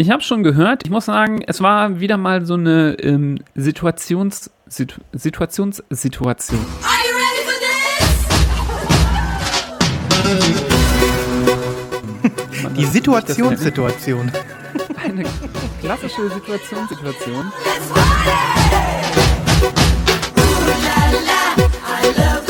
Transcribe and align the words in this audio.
Ich 0.00 0.10
habe 0.12 0.22
schon 0.22 0.44
gehört. 0.44 0.84
Ich 0.84 0.90
muss 0.90 1.06
sagen, 1.06 1.42
es 1.44 1.60
war 1.60 1.98
wieder 1.98 2.16
mal 2.18 2.46
so 2.46 2.54
eine 2.54 2.94
ähm, 3.00 3.40
Situations, 3.56 4.48
Situ 4.68 5.00
Situationssituation. 5.12 6.60
Are 6.84 7.00
you 7.04 7.14
ready 7.18 7.42
for 7.42 7.58
this? 12.62 12.74
Die 12.76 12.84
Situationssituation. 12.84 14.30
Eine 15.04 15.24
klassische 15.80 16.30
Situationssituation. 16.30 17.52
Let's 17.64 17.88
party! 17.92 18.78
I 21.90 22.12
love 22.16 22.47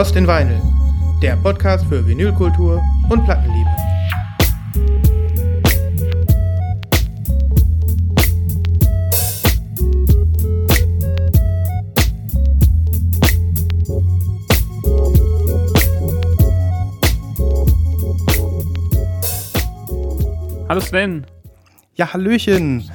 Lost 0.00 0.16
in 0.16 0.26
Vinyl, 0.26 0.62
der 1.20 1.36
Podcast 1.36 1.84
für 1.84 2.06
Vinylkultur 2.06 2.80
und 3.10 3.22
Plattenliebe. 3.22 3.68
Hallo 20.66 20.80
Sven. 20.80 21.26
Ja, 21.96 22.10
Hallöchen. 22.10 22.90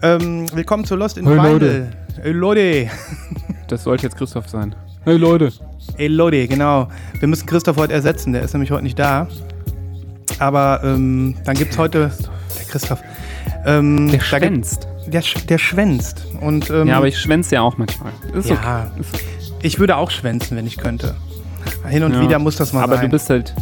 Ähm, 0.00 0.46
willkommen 0.54 0.86
zu 0.86 0.96
Lost 0.96 1.18
in 1.18 1.26
Hey, 1.26 1.36
Vinyl. 1.36 1.52
Leute. 1.52 1.90
Hey, 2.22 2.32
Leute. 2.32 2.90
Das 3.68 3.84
sollte 3.84 4.04
jetzt 4.04 4.16
Christoph 4.16 4.48
sein. 4.48 4.74
Hey 5.04 5.18
Leute. 5.18 5.52
Hey, 6.00 6.06
Leute, 6.08 6.48
genau. 6.48 6.88
Wir 7.18 7.28
müssen 7.28 7.44
Christoph 7.44 7.76
heute 7.76 7.92
ersetzen, 7.92 8.32
der 8.32 8.40
ist 8.40 8.54
nämlich 8.54 8.70
heute 8.70 8.84
nicht 8.84 8.98
da. 8.98 9.28
Aber 10.38 10.80
ähm, 10.82 11.34
dann 11.44 11.54
gibt 11.54 11.72
es 11.72 11.78
heute. 11.78 12.10
Der 12.58 12.64
Christoph. 12.64 13.02
Ähm, 13.66 14.10
Der 14.10 14.20
schwänzt. 14.20 14.88
Der, 15.08 15.22
der 15.46 15.58
schwänzt. 15.58 16.24
Und, 16.40 16.70
ähm, 16.70 16.88
Ja, 16.88 16.96
aber 16.96 17.06
ich 17.08 17.18
schwänze 17.18 17.56
ja 17.56 17.60
auch 17.60 17.76
manchmal. 17.76 18.12
Ist 18.32 18.50
okay. 18.50 18.58
ja, 18.64 18.90
ich 19.60 19.78
würde 19.78 19.98
auch 19.98 20.10
schwänzen, 20.10 20.56
wenn 20.56 20.66
ich 20.66 20.78
könnte. 20.78 21.16
Hin 21.86 22.02
und 22.02 22.14
Ja. 22.14 22.22
wieder 22.22 22.38
muss 22.38 22.56
das 22.56 22.72
mal 22.72 22.82
Aber 22.82 22.94
sein. 22.96 23.04
du 23.04 23.10
bist 23.10 23.28
halt, 23.28 23.54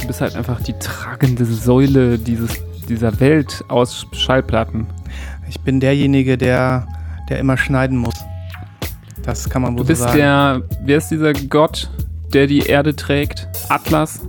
du 0.00 0.06
bist 0.08 0.20
halt 0.20 0.34
einfach 0.34 0.60
die 0.60 0.76
tragende 0.80 1.44
Säule 1.44 2.18
dieses, 2.18 2.56
dieser 2.88 3.20
Welt 3.20 3.64
aus 3.68 4.04
Schallplatten. 4.10 4.88
Ich 5.48 5.60
bin 5.60 5.78
derjenige, 5.78 6.36
der, 6.36 6.88
der 7.30 7.38
immer 7.38 7.56
schneiden 7.56 7.98
muss. 7.98 8.16
Das 9.28 9.46
kann 9.50 9.60
man 9.60 9.74
wohl 9.74 9.82
Du 9.82 9.88
bist 9.88 10.00
so 10.00 10.06
sagen. 10.08 10.16
der, 10.18 10.62
wer 10.84 10.96
ist 10.96 11.10
dieser 11.10 11.34
Gott, 11.34 11.90
der 12.32 12.46
die 12.46 12.60
Erde 12.60 12.96
trägt? 12.96 13.46
Atlas? 13.68 14.20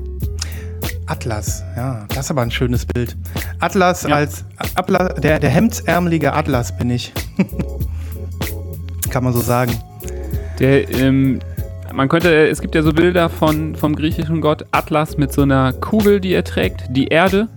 Atlas, 1.06 1.64
ja, 1.78 2.04
das 2.10 2.26
ist 2.26 2.32
aber 2.32 2.42
ein 2.42 2.52
schönes 2.52 2.86
Bild. 2.86 3.16
Atlas 3.60 4.04
Ja. 4.04 4.16
als 4.16 4.44
Atlas, 4.76 5.14
der, 5.22 5.40
der 5.40 5.50
hemdsärmelige 5.52 6.34
Atlas 6.34 6.78
bin 6.78 6.90
ich. 6.90 7.14
kann 9.10 9.24
man 9.24 9.32
so 9.32 9.40
sagen. 9.40 9.72
Der, 10.60 10.90
ähm, 10.94 11.40
man 11.94 12.10
könnte, 12.10 12.50
es 12.50 12.60
gibt 12.60 12.76
ja 12.76 12.84
so 12.84 12.92
Bilder 12.92 13.30
von, 13.30 13.76
vom 13.76 13.96
griechischen 13.96 14.42
Gott 14.42 14.66
Atlas 14.72 15.16
mit 15.16 15.32
so 15.32 15.44
einer 15.44 15.72
Kugel, 15.72 16.20
die 16.20 16.34
er 16.34 16.44
trägt, 16.44 16.84
die 16.90 17.08
Erde. 17.08 17.48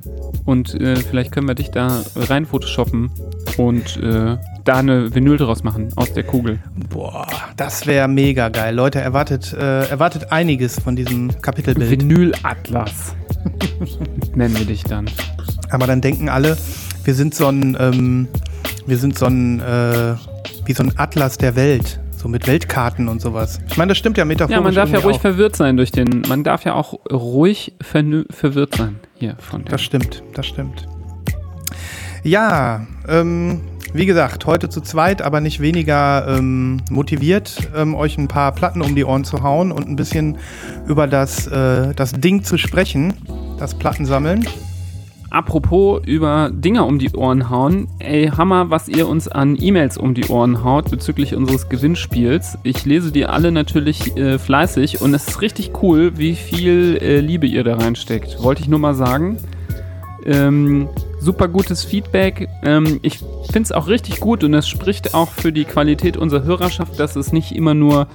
Und 0.45 0.81
äh, 0.81 0.95
vielleicht 0.95 1.33
können 1.33 1.49
wir 1.49 1.57
dich 1.57 1.73
da 1.73 2.05
rein 2.15 2.47
photoshoppen 2.47 3.11
und 3.57 3.97
äh, 3.97 4.37
da 4.65 4.77
eine 4.77 5.15
Vinyl 5.15 5.37
draus 5.37 5.63
machen 5.63 5.89
aus 5.97 6.13
der 6.13 6.23
Kugel. 6.23 6.61
Boah, 6.89 7.27
das 7.57 7.87
wäre 7.87 8.09
mega 8.09 8.49
geil. 8.49 8.75
Leute, 8.75 9.01
erwartet, 9.01 9.53
äh, 9.53 9.89
erwartet 9.89 10.31
einiges 10.33 10.79
von 10.79 10.97
diesem 10.97 11.41
Kapitelbild. 11.41 11.91
Vinyl-Atlas. 11.91 13.15
Nennen 14.35 14.57
wir 14.57 14.67
dich 14.67 14.85
dann. 14.85 15.07
Aber 15.71 15.87
dann 15.87 16.01
denken 16.01 16.29
alle, 16.29 16.57
wir 17.05 17.15
sind 17.15 17.35
so 17.35 17.49
ein, 17.49 17.77
ähm, 17.81 18.29
wir 18.87 18.99
sind 18.99 19.19
so 19.19 19.27
ein, 19.27 19.61
äh, 19.61 20.15
wie 20.65 20.73
so 20.73 20.85
ein 20.85 20.93
Atlas 20.97 21.39
der 21.39 21.57
Welt. 21.57 21.99
So 22.17 22.29
mit 22.29 22.47
Weltkarten 22.47 23.09
und 23.09 23.21
sowas. 23.21 23.59
Ich 23.69 23.77
meine, 23.77 23.89
das 23.89 23.99
stimmt 23.99 24.17
ja 24.17 24.25
metaphorisch. 24.25 24.55
Ja, 24.55 24.61
man 24.61 24.75
darf 24.77 24.91
ja 24.91 25.01
ruhig 25.01 25.17
auch. 25.17 25.21
verwirrt 25.23 25.57
sein 25.57 25.77
durch 25.77 25.91
den. 25.91 26.23
Man 26.29 26.45
darf 26.45 26.65
ja 26.65 26.75
auch 26.75 27.01
ruhig 27.11 27.75
verwirrt 27.81 28.77
sein 28.77 29.01
hier 29.15 29.35
von 29.41 29.65
der. 29.65 29.73
Das 29.73 29.83
stimmt, 29.83 30.23
das 30.33 30.47
stimmt. 30.47 30.87
Ja, 32.23 32.87
ähm, 33.09 33.63
wie 33.93 34.07
gesagt, 34.07 34.47
heute 34.47 34.69
zu 34.69 34.81
zweit, 34.81 35.23
aber 35.23 35.41
nicht 35.41 35.61
weniger 35.61 36.27
ähm, 36.29 36.81
motiviert, 36.91 37.71
ähm, 37.77 37.95
euch 37.95 38.17
ein 38.17 38.29
paar 38.29 38.53
Platten 38.53 38.83
um 38.83 38.95
die 38.95 39.05
Ohren 39.05 39.25
zu 39.25 39.43
hauen 39.43 39.73
und 39.73 39.89
ein 39.89 39.97
bisschen 39.97 40.39
über 40.87 41.07
das, 41.07 41.47
äh, 41.47 41.95
das 41.95 42.13
Ding 42.13 42.43
zu 42.43 42.57
sprechen, 42.57 43.15
das 43.59 43.75
Plattensammeln. 43.75 44.47
Apropos 45.33 46.03
über 46.05 46.51
Dinger 46.53 46.87
um 46.87 46.99
die 46.99 47.11
Ohren 47.15 47.49
hauen. 47.49 47.89
Ey, 47.99 48.29
Hammer, 48.29 48.69
was 48.69 48.87
ihr 48.89 49.09
uns 49.09 49.29
an 49.29 49.57
E-Mails 49.59 49.97
um 49.97 50.13
die 50.13 50.27
Ohren 50.27 50.63
haut 50.63 50.91
bezüglich 50.91 51.35
unseres 51.35 51.71
Gewinnspiels. 51.71 52.59
Ich 52.65 52.85
lese 52.85 53.13
die 53.13 53.25
alle 53.25 53.51
natürlich 53.51 54.15
äh, 54.19 54.39
fleißig 54.39 55.01
und 55.01 55.15
es 55.15 55.29
ist 55.29 55.41
richtig 55.41 55.73
cool, 55.83 56.19
wie 56.19 56.35
viel 56.35 56.99
äh, 57.01 57.21
Liebe 57.21 57.47
ihr 57.47 57.65
da 57.65 57.77
reinsteckt. 57.77 58.43
Wollte 58.43 58.61
ich 58.61 58.69
nur 58.69 58.79
mal 58.79 58.95
sagen. 58.95 59.39
Ähm, 60.27 60.91
super 61.23 61.49
gutes 61.49 61.85
Feedback. 61.85 62.49
Ähm, 62.63 62.99
ich 63.03 63.19
finde 63.19 63.63
es 63.63 63.73
auch 63.73 63.87
richtig 63.87 64.21
gut 64.21 64.43
und 64.45 64.53
es 64.55 64.69
spricht 64.69 65.15
auch 65.15 65.31
für 65.31 65.53
die 65.53 65.65
Qualität 65.65 66.17
unserer 66.17 66.43
Hörerschaft, 66.43 66.99
dass 66.99 67.17
es 67.17 67.33
nicht 67.33 67.53
immer 67.53 67.75
nur, 67.75 68.09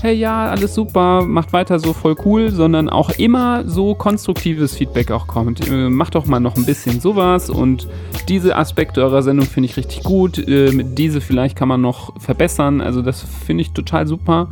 hey 0.00 0.14
ja, 0.14 0.46
alles 0.46 0.74
super, 0.74 1.22
macht 1.22 1.52
weiter 1.52 1.80
so 1.80 1.92
voll 1.92 2.14
cool, 2.24 2.50
sondern 2.50 2.88
auch 2.88 3.10
immer 3.10 3.68
so 3.68 3.94
konstruktives 3.94 4.76
Feedback 4.76 5.10
auch 5.10 5.26
kommt. 5.26 5.68
Äh, 5.68 5.90
macht 5.90 6.14
doch 6.14 6.26
mal 6.26 6.40
noch 6.40 6.56
ein 6.56 6.64
bisschen 6.64 7.00
sowas 7.00 7.50
und 7.50 7.88
diese 8.28 8.56
Aspekte 8.56 9.02
eurer 9.02 9.22
Sendung 9.22 9.46
finde 9.46 9.68
ich 9.68 9.76
richtig 9.76 10.04
gut. 10.04 10.38
Äh, 10.38 10.70
diese 10.84 11.20
vielleicht 11.20 11.56
kann 11.56 11.68
man 11.68 11.80
noch 11.80 12.18
verbessern. 12.20 12.80
Also 12.80 13.02
das 13.02 13.22
finde 13.44 13.62
ich 13.62 13.72
total 13.72 14.06
super, 14.06 14.48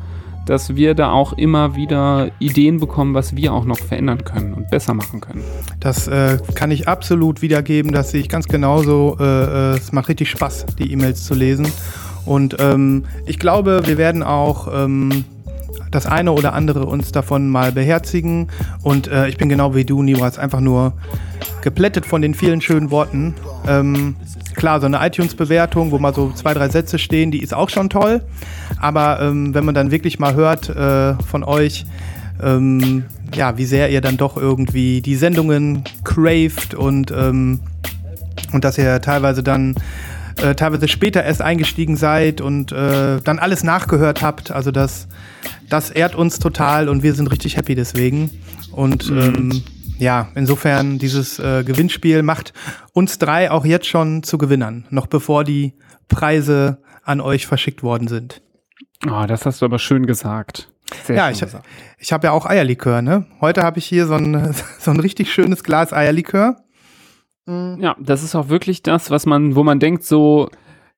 dass 0.51 0.75
wir 0.75 0.95
da 0.95 1.13
auch 1.13 1.33
immer 1.35 1.77
wieder 1.77 2.33
Ideen 2.41 2.81
bekommen, 2.81 3.15
was 3.15 3.37
wir 3.37 3.53
auch 3.53 3.65
noch 3.65 3.79
verändern 3.79 4.25
können 4.25 4.53
und 4.53 4.69
besser 4.69 4.95
machen 4.95 5.21
können. 5.21 5.45
Das 5.79 6.09
äh, 6.09 6.39
kann 6.57 6.73
ich 6.73 6.89
absolut 6.89 7.41
wiedergeben, 7.41 7.93
das 7.93 8.11
sehe 8.11 8.21
ich 8.21 8.29
ganz 8.29 8.49
genauso. 8.49 9.17
Äh, 9.21 9.25
äh, 9.25 9.77
es 9.77 9.93
macht 9.93 10.09
richtig 10.09 10.29
Spaß, 10.29 10.67
die 10.77 10.91
E-Mails 10.91 11.25
zu 11.25 11.35
lesen. 11.35 11.69
Und 12.25 12.57
ähm, 12.59 13.05
ich 13.27 13.39
glaube, 13.39 13.83
wir 13.85 13.97
werden 13.97 14.25
auch 14.25 14.67
ähm, 14.75 15.25
das 15.91 16.07
eine 16.07 16.33
oder 16.33 16.53
andere 16.55 16.87
uns 16.87 17.13
davon 17.13 17.49
mal 17.49 17.73
beherzigen. 17.73 18.49
Und 18.83 19.09
äh, 19.09 19.29
ich 19.29 19.37
bin 19.37 19.49
genau 19.49 19.75
wie 19.75 19.85
du, 19.85 20.03
Niwas, 20.03 20.39
einfach 20.39 20.61
nur 20.61 20.93
geplättet 21.63 22.07
von 22.07 22.23
den 22.23 22.35
vielen 22.35 22.61
schönen 22.61 22.91
Worten. 22.91 23.35
Ähm, 23.67 24.17
klar, 24.55 24.81
so 24.81 24.87
eine 24.87 25.05
iTunes-Bewertung, 25.07 25.91
wo 25.91 25.99
mal 25.99 26.15
so 26.15 26.33
zwei, 26.33 26.55
drei 26.55 26.69
Sätze 26.69 26.99
stehen, 26.99 27.31
die 27.31 27.43
ist 27.43 27.55
auch 27.55 27.69
schon 27.69 27.91
toll. 27.91 28.23
Aber 28.81 29.21
ähm, 29.21 29.55
wenn 29.55 29.65
man 29.65 29.75
dann 29.75 29.91
wirklich 29.91 30.19
mal 30.19 30.35
hört 30.35 30.69
äh, 30.69 31.15
von 31.23 31.45
euch, 31.45 31.87
ähm, 32.43 33.05
ja, 33.35 33.59
wie 33.59 33.65
sehr 33.65 33.91
ihr 33.91 34.01
dann 34.01 34.17
doch 34.17 34.37
irgendwie 34.37 35.03
die 35.03 35.17
Sendungen 35.17 35.85
craved 36.05 36.75
und, 36.75 37.11
ähm, 37.11 37.61
und 38.53 38.65
dass 38.65 38.79
ihr 38.79 39.01
teilweise 39.01 39.43
dann 39.43 39.75
äh, 40.37 40.55
teilweise 40.55 40.89
später 40.89 41.23
erst 41.25 41.43
eingestiegen 41.43 41.97
seid 41.97 42.41
und 42.41 42.73
äh, 42.73 43.21
dann 43.21 43.39
alles 43.39 43.63
nachgehört 43.63 44.23
habt. 44.23 44.51
Also 44.51 44.71
das, 44.71 45.09
das 45.69 45.91
ehrt 45.91 46.15
uns 46.15 46.39
total 46.39 46.89
und 46.89 47.03
wir 47.03 47.15
sind 47.15 47.29
richtig 47.31 47.57
happy 47.57 47.75
deswegen. 47.75 48.31
Und 48.73 49.11
ähm, 49.11 49.63
ja, 49.99 50.29
insofern 50.35 50.99
dieses 50.99 51.39
äh, 51.39 51.63
Gewinnspiel 51.65 52.23
macht 52.23 52.53
uns 52.93 53.19
drei 53.19 53.51
auch 53.51 53.65
jetzt 53.65 53.87
schon 53.87 54.23
zu 54.23 54.39
Gewinnern, 54.39 54.87
noch 54.91 55.07
bevor 55.07 55.45
die 55.45 55.75
Preise 56.09 56.79
an 57.05 57.21
euch 57.21 57.47
verschickt 57.47 57.83
worden 57.83 58.09
sind. 58.09 58.43
Oh, 59.07 59.25
das 59.27 59.47
hast 59.47 59.63
du 59.63 59.67
aber 59.67 59.79
schön 59.79 60.07
gesagt. 60.07 60.71
Sehr 61.05 61.17
ja, 61.17 61.25
schön 61.27 61.35
ich, 61.35 61.41
gesagt. 61.41 61.67
ich 61.99 62.13
habe 62.13 62.27
ja 62.27 62.33
auch 62.33 62.47
Eierlikör, 62.47 63.03
ne? 63.03 63.27
Heute 63.41 63.63
habe 63.63 63.79
ich 63.79 63.87
hier 63.87 64.07
so 64.07 64.15
ein, 64.15 64.55
so 64.79 64.91
ein 64.91 65.01
richtig 65.01 65.33
schönes 65.33 65.65
Glas 65.65 65.93
Eierlikör. 65.93 66.57
Ja, 67.47 67.97
das 67.99 68.23
ist 68.23 68.35
auch 68.37 68.49
wirklich 68.49 68.83
das, 68.83 69.11
was 69.11 69.27
man, 69.27 69.57
wo 69.57 69.65
man 69.65 69.81
denkt, 69.81 70.05
so, 70.05 70.49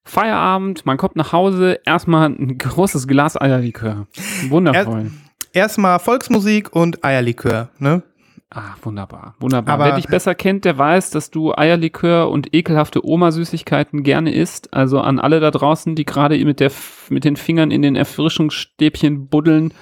Feierabend, 0.05 0.85
man 0.85 0.97
kommt 0.99 1.17
nach 1.17 1.33
Hause, 1.33 1.79
erstmal 1.87 2.29
ein 2.29 2.59
großes 2.59 3.07
Glas 3.07 3.41
Eierlikör. 3.41 4.07
Wundervoll. 4.49 5.13
Erstmal 5.53 5.99
Volksmusik 5.99 6.75
und 6.75 7.05
Eierlikör, 7.05 7.71
ne? 7.79 8.03
Ah, 8.51 8.75
wunderbar, 8.83 9.35
wunderbar. 9.41 9.75
Aber- 9.77 9.85
Wer 9.87 9.95
dich 9.97 10.09
besser 10.09 10.35
kennt, 10.35 10.67
der 10.67 10.77
weiß, 10.77 11.09
dass 11.11 11.31
du 11.31 11.55
Eierlikör 11.55 12.29
und 12.31 12.53
ekelhafte 12.55 13.07
Oma-Süßigkeiten 13.07 14.03
gerne 14.03 14.35
isst. 14.35 14.75
Also 14.75 15.01
an 15.01 15.19
alle 15.19 15.41
da 15.41 15.51
draußen, 15.51 15.95
die 15.95 16.05
gerade 16.05 16.43
mit, 16.45 16.61
der 16.61 16.71
mit 17.09 17.25
den 17.25 17.37
Fingern 17.37 17.71
in 17.71 17.81
den 17.81 17.97
Erfrischungsstäbchen 17.97 19.29
buddeln. 19.29 19.73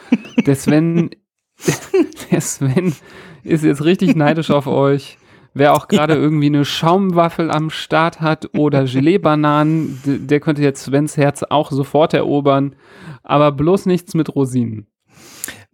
Der 0.47 0.55
Sven, 0.55 1.11
der 2.31 2.41
Sven 2.41 2.95
ist 3.43 3.65
jetzt 3.65 3.85
richtig 3.85 4.15
neidisch 4.15 4.51
auf 4.53 4.67
euch. 4.69 5.19
Wer 5.55 5.75
auch 5.75 5.89
gerade 5.89 6.15
irgendwie 6.15 6.47
eine 6.47 6.65
Schaumwaffel 6.65 7.51
am 7.51 7.71
Start 7.71 8.21
hat 8.21 8.51
oder 8.57 8.85
Gelee-Bananen, 8.85 10.01
der 10.05 10.41
könnte 10.41 10.63
jetzt 10.63 10.85
Svens 10.85 11.17
Herz 11.17 11.43
auch 11.43 11.71
sofort 11.71 12.15
erobern. 12.15 12.77
Aber 13.23 13.53
bloß 13.53 13.87
nichts 13.87 14.15
mit 14.15 14.35
Rosinen. 14.35 14.90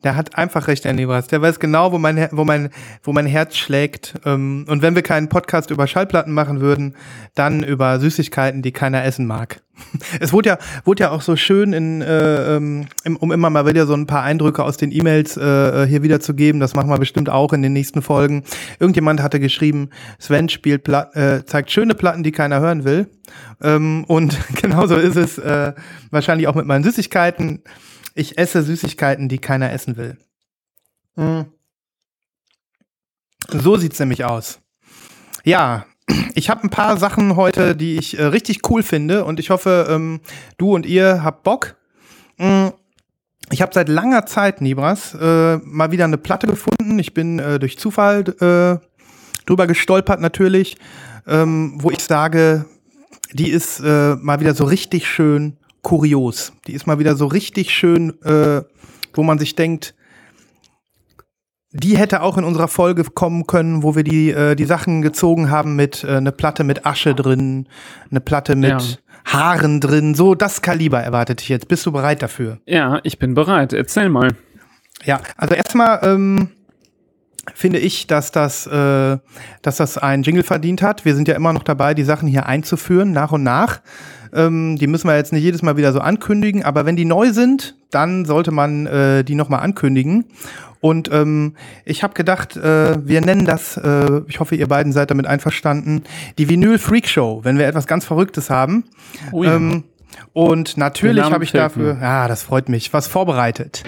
Der 0.04 0.14
hat 0.14 0.36
einfach 0.36 0.68
recht, 0.68 0.84
Herr 0.84 0.92
Nebras. 0.92 1.26
Der 1.28 1.40
weiß 1.40 1.58
genau, 1.58 1.90
wo 1.90 1.98
mein, 1.98 2.28
wo 2.30 2.44
mein, 2.44 2.68
wo 3.02 3.12
mein 3.12 3.26
Herz 3.26 3.56
schlägt. 3.56 4.14
Ähm, 4.26 4.66
Und 4.68 4.82
wenn 4.82 4.94
wir 4.94 5.02
keinen 5.02 5.28
Podcast 5.28 5.70
über 5.70 5.86
Schallplatten 5.86 6.32
machen 6.32 6.60
würden, 6.60 6.94
dann 7.34 7.62
über 7.62 7.98
Süßigkeiten, 7.98 8.60
die 8.60 8.72
keiner 8.72 9.04
essen 9.04 9.26
mag. 9.26 9.62
Es 10.20 10.32
wurde 10.32 10.50
ja, 10.50 10.58
wurde 10.84 11.04
ja 11.04 11.10
auch 11.10 11.22
so 11.22 11.36
schön, 11.36 11.72
in, 11.72 12.02
äh, 12.02 12.56
ähm, 12.56 12.86
um 13.20 13.32
immer 13.32 13.50
mal 13.50 13.66
wieder 13.66 13.86
so 13.86 13.94
ein 13.94 14.06
paar 14.06 14.22
Eindrücke 14.22 14.64
aus 14.64 14.76
den 14.76 14.92
E-Mails 14.92 15.36
äh, 15.36 15.86
hier 15.86 16.02
wiederzugeben. 16.02 16.60
Das 16.60 16.74
machen 16.74 16.90
wir 16.90 16.98
bestimmt 16.98 17.30
auch 17.30 17.52
in 17.52 17.62
den 17.62 17.72
nächsten 17.72 18.02
Folgen. 18.02 18.44
Irgendjemand 18.78 19.22
hatte 19.22 19.40
geschrieben, 19.40 19.90
Sven 20.18 20.48
spielt 20.48 20.84
Plat 20.84 21.16
äh, 21.16 21.44
zeigt 21.44 21.70
schöne 21.70 21.94
Platten, 21.94 22.22
die 22.22 22.32
keiner 22.32 22.60
hören 22.60 22.84
will. 22.84 23.08
Ähm, 23.62 24.04
und 24.06 24.38
genauso 24.60 24.96
ist 24.96 25.16
es 25.16 25.38
äh, 25.38 25.72
wahrscheinlich 26.10 26.48
auch 26.48 26.54
mit 26.54 26.66
meinen 26.66 26.84
Süßigkeiten. 26.84 27.62
Ich 28.16 28.38
esse 28.38 28.62
Süßigkeiten, 28.62 29.28
die 29.28 29.38
keiner 29.38 29.70
essen 29.72 29.98
will. 29.98 30.16
Mm. 31.16 31.42
So 33.48 33.76
sieht's 33.76 34.00
nämlich 34.00 34.24
aus. 34.24 34.58
Ja, 35.44 35.84
ich 36.34 36.48
habe 36.48 36.64
ein 36.64 36.70
paar 36.70 36.96
Sachen 36.96 37.36
heute, 37.36 37.76
die 37.76 37.96
ich 37.96 38.18
äh, 38.18 38.24
richtig 38.24 38.68
cool 38.70 38.82
finde 38.82 39.26
und 39.26 39.38
ich 39.38 39.50
hoffe, 39.50 39.86
ähm, 39.90 40.20
du 40.56 40.74
und 40.74 40.86
ihr 40.86 41.22
habt 41.22 41.42
Bock. 41.42 41.76
Mm. 42.38 42.68
Ich 43.50 43.60
habe 43.60 43.74
seit 43.74 43.90
langer 43.90 44.24
Zeit, 44.24 44.62
Nibras, 44.62 45.14
äh, 45.14 45.58
mal 45.58 45.92
wieder 45.92 46.04
eine 46.04 46.18
Platte 46.18 46.46
gefunden. 46.46 46.98
Ich 46.98 47.12
bin 47.12 47.38
äh, 47.38 47.58
durch 47.58 47.78
Zufall 47.78 48.20
äh, 48.40 49.44
drüber 49.44 49.66
gestolpert 49.66 50.22
natürlich, 50.22 50.78
ähm, 51.26 51.74
wo 51.76 51.90
ich 51.90 52.02
sage, 52.02 52.64
die 53.34 53.50
ist 53.50 53.80
äh, 53.80 54.16
mal 54.16 54.40
wieder 54.40 54.54
so 54.54 54.64
richtig 54.64 55.06
schön 55.06 55.58
kurios. 55.86 56.52
Die 56.66 56.72
ist 56.72 56.88
mal 56.88 56.98
wieder 56.98 57.14
so 57.14 57.26
richtig 57.26 57.70
schön, 57.70 58.20
äh, 58.24 58.62
wo 59.14 59.22
man 59.22 59.38
sich 59.38 59.54
denkt, 59.54 59.94
die 61.70 61.96
hätte 61.96 62.22
auch 62.22 62.36
in 62.38 62.42
unserer 62.42 62.66
Folge 62.66 63.04
kommen 63.04 63.46
können, 63.46 63.84
wo 63.84 63.94
wir 63.94 64.02
die, 64.02 64.32
äh, 64.32 64.56
die 64.56 64.64
Sachen 64.64 65.00
gezogen 65.00 65.48
haben 65.48 65.76
mit 65.76 66.02
äh, 66.02 66.16
eine 66.16 66.32
Platte 66.32 66.64
mit 66.64 66.86
Asche 66.86 67.14
drin, 67.14 67.68
eine 68.10 68.18
Platte 68.18 68.56
mit 68.56 68.70
Ja. 68.70 69.32
Haaren 69.32 69.80
drin. 69.80 70.16
So 70.16 70.34
das 70.34 70.60
Kaliber 70.60 71.00
erwartet 71.00 71.40
ich 71.40 71.48
jetzt. 71.48 71.68
Bist 71.68 71.86
du 71.86 71.92
bereit 71.92 72.20
dafür? 72.20 72.58
Ja, 72.66 72.98
ich 73.04 73.20
bin 73.20 73.34
bereit. 73.34 73.72
Erzähl 73.72 74.08
mal. 74.08 74.32
Ja, 75.04 75.20
also 75.36 75.54
erstmal 75.54 76.00
ähm, 76.02 76.48
finde 77.54 77.78
ich, 77.78 78.06
dass 78.06 78.32
das, 78.32 78.66
äh, 78.66 79.18
dass 79.62 79.76
das 79.76 79.98
ein 79.98 80.22
Jingle 80.22 80.42
verdient 80.42 80.82
hat. 80.82 81.04
Wir 81.04 81.14
sind 81.14 81.28
ja 81.28 81.34
immer 81.34 81.52
noch 81.52 81.62
dabei, 81.62 81.94
die 81.94 82.04
Sachen 82.04 82.28
hier 82.28 82.46
einzuführen, 82.46 83.12
nach 83.12 83.32
und 83.32 83.42
nach. 83.42 83.80
Ähm, 84.32 84.76
die 84.76 84.86
müssen 84.86 85.08
wir 85.08 85.16
jetzt 85.16 85.32
nicht 85.32 85.42
jedes 85.42 85.62
Mal 85.62 85.76
wieder 85.76 85.92
so 85.92 86.00
ankündigen, 86.00 86.64
aber 86.64 86.86
wenn 86.86 86.96
die 86.96 87.04
neu 87.04 87.32
sind, 87.32 87.76
dann 87.90 88.24
sollte 88.24 88.50
man 88.50 88.86
äh, 88.86 89.24
die 89.24 89.34
nochmal 89.34 89.60
ankündigen. 89.60 90.26
Und 90.80 91.10
ähm, 91.12 91.54
ich 91.84 92.02
habe 92.02 92.14
gedacht, 92.14 92.56
äh, 92.56 92.96
wir 93.06 93.20
nennen 93.20 93.46
das, 93.46 93.76
äh, 93.76 94.20
ich 94.28 94.40
hoffe, 94.40 94.54
ihr 94.54 94.68
beiden 94.68 94.92
seid 94.92 95.10
damit 95.10 95.26
einverstanden, 95.26 96.04
die 96.38 96.48
Vinyl 96.48 96.78
Freak 96.78 97.08
Show, 97.08 97.40
wenn 97.42 97.58
wir 97.58 97.66
etwas 97.66 97.86
ganz 97.86 98.04
Verrücktes 98.04 98.50
haben. 98.50 98.84
Oh 99.32 99.42
ja. 99.42 99.56
Ähm, 99.56 99.84
und 100.32 100.76
natürlich 100.76 101.24
habe 101.24 101.44
ich 101.44 101.52
dafür, 101.52 101.98
ja, 102.00 102.28
das 102.28 102.42
freut 102.42 102.68
mich, 102.68 102.92
was 102.92 103.06
vorbereitet. 103.06 103.82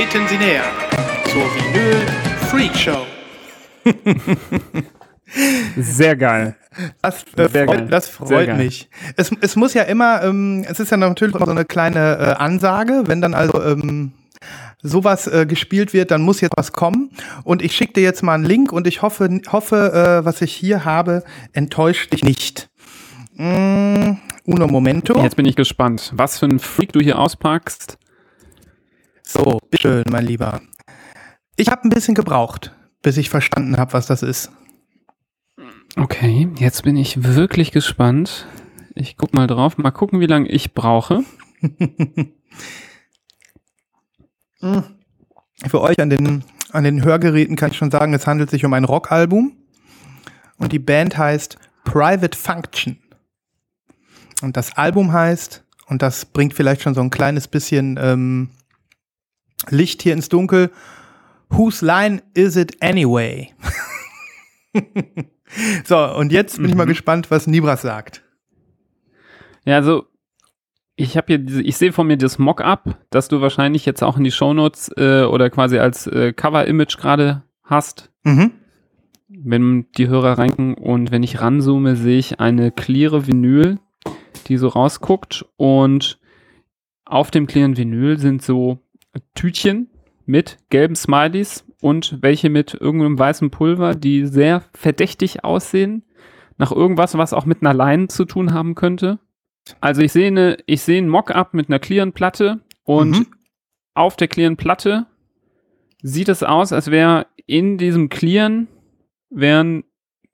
Treten 0.00 0.26
Sie 0.28 0.38
näher 0.38 0.64
zur 1.26 1.42
Vinyl 1.42 2.06
Freak 2.48 2.74
Show. 2.74 3.04
Sehr 5.76 6.16
geil. 6.16 6.56
Das, 7.02 7.22
äh, 7.36 7.48
Sehr 7.50 7.66
geil. 7.66 7.78
freut, 7.80 7.92
das 7.92 8.06
Sehr 8.06 8.26
freut 8.26 8.46
geil. 8.46 8.56
mich. 8.56 8.88
Es, 9.16 9.30
es 9.42 9.56
muss 9.56 9.74
ja 9.74 9.82
immer, 9.82 10.22
ähm, 10.22 10.64
es 10.66 10.80
ist 10.80 10.90
ja 10.90 10.96
natürlich 10.96 11.34
immer 11.34 11.44
so 11.44 11.50
eine 11.50 11.66
kleine 11.66 12.16
äh, 12.16 12.42
Ansage, 12.42 13.02
wenn 13.08 13.20
dann 13.20 13.34
also 13.34 13.62
ähm, 13.62 14.12
sowas 14.80 15.26
äh, 15.26 15.44
gespielt 15.44 15.92
wird, 15.92 16.12
dann 16.12 16.22
muss 16.22 16.40
jetzt 16.40 16.56
was 16.56 16.72
kommen. 16.72 17.10
Und 17.44 17.60
ich 17.60 17.76
schicke 17.76 17.92
dir 17.92 18.02
jetzt 18.02 18.22
mal 18.22 18.32
einen 18.32 18.46
Link 18.46 18.72
und 18.72 18.86
ich 18.86 19.02
hoffe, 19.02 19.42
hoffe, 19.52 20.22
äh, 20.22 20.24
was 20.24 20.40
ich 20.40 20.54
hier 20.54 20.86
habe, 20.86 21.24
enttäuscht 21.52 22.14
dich 22.14 22.24
nicht. 22.24 22.70
Mm, 23.34 24.12
uno 24.46 24.66
momento. 24.66 25.22
Jetzt 25.22 25.36
bin 25.36 25.44
ich 25.44 25.56
gespannt, 25.56 26.10
was 26.14 26.38
für 26.38 26.46
ein 26.46 26.58
Freak 26.58 26.94
du 26.94 27.00
hier 27.00 27.18
auspackst. 27.18 27.98
So, 29.32 29.60
bitteschön, 29.70 30.02
mein 30.10 30.26
Lieber. 30.26 30.60
Ich 31.54 31.68
habe 31.68 31.84
ein 31.84 31.90
bisschen 31.90 32.16
gebraucht, 32.16 32.74
bis 33.00 33.16
ich 33.16 33.30
verstanden 33.30 33.76
habe, 33.76 33.92
was 33.92 34.06
das 34.06 34.24
ist. 34.24 34.50
Okay, 35.96 36.48
jetzt 36.58 36.82
bin 36.82 36.96
ich 36.96 37.22
wirklich 37.22 37.70
gespannt. 37.70 38.48
Ich 38.96 39.16
guck 39.16 39.32
mal 39.32 39.46
drauf, 39.46 39.78
mal 39.78 39.92
gucken, 39.92 40.18
wie 40.18 40.26
lange 40.26 40.48
ich 40.48 40.74
brauche. 40.74 41.22
Für 44.58 45.80
euch 45.80 46.00
an 46.00 46.10
den, 46.10 46.42
an 46.72 46.82
den 46.82 47.04
Hörgeräten 47.04 47.54
kann 47.54 47.70
ich 47.70 47.76
schon 47.76 47.92
sagen, 47.92 48.12
es 48.14 48.26
handelt 48.26 48.50
sich 48.50 48.64
um 48.64 48.72
ein 48.72 48.82
Rockalbum. 48.82 49.56
Und 50.58 50.72
die 50.72 50.80
Band 50.80 51.16
heißt 51.16 51.56
Private 51.84 52.36
Function. 52.36 52.98
Und 54.42 54.56
das 54.56 54.76
Album 54.76 55.12
heißt, 55.12 55.62
und 55.86 56.02
das 56.02 56.24
bringt 56.24 56.54
vielleicht 56.54 56.82
schon 56.82 56.94
so 56.94 57.00
ein 57.00 57.10
kleines 57.10 57.46
bisschen 57.46 57.96
ähm, 58.02 58.50
Licht 59.70 60.02
hier 60.02 60.12
ins 60.12 60.28
Dunkel, 60.28 60.70
Whose 61.50 61.84
Line 61.84 62.22
Is 62.34 62.56
It 62.56 62.82
Anyway? 62.82 63.52
so, 65.84 65.98
und 66.16 66.32
jetzt 66.32 66.56
bin 66.58 66.68
ich 66.68 66.74
mal 66.74 66.84
Mhm. 66.86 66.90
gespannt, 66.90 67.30
was 67.30 67.46
Nibras 67.46 67.82
sagt. 67.82 68.22
Ja, 69.64 69.76
also 69.76 70.04
ich 70.96 71.16
habe 71.16 71.26
hier, 71.28 71.38
diese, 71.38 71.62
ich 71.62 71.76
sehe 71.76 71.92
von 71.92 72.06
mir 72.06 72.16
das 72.18 72.38
Mock-up, 72.38 72.98
das 73.10 73.28
du 73.28 73.40
wahrscheinlich 73.40 73.86
jetzt 73.86 74.02
auch 74.02 74.16
in 74.16 74.24
die 74.24 74.30
Shownotes 74.30 74.90
äh, 74.96 75.22
oder 75.24 75.50
quasi 75.50 75.78
als 75.78 76.06
äh, 76.06 76.32
Cover-Image 76.32 76.96
gerade 76.98 77.42
hast. 77.64 78.10
Mhm. 78.24 78.52
Wenn 79.28 79.86
die 79.96 80.08
Hörer 80.08 80.38
ranken 80.38 80.74
und 80.74 81.10
wenn 81.10 81.22
ich 81.22 81.40
ranzoome, 81.40 81.96
sehe 81.96 82.18
ich 82.18 82.40
eine 82.40 82.70
cleare 82.72 83.26
Vinyl, 83.26 83.78
die 84.48 84.56
so 84.56 84.68
rausguckt 84.68 85.46
und 85.56 86.18
auf 87.04 87.30
dem 87.30 87.46
clearen 87.46 87.76
Vinyl 87.76 88.18
sind 88.18 88.42
so 88.42 88.78
Tütchen 89.34 89.88
mit 90.26 90.58
gelben 90.70 90.94
Smileys 90.94 91.64
und 91.80 92.18
welche 92.20 92.50
mit 92.50 92.74
irgendeinem 92.74 93.18
weißen 93.18 93.50
Pulver, 93.50 93.94
die 93.94 94.26
sehr 94.26 94.62
verdächtig 94.74 95.44
aussehen, 95.44 96.04
nach 96.58 96.72
irgendwas, 96.72 97.16
was 97.16 97.32
auch 97.32 97.46
mit 97.46 97.62
einer 97.62 97.74
Line 97.74 98.08
zu 98.08 98.24
tun 98.24 98.52
haben 98.52 98.74
könnte. 98.74 99.18
Also 99.80 100.02
ich 100.02 100.12
sehe 100.12 100.28
eine, 100.28 100.56
ich 100.66 100.82
sehe 100.82 101.00
ein 101.00 101.08
Mock-up 101.08 101.54
mit 101.54 101.68
einer 101.68 101.78
clearen 101.78 102.12
Platte 102.12 102.60
und 102.84 103.10
Mhm. 103.10 103.26
auf 103.94 104.16
der 104.16 104.28
clearen 104.28 104.56
Platte 104.56 105.06
sieht 106.02 106.28
es 106.28 106.42
aus, 106.42 106.72
als 106.72 106.90
wäre 106.90 107.26
in 107.46 107.78
diesem 107.78 108.08
clearen 108.08 108.68
wären 109.30 109.84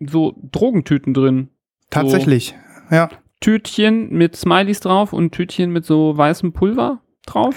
so 0.00 0.34
Drogentüten 0.52 1.14
drin. 1.14 1.48
Tatsächlich. 1.90 2.54
Ja. 2.90 3.08
Tütchen 3.40 4.10
mit 4.10 4.36
Smileys 4.36 4.80
drauf 4.80 5.12
und 5.12 5.32
Tütchen 5.32 5.70
mit 5.70 5.84
so 5.84 6.16
weißem 6.16 6.52
Pulver 6.52 7.02
drauf. 7.26 7.54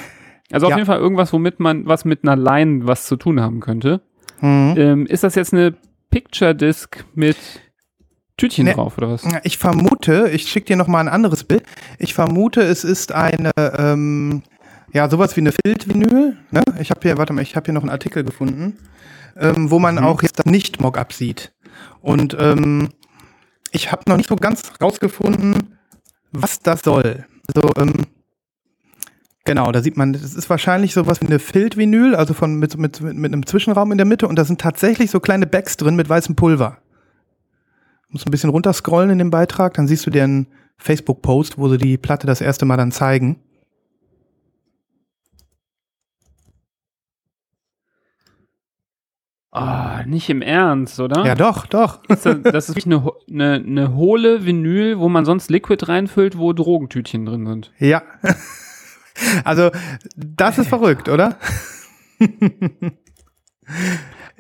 Also 0.52 0.66
auf 0.68 0.72
Ja. 0.72 0.78
jeden 0.78 0.88
Fall 0.88 1.00
irgendwas, 1.00 1.32
womit 1.34 1.60
man 1.60 1.86
was 1.86 2.06
mit 2.06 2.24
einer 2.24 2.36
Line 2.36 2.88
was 2.88 3.06
zu 3.06 3.16
tun 3.16 3.40
haben 3.42 3.60
könnte. 3.60 4.02
Mhm. 4.42 4.74
Ähm, 4.78 5.06
ist 5.06 5.24
das 5.24 5.36
jetzt 5.36 5.54
eine 5.54 5.76
Picture 6.10 6.56
Disc 6.56 7.06
mit 7.14 7.38
Tütchen 8.38 8.66
Nee. 8.66 8.74
drauf 8.74 8.98
oder 8.98 9.10
was? 9.12 9.28
Ich 9.44 9.58
vermute, 9.58 10.30
ich 10.32 10.48
schicke 10.48 10.68
dir 10.68 10.76
noch 10.78 10.88
mal 10.88 11.02
ein 11.02 11.10
anderes 11.10 11.44
Bild. 11.44 11.64
Ich 11.98 12.14
vermute, 12.14 12.62
es 12.62 12.84
ist 12.84 13.12
eine, 13.12 13.52
ähm, 13.58 14.44
ja, 14.94 15.10
sowas 15.10 15.36
wie 15.36 15.42
eine 15.42 15.52
Filtvinyl. 15.52 16.38
Ne? 16.52 16.64
Ich 16.80 16.90
habe 16.90 17.02
hier, 17.04 17.18
warte 17.18 17.34
mal, 17.34 17.42
ich 17.42 17.56
habe 17.56 17.66
hier 17.66 17.74
noch 17.74 17.82
einen 17.82 17.90
Artikel 17.92 18.24
gefunden, 18.24 18.78
ähm, 19.38 19.70
wo 19.70 19.78
man 19.78 19.96
Mhm. 19.96 20.04
auch 20.06 20.22
jetzt 20.24 20.40
das 20.40 20.46
nicht 20.46 20.80
Mockup 20.82 21.12
sieht. 21.14 21.52
Und 22.02 22.36
ähm, 22.40 22.90
ich 23.72 23.92
habe 23.92 24.04
noch 24.08 24.18
nicht 24.18 24.30
so 24.30 24.36
ganz 24.38 24.72
rausgefunden, 24.82 25.78
was 26.32 26.60
das 26.60 26.82
soll. 26.82 27.26
Also, 27.54 27.70
ähm, 27.78 27.94
Genau, 29.50 29.72
da 29.72 29.82
sieht 29.82 29.98
man, 29.98 30.14
das 30.14 30.36
ist 30.36 30.48
wahrscheinlich 30.48 30.94
sowas 30.94 31.22
wie 31.22 31.26
eine 31.26 31.40
Filtvinyl, 31.40 32.14
also 32.14 32.36
von 32.36 32.60
mit, 32.60 32.78
mit, 32.78 33.02
mit, 33.02 33.34
einem 33.34 33.48
Zwischenraum 33.48 33.92
in 33.92 33.98
der 33.98 34.06
Mitte 34.06 34.28
und 34.28 34.38
da 34.38 34.46
sind 34.46 34.62
tatsächlich 34.62 35.10
so 35.10 35.20
kleine 35.20 35.48
Bags 35.48 35.76
drin 35.76 35.96
mit 35.96 36.08
weißem 36.08 36.36
Pulver. 36.36 36.78
Muss 38.10 38.28
ein 38.28 38.30
bisschen 38.30 38.52
runterscrollen 38.52 39.10
in 39.10 39.18
dem 39.18 39.32
Beitrag, 39.32 39.74
dann 39.74 39.88
siehst 39.88 40.06
du 40.06 40.12
deren 40.12 40.46
Facebook-Post, 40.78 41.58
wo 41.58 41.68
sie 41.68 41.80
die 41.80 41.98
Platte 41.98 42.28
das 42.28 42.42
erste 42.42 42.66
Mal 42.66 42.78
dann 42.78 42.92
zeigen. 42.92 43.42
Ah, 49.50 50.04
nicht 50.06 50.30
im 50.30 50.44
Ernst, 50.44 51.00
oder? 51.00 51.26
Ja, 51.26 51.34
doch, 51.34 51.66
doch. 51.66 52.04
Ist 52.08 52.24
das, 52.24 52.38
das 52.44 52.70
ist 52.70 52.76
wirklich 52.76 52.86
eine, 52.86 53.12
eine, 53.28 53.54
eine 53.66 53.96
hohle 53.96 54.46
Vinyl, 54.46 55.00
wo 55.00 55.10
man 55.10 55.26
sonst 55.26 55.50
Liquid 55.50 55.88
reinfüllt, 55.88 56.38
wo 56.38 56.54
Drogentütchen 56.54 57.26
drin 57.26 57.48
sind. 57.48 57.72
Ja. 57.80 58.04
Also, 59.44 59.72
das 60.16 60.58
ist 60.58 60.68
verrückt, 60.70 61.10
oder? 61.10 61.38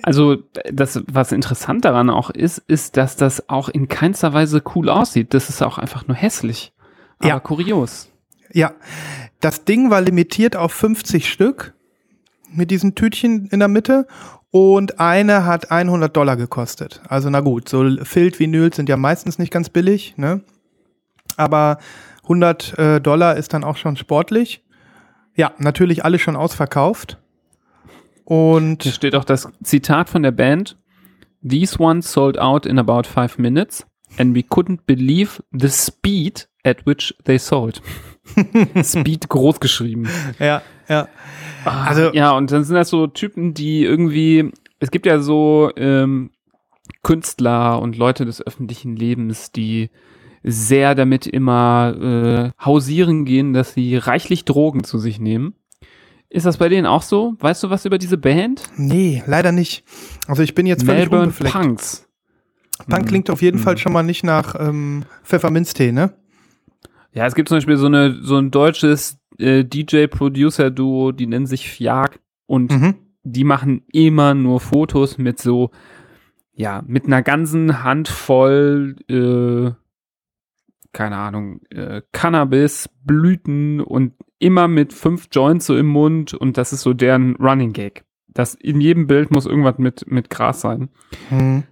Also, 0.02 0.38
das, 0.72 1.02
was 1.08 1.32
interessant 1.32 1.84
daran 1.86 2.10
auch 2.10 2.30
ist, 2.30 2.60
ist, 2.68 2.96
dass 2.98 3.16
das 3.18 3.50
auch 3.50 3.68
in 3.70 3.88
keinster 3.88 4.34
Weise 4.34 4.64
cool 4.76 4.90
aussieht. 4.90 5.34
Das 5.34 5.50
ist 5.50 5.62
auch 5.62 5.78
einfach 5.78 6.08
nur 6.08 6.16
hässlich. 6.16 6.74
Aber 7.20 7.28
Ja. 7.30 7.40
kurios. 7.40 8.10
Ja. 8.52 8.72
Das 9.42 9.66
Ding 9.66 9.90
war 9.90 10.02
limitiert 10.02 10.56
auf 10.56 10.72
50 10.74 11.30
Stück 11.30 11.74
mit 12.52 12.72
diesen 12.72 12.96
Tütchen 12.96 13.48
in 13.48 13.60
der 13.60 13.68
Mitte 13.68 14.08
und 14.52 15.00
eine 15.00 15.46
hat 15.46 15.70
100 15.72 16.16
Dollar 16.16 16.36
gekostet. 16.38 17.02
Also 17.08 17.30
na 17.30 17.42
gut, 17.42 17.70
so 17.70 17.86
Filt-Vinyls 18.04 18.76
sind 18.78 18.90
ja 18.90 18.98
meistens 18.98 19.38
nicht 19.38 19.52
ganz 19.52 19.70
billig, 19.70 20.16
ne? 20.18 20.42
Aber 21.38 21.78
100 22.24 22.78
äh, 22.80 23.02
Dollar 23.02 23.36
ist 23.38 23.54
dann 23.54 23.64
auch 23.64 23.78
schon 23.78 23.98
sportlich. 23.98 24.64
Ja, 25.40 25.54
natürlich 25.58 26.04
alle 26.04 26.20
schon 26.20 26.36
ausverkauft. 26.36 27.18
Hier 28.28 28.36
Und 28.38 28.84
steht 28.84 29.16
auch 29.16 29.24
das 29.24 29.48
Zitat 29.64 30.10
von 30.10 30.22
der 30.22 30.32
Band. 30.32 30.78
These 31.48 31.80
ones 31.80 32.12
sold 32.12 32.38
out 32.38 32.66
in 32.66 32.78
about 32.78 33.04
five 33.08 33.38
minutes 33.38 33.86
and 34.18 34.36
we 34.36 34.42
couldn't 34.42 34.80
believe 34.86 35.42
the 35.58 35.70
speed 35.70 36.50
at 36.66 36.86
which 36.86 37.16
they 37.24 37.40
sold. 37.40 37.82
speed 38.84 39.30
groß 39.30 39.62
geschrieben. 39.62 40.10
ja, 40.40 40.62
ja. 40.90 41.08
Also 41.64 42.08
Also- 42.08 42.14
ja, 42.18 42.32
und 42.32 42.52
dann 42.52 42.66
sind 42.66 42.76
das 42.76 42.90
so 42.90 43.08
Typen, 43.08 43.54
die 43.54 43.86
irgendwie, 43.86 44.52
es 44.80 44.92
gibt 44.92 45.06
ja 45.06 45.20
so 45.20 45.72
ähm, 45.78 46.32
Künstler 47.02 47.82
und 47.82 47.98
Leute 47.98 48.26
des 48.26 48.46
öffentlichen 48.46 48.98
Lebens, 48.98 49.54
die 49.54 49.90
sehr 50.52 50.96
damit 50.96 51.26
immer 51.28 52.52
äh, 52.60 52.64
hausieren 52.64 53.26
gehen, 53.26 53.54
dass 53.54 53.74
sie 53.74 53.96
reichlich 53.98 54.46
Drogen 54.46 54.84
zu 54.84 54.98
sich 55.00 55.20
nehmen. 55.20 55.54
Ist 56.30 56.46
das 56.46 56.58
bei 56.58 56.70
denen 56.70 56.86
auch 56.86 57.02
so? 57.02 57.36
Weißt 57.40 57.64
du 57.64 57.70
was 57.70 57.86
über 57.86 57.98
diese 57.98 58.18
Band? 58.18 58.64
Nee, 58.78 59.24
leider 59.26 59.52
nicht. 59.52 59.84
Also 60.28 60.44
ich 60.44 60.54
bin 60.54 60.66
jetzt 60.68 60.84
völlig 60.84 61.00
Melbourne 61.02 61.24
unbefleckt. 61.24 61.54
Punks. 61.54 62.08
Punk 62.88 63.08
klingt 63.08 63.30
auf 63.30 63.42
jeden 63.42 63.60
Fall 63.60 63.78
schon 63.78 63.92
mal 63.92 64.04
nicht 64.04 64.24
nach 64.24 64.56
ähm, 64.60 65.04
Pfefferminztee, 65.24 65.92
ne? 65.92 66.14
Ja, 67.14 67.26
es 67.26 67.34
gibt 67.36 67.50
zum 67.50 67.58
Beispiel 67.58 67.78
so, 67.78 67.88
eine, 67.88 68.20
so 68.22 68.38
ein 68.38 68.52
deutsches 68.52 69.18
äh, 69.40 69.66
DJ-Producer-Duo, 69.66 71.12
die 71.12 71.28
nennen 71.28 71.46
sich 71.48 71.70
Fjag 71.70 72.20
und 72.46 72.72
Mhm. 72.72 72.96
die 73.24 73.44
machen 73.44 73.82
immer 73.92 74.34
nur 74.34 74.60
Fotos 74.60 75.18
mit 75.18 75.40
so, 75.40 75.72
ja, 76.54 76.84
mit 76.86 77.06
einer 77.06 77.22
ganzen 77.24 77.84
Handvoll, 77.84 78.96
äh, 79.10 79.72
keine 80.94 81.18
Ahnung, 81.18 81.62
äh, 81.70 82.02
Cannabis, 82.12 82.90
Blüten 83.04 83.82
und 83.82 84.14
immer 84.40 84.68
mit 84.68 84.94
fünf 84.94 85.28
Joints 85.32 85.66
so 85.66 85.78
im 85.78 85.88
Mund 85.88 86.34
und 86.34 86.58
das 86.58 86.74
ist 86.74 86.82
so 86.82 86.94
deren 86.94 87.36
Running 87.36 87.74
Gag. 87.74 88.06
Das 88.28 88.56
in 88.56 88.80
jedem 88.80 89.08
Bild 89.08 89.32
muss 89.32 89.46
irgendwas 89.46 89.78
mit, 89.78 90.10
mit 90.10 90.30
Gras 90.30 90.62
sein. 90.62 90.90
Mhm. 91.30 91.64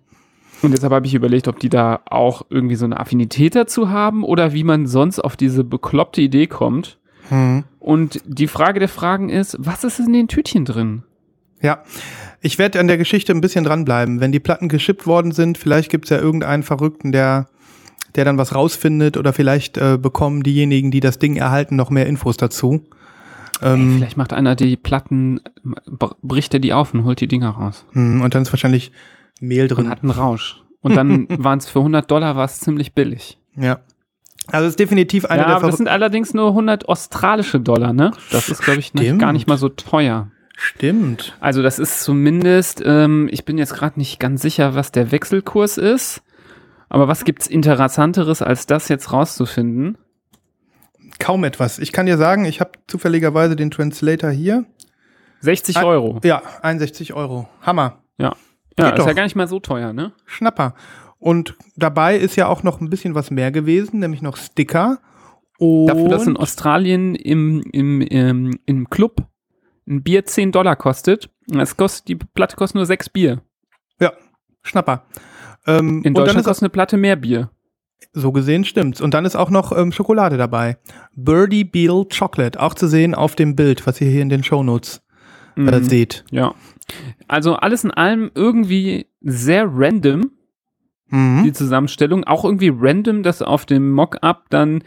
Und 0.61 0.71
deshalb 0.71 0.91
habe 0.91 1.05
ich 1.05 1.13
überlegt, 1.13 1.47
ob 1.47 1.59
die 1.59 1.69
da 1.69 2.01
auch 2.05 2.43
irgendwie 2.49 2.75
so 2.75 2.85
eine 2.85 2.99
Affinität 2.99 3.55
dazu 3.55 3.89
haben 3.89 4.23
oder 4.23 4.53
wie 4.53 4.63
man 4.63 4.87
sonst 4.87 5.19
auf 5.19 5.37
diese 5.37 5.63
bekloppte 5.63 6.21
Idee 6.21 6.47
kommt. 6.47 6.97
Mhm. 7.29 7.63
Und 7.79 8.21
die 8.25 8.47
Frage 8.47 8.79
der 8.79 8.89
Fragen 8.89 9.29
ist, 9.29 9.55
was 9.59 9.83
ist 9.83 9.99
in 9.99 10.13
den 10.13 10.27
Tütchen 10.27 10.65
drin? 10.65 11.03
Ja, 11.61 11.83
ich 12.41 12.59
werde 12.59 12.79
an 12.79 12.87
der 12.87 12.97
Geschichte 12.97 13.33
ein 13.33 13.41
bisschen 13.41 13.63
dranbleiben. 13.63 14.19
Wenn 14.19 14.31
die 14.31 14.39
Platten 14.39 14.69
geschippt 14.69 15.07
worden 15.07 15.31
sind, 15.31 15.57
vielleicht 15.57 15.89
gibt's 15.89 16.09
ja 16.09 16.17
irgendeinen 16.17 16.63
Verrückten, 16.63 17.11
der, 17.11 17.47
der 18.15 18.25
dann 18.25 18.37
was 18.37 18.53
rausfindet 18.55 19.17
oder 19.17 19.33
vielleicht 19.33 19.77
äh, 19.77 19.97
bekommen 20.01 20.43
diejenigen, 20.43 20.91
die 20.91 20.99
das 20.99 21.19
Ding 21.19 21.35
erhalten, 21.35 21.75
noch 21.75 21.89
mehr 21.89 22.05
Infos 22.07 22.37
dazu. 22.37 22.83
Ey, 23.61 23.73
Ähm, 23.73 23.95
vielleicht 23.97 24.17
macht 24.17 24.33
einer 24.33 24.55
die 24.55 24.75
Platten, 24.77 25.39
br- 25.85 26.15
bricht 26.21 26.53
er 26.53 26.59
die 26.59 26.73
auf 26.73 26.93
und 26.93 27.03
holt 27.05 27.19
die 27.21 27.27
Dinger 27.27 27.49
raus. 27.49 27.85
hm, 27.93 28.21
und 28.21 28.35
dann 28.35 28.43
ist 28.43 28.51
wahrscheinlich 28.53 28.91
Mehl 29.39 29.63
Und 29.63 29.69
drin. 29.77 29.89
hat 29.89 30.01
einen 30.03 30.11
Rausch. 30.11 30.61
Und 30.81 30.95
dann 30.95 31.27
waren 31.43 31.59
es 31.59 31.67
für 31.67 31.79
100 31.79 32.09
Dollar 32.09 32.35
war 32.35 32.45
es 32.45 32.59
ziemlich 32.59 32.93
billig. 32.93 33.37
Ja. 33.55 33.79
Also 34.49 34.65
es 34.65 34.71
ist 34.73 34.79
definitiv 34.79 35.25
eine 35.25 35.41
ja, 35.41 35.47
der 35.47 35.55
aber 35.57 35.67
das 35.67 35.77
sind 35.77 35.89
allerdings 35.89 36.33
nur 36.33 36.49
100 36.49 36.87
australische 36.87 37.59
Dollar, 37.59 37.91
ne? 37.93 38.11
Das 38.31 38.47
ist, 38.47 38.61
glaube 38.61 38.79
ich, 38.79 38.93
nicht, 38.93 39.19
gar 39.19 39.33
nicht 39.33 39.47
mal 39.47 39.57
so 39.57 39.67
teuer. 39.69 40.29
Stimmt. 40.55 41.35
Also 41.39 41.61
das 41.61 41.79
ist 41.79 41.99
zumindest, 42.01 42.81
ähm, 42.85 43.27
ich 43.31 43.43
bin 43.45 43.57
jetzt 43.57 43.73
gerade 43.73 43.99
nicht 43.99 44.19
ganz 44.19 44.41
sicher, 44.41 44.73
was 44.73 44.91
der 44.91 45.11
Wechselkurs 45.11 45.77
ist. 45.77 46.21
Aber 46.89 47.07
was 47.07 47.25
gibt's 47.25 47.47
Interessanteres, 47.47 48.41
als 48.41 48.65
das 48.65 48.87
jetzt 48.87 49.11
rauszufinden? 49.11 49.97
Kaum 51.19 51.43
etwas. 51.43 51.79
Ich 51.79 51.91
kann 51.91 52.05
dir 52.05 52.17
sagen, 52.17 52.45
ich 52.45 52.59
habe 52.59 52.71
zufälligerweise 52.87 53.55
den 53.55 53.71
Translator 53.71 54.29
hier. 54.29 54.65
60 55.41 55.77
Ah, 55.77 55.83
Euro. 55.83 56.19
Ja, 56.23 56.41
61 56.61 57.13
Euro. 57.13 57.47
Hammer. 57.61 57.99
Ja. 58.17 58.35
Ja, 58.79 58.91
Geht 58.91 58.99
ist 58.99 59.05
ja 59.05 59.13
gar 59.13 59.23
nicht 59.23 59.35
mal 59.35 59.47
so 59.47 59.59
teuer, 59.59 59.93
ne? 59.93 60.13
Schnapper. 60.25 60.75
Und 61.19 61.55
dabei 61.75 62.15
ist 62.17 62.35
ja 62.35 62.47
auch 62.47 62.61
noch 62.63 62.79
ein 62.79 62.89
bisschen 62.89 63.15
was 63.15 63.31
mehr 63.31 63.51
gewesen, 63.51 63.99
nämlich 63.99 64.21
noch 64.21 64.37
Sticker. 64.37 64.99
Und 65.57 65.87
Dafür, 65.87 66.09
dass 66.09 66.27
in 66.27 66.37
Australien 66.37 67.15
im, 67.15 67.61
im, 67.71 68.01
im, 68.01 68.59
im 68.67 68.89
Club 68.89 69.25
ein 69.87 70.03
Bier 70.03 70.25
10 70.25 70.51
Dollar 70.51 70.75
kostet, 70.75 71.29
es 71.51 71.75
kostet, 71.75 72.07
die 72.07 72.15
Platte 72.15 72.55
kostet 72.55 72.75
nur 72.75 72.85
6 72.85 73.09
Bier. 73.09 73.41
ja, 73.99 74.13
Schnapper. 74.61 75.05
Ähm, 75.67 75.87
In 75.89 75.95
und 75.95 76.03
dann 76.05 76.13
Deutschland 76.13 76.39
ist 76.39 76.45
kostet 76.45 76.63
eine 76.63 76.69
Platte 76.69 76.97
mehr 76.97 77.15
Bier. 77.15 77.49
so 78.13 78.31
gesehen 78.31 78.63
stimmt's. 78.65 79.01
Und 79.01 79.13
dann 79.13 79.25
ist 79.25 79.35
auch 79.35 79.49
noch 79.49 79.75
ähm, 79.77 79.91
Schokolade 79.91 80.37
dabei. 80.37 80.77
Birdie 81.15 81.63
Beal 81.65 82.05
Chocolate, 82.05 82.59
auch 82.59 82.73
zu 82.73 82.87
sehen 82.87 83.13
auf 83.15 83.35
dem 83.35 83.55
Bild, 83.55 83.85
was 83.85 83.99
ihr 84.01 84.09
hier 84.09 84.21
in 84.21 84.29
den 84.29 84.43
Shownotes 84.43 85.01
äh, 85.55 85.59
Mhm. 85.61 85.83
seht. 85.83 86.23
Ja. 86.31 86.53
Also 87.27 87.55
alles 87.55 87.83
in 87.83 87.91
allem 87.91 88.31
irgendwie 88.33 89.07
sehr 89.21 89.67
random, 89.69 90.31
die 91.11 91.15
Mhm. 91.15 91.53
Zusammenstellung. 91.53 92.23
Auch 92.25 92.45
irgendwie 92.45 92.71
random, 92.73 93.23
dass 93.23 93.41
auf 93.41 93.65
dem 93.65 93.91
Mock-up 93.91 94.45
dann 94.49 94.83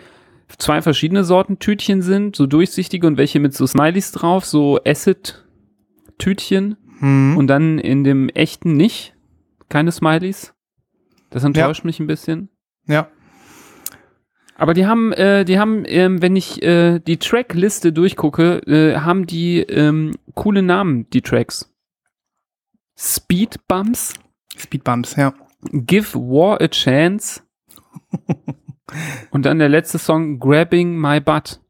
zwei 0.59 0.81
verschiedene 0.83 1.25
Sorten 1.25 1.59
Tütchen 1.59 2.03
sind, 2.03 2.37
so 2.37 2.47
durchsichtige 2.47 3.07
und 3.07 3.17
welche 3.19 3.39
mit 3.41 3.55
so 3.55 3.67
Smileys 3.67 4.13
drauf, 4.13 4.45
so 4.45 4.79
Acid-Tütchen 4.85 6.77
Mhm. 7.01 7.37
und 7.37 7.47
dann 7.47 7.79
in 7.79 8.05
dem 8.05 8.29
echten 8.31 8.77
nicht. 8.77 9.15
Keine 9.69 9.93
Smileys. 9.93 10.53
Das 11.31 11.45
enttäuscht 11.45 11.85
mich 11.85 12.01
ein 12.01 12.07
bisschen. 12.07 12.49
ja. 12.87 13.09
Aber 14.57 14.75
die 14.75 14.85
haben, 14.85 15.11
äh, 15.15 15.47
die 15.47 15.59
haben, 15.59 15.85
ähm, 15.87 16.21
wenn 16.21 16.37
ich 16.37 16.63
äh, 16.63 16.99
die 16.99 17.17
Trackliste 17.17 17.95
durchgucke, 17.95 18.59
äh, 18.67 18.99
haben 18.99 19.27
die 19.27 19.61
ähm, 19.61 20.13
coole 20.35 20.61
Namen, 20.61 21.09
die 21.09 21.23
Tracks. 21.23 21.73
Speed 22.95 23.67
Bumps, 23.67 24.13
Speedbumps, 24.59 25.17
ja. 25.17 25.33
Give 25.73 26.13
War 26.13 26.61
a 26.61 26.69
Chance 26.69 27.41
und 29.31 29.47
dann 29.47 29.59
der 29.59 29.71
letzte 29.71 29.99
Song 29.99 30.39
Grabbing 30.39 30.95
My 30.95 31.21
Butt. 31.21 31.61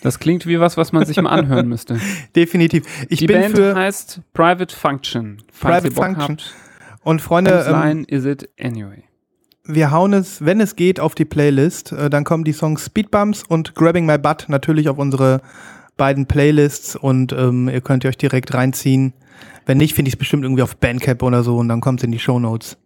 Das 0.00 0.18
klingt 0.18 0.46
wie 0.46 0.58
was, 0.58 0.78
was 0.78 0.92
man 0.92 1.04
sich 1.04 1.20
mal 1.20 1.28
anhören 1.28 1.68
müsste. 1.68 2.00
Definitiv. 2.36 2.84
Ich 3.10 3.18
die 3.18 3.26
Band 3.26 3.58
heißt 3.58 4.22
Private 4.32 4.74
Function. 4.74 5.42
Falls 5.52 5.82
Private 5.82 5.88
ihr 5.88 5.94
Bock 5.94 6.04
Function. 6.04 6.38
Habt, 6.38 6.54
und 7.06 7.22
Freunde, 7.22 7.64
ähm, 7.68 8.04
is 8.08 8.24
it 8.24 8.48
anyway? 8.60 9.04
wir 9.68 9.90
hauen 9.90 10.12
es, 10.12 10.44
wenn 10.44 10.60
es 10.60 10.76
geht, 10.76 11.00
auf 11.00 11.14
die 11.14 11.24
Playlist. 11.24 11.92
Äh, 11.92 12.10
dann 12.10 12.24
kommen 12.24 12.44
die 12.44 12.52
Songs 12.52 12.86
Speedbumps 12.86 13.44
und 13.44 13.74
Grabbing 13.74 14.06
My 14.06 14.18
Butt 14.18 14.46
natürlich 14.48 14.88
auf 14.88 14.98
unsere 14.98 15.40
beiden 15.96 16.26
Playlists 16.26 16.96
und 16.96 17.32
ähm, 17.32 17.68
ihr 17.68 17.80
könnt 17.80 18.04
euch 18.04 18.18
direkt 18.18 18.54
reinziehen. 18.54 19.14
Wenn 19.64 19.78
nicht, 19.78 19.94
finde 19.94 20.08
ich 20.08 20.14
es 20.14 20.18
bestimmt 20.18 20.42
irgendwie 20.44 20.62
auf 20.62 20.76
Bandcamp 20.76 21.22
oder 21.22 21.42
so 21.42 21.56
und 21.56 21.68
dann 21.68 21.80
kommt 21.80 22.00
es 22.00 22.04
in 22.04 22.12
die 22.12 22.18
Shownotes. 22.18 22.76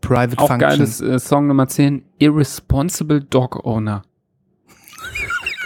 Private 0.00 0.38
Auch 0.38 0.48
Function. 0.48 0.70
geiles 0.70 1.00
äh, 1.00 1.18
Song 1.18 1.46
Nummer 1.46 1.68
10, 1.68 2.04
Irresponsible 2.18 3.20
Dog 3.22 3.64
Owner. 3.64 4.02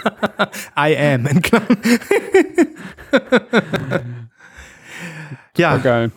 I 0.76 0.96
am. 0.96 1.26
in 1.26 1.40
ja, 5.56 5.70
Voll 5.72 5.80
geil. 5.80 6.12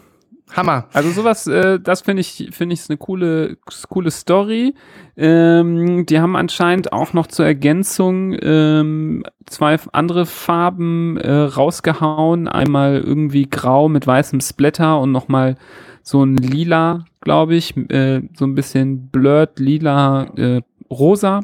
Hammer. 0.55 0.87
Also 0.93 1.09
sowas, 1.11 1.47
äh, 1.47 1.79
das 1.79 2.01
finde 2.01 2.21
ich, 2.21 2.49
finde 2.51 2.73
ich 2.73 2.89
eine 2.89 2.97
coole, 2.97 3.57
coole 3.89 4.11
Story. 4.11 4.73
Ähm, 5.17 6.05
die 6.05 6.19
haben 6.19 6.35
anscheinend 6.35 6.93
auch 6.93 7.13
noch 7.13 7.27
zur 7.27 7.45
Ergänzung 7.45 8.35
ähm, 8.41 9.23
zwei 9.45 9.77
andere 9.91 10.25
Farben 10.25 11.17
äh, 11.17 11.31
rausgehauen. 11.31 12.47
Einmal 12.47 13.01
irgendwie 13.01 13.49
grau 13.49 13.89
mit 13.89 14.07
weißem 14.07 14.39
Splatter 14.39 14.99
und 14.99 15.11
nochmal 15.11 15.55
so 16.01 16.23
ein 16.23 16.37
lila, 16.37 17.05
glaube 17.21 17.55
ich, 17.55 17.75
äh, 17.89 18.21
so 18.37 18.45
ein 18.45 18.55
bisschen 18.55 19.09
blurred, 19.09 19.59
lila, 19.59 20.25
äh, 20.37 20.61
rosa. 20.89 21.41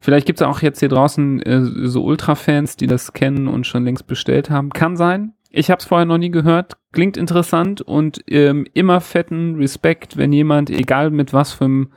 Vielleicht 0.00 0.26
gibt 0.26 0.40
es 0.40 0.46
auch 0.46 0.62
jetzt 0.62 0.78
hier 0.78 0.88
draußen 0.88 1.42
äh, 1.42 1.88
so 1.88 2.04
Ultra-Fans, 2.04 2.76
die 2.76 2.86
das 2.86 3.12
kennen 3.12 3.48
und 3.48 3.66
schon 3.66 3.84
längst 3.84 4.06
bestellt 4.06 4.50
haben. 4.50 4.70
Kann 4.70 4.96
sein. 4.96 5.32
Ich 5.56 5.70
habe 5.70 5.78
es 5.78 5.86
vorher 5.86 6.04
noch 6.04 6.18
nie 6.18 6.30
gehört. 6.30 6.74
Klingt 6.92 7.16
interessant 7.16 7.80
und 7.80 8.20
ähm, 8.28 8.66
immer 8.74 9.00
fetten 9.00 9.56
Respekt, 9.56 10.18
wenn 10.18 10.30
jemand, 10.30 10.68
egal 10.68 11.10
mit 11.10 11.32
was 11.32 11.52
für 11.54 11.64
einem- 11.64 11.88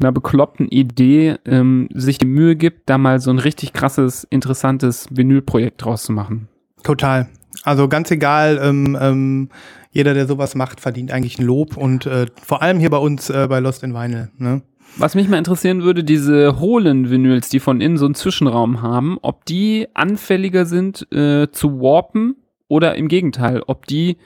einer 0.00 0.10
bekloppten 0.10 0.68
Idee, 0.68 1.36
ähm, 1.44 1.88
sich 1.92 2.16
die 2.16 2.26
Mühe 2.26 2.56
gibt, 2.56 2.88
da 2.88 2.96
mal 2.96 3.20
so 3.20 3.30
ein 3.30 3.38
richtig 3.40 3.74
krasses, 3.74 4.24
interessantes 4.30 5.06
Vinylprojekt 5.10 5.84
draus 5.84 6.04
zu 6.04 6.12
machen. 6.12 6.48
Total. 6.82 7.28
Also 7.62 7.88
ganz 7.88 8.10
egal, 8.10 8.58
ähm, 8.62 8.96
ähm, 8.98 9.48
jeder, 9.90 10.14
der 10.14 10.26
sowas 10.26 10.54
macht, 10.54 10.80
verdient 10.80 11.12
eigentlich 11.12 11.38
ein 11.38 11.44
Lob 11.44 11.76
und 11.76 12.06
äh, 12.06 12.26
vor 12.42 12.62
allem 12.62 12.78
hier 12.78 12.90
bei 12.90 12.98
uns 12.98 13.28
äh, 13.28 13.48
bei 13.50 13.60
Lost 13.60 13.82
in 13.82 13.92
Vinyl. 13.92 14.30
Ne? 14.38 14.62
Was 14.96 15.14
mich 15.14 15.28
mal 15.28 15.36
interessieren 15.36 15.82
würde, 15.82 16.04
diese 16.04 16.58
hohlen 16.58 17.10
Vinyls, 17.10 17.50
die 17.50 17.60
von 17.60 17.82
innen 17.82 17.98
so 17.98 18.06
einen 18.06 18.14
Zwischenraum 18.14 18.80
haben, 18.80 19.18
ob 19.20 19.44
die 19.44 19.88
anfälliger 19.92 20.64
sind 20.64 21.06
äh, 21.12 21.48
zu 21.52 21.80
warpen 21.80 22.36
oder 22.68 22.94
im 22.96 23.08
Gegenteil, 23.08 23.62
ob 23.66 23.86
die, 23.86 24.18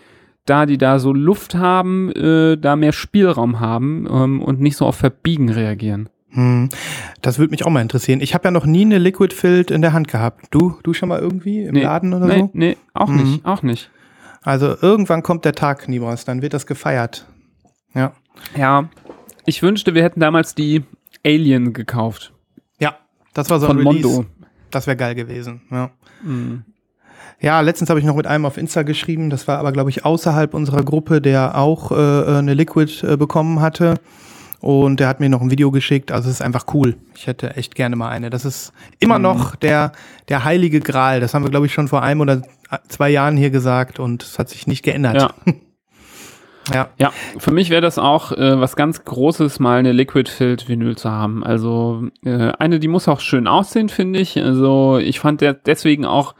da 0.46 0.66
die 0.66 0.78
da 0.78 0.98
so 0.98 1.12
Luft 1.12 1.54
haben, 1.54 2.10
äh, 2.12 2.56
da 2.56 2.76
mehr 2.76 2.92
Spielraum 2.92 3.60
haben 3.60 4.06
ähm, 4.10 4.42
und 4.42 4.60
nicht 4.60 4.76
so 4.76 4.86
auf 4.86 4.96
Verbiegen 4.96 5.48
reagieren. 5.50 6.08
Hm. 6.30 6.70
Das 7.20 7.38
würde 7.38 7.50
mich 7.50 7.64
auch 7.66 7.70
mal 7.70 7.82
interessieren. 7.82 8.20
Ich 8.20 8.32
habe 8.34 8.44
ja 8.44 8.50
noch 8.50 8.64
nie 8.66 8.84
eine 8.84 8.98
Liquid 8.98 9.34
Filled 9.34 9.70
in 9.70 9.82
der 9.82 9.92
Hand 9.92 10.08
gehabt. 10.08 10.46
Du, 10.50 10.78
du 10.82 10.94
schon 10.94 11.10
mal 11.10 11.20
irgendwie 11.20 11.62
im 11.64 11.74
Nee, 11.74 11.82
Laden 11.82 12.14
oder 12.14 12.26
nee, 12.26 12.38
so? 12.38 12.50
nee, 12.54 12.76
auch 12.94 13.08
Mhm. 13.08 13.16
nicht, 13.22 13.44
auch 13.44 13.62
nicht. 13.62 13.90
Also 14.42 14.74
irgendwann 14.80 15.22
kommt 15.22 15.44
der 15.44 15.52
Tag, 15.52 15.88
Nibras, 15.88 16.24
dann 16.24 16.40
wird 16.42 16.54
das 16.54 16.66
gefeiert. 16.66 17.26
Ja. 17.94 18.12
Ja, 18.56 18.88
ich 19.44 19.62
wünschte, 19.62 19.94
wir 19.94 20.02
hätten 20.02 20.20
damals 20.20 20.54
die 20.54 20.82
Alien 21.24 21.72
gekauft 21.74 22.32
Ja, 22.80 22.96
das 23.34 23.50
war 23.50 23.60
so 23.60 23.66
von 23.66 23.78
ein 23.78 23.86
Release. 23.86 24.08
Mondo. 24.08 24.26
Das 24.70 24.86
wäre 24.86 24.96
geil 24.96 25.14
gewesen. 25.14 25.60
Ja. 25.70 25.90
Mhm. 26.24 26.64
Ja, 27.42 27.60
letztens 27.60 27.90
habe 27.90 27.98
ich 28.00 28.06
noch 28.06 28.16
mit 28.16 28.26
einem 28.26 28.46
auf 28.46 28.56
Insta 28.56 28.82
geschrieben, 28.82 29.28
das 29.28 29.48
war 29.48 29.58
aber, 29.58 29.72
glaube 29.72 29.90
ich, 29.90 30.04
außerhalb 30.04 30.54
unserer 30.54 30.82
Gruppe, 30.84 31.20
der 31.20 31.58
auch 31.58 31.90
äh, 31.90 31.94
eine 32.38 32.54
Liquid 32.54 33.02
äh, 33.06 33.16
bekommen 33.16 33.60
hatte. 33.60 33.96
Und 34.60 35.00
der 35.00 35.08
hat 35.08 35.18
mir 35.18 35.28
noch 35.28 35.40
ein 35.40 35.50
Video 35.50 35.72
geschickt. 35.72 36.12
Also 36.12 36.28
es 36.28 36.36
ist 36.36 36.40
einfach 36.40 36.66
cool. 36.72 36.94
Ich 37.16 37.26
hätte 37.26 37.56
echt 37.56 37.74
gerne 37.74 37.96
mal 37.96 38.10
eine. 38.10 38.30
Das 38.30 38.44
ist 38.44 38.72
immer 39.00 39.18
Mhm. 39.18 39.22
noch 39.24 39.56
der, 39.56 39.90
der 40.28 40.44
heilige 40.44 40.78
Gral. 40.78 41.18
Das 41.18 41.34
haben 41.34 41.42
wir, 41.42 41.50
glaube 41.50 41.66
ich, 41.66 41.74
schon 41.74 41.88
vor 41.88 42.02
einem 42.04 42.20
oder 42.20 42.42
zwei 42.86 43.10
Jahren 43.10 43.36
hier 43.36 43.50
gesagt 43.50 43.98
und 43.98 44.22
es 44.22 44.38
hat 44.38 44.48
sich 44.48 44.68
nicht 44.68 44.82
geändert. 44.84 45.16
Ja. 45.16 45.30
Ja. 46.72 46.90
Ja, 46.96 47.12
für 47.38 47.50
mich 47.50 47.70
wäre 47.70 47.80
das 47.80 47.98
auch 47.98 48.30
äh, 48.30 48.60
was 48.60 48.76
ganz 48.76 49.04
Großes, 49.04 49.58
mal 49.58 49.80
eine 49.80 49.90
Liquid 49.90 50.30
Filled 50.30 50.68
Vinyl 50.68 50.96
zu 50.96 51.10
haben. 51.10 51.42
Also 51.42 52.04
äh, 52.24 52.52
eine, 52.56 52.78
die 52.78 52.86
muss 52.86 53.08
auch 53.08 53.18
schön 53.18 53.48
aussehen, 53.48 53.88
finde 53.88 54.20
ich. 54.20 54.40
Also 54.40 54.98
ich 54.98 55.18
fand 55.18 55.40
der 55.40 55.54
deswegen 55.54 56.04
auch 56.04 56.36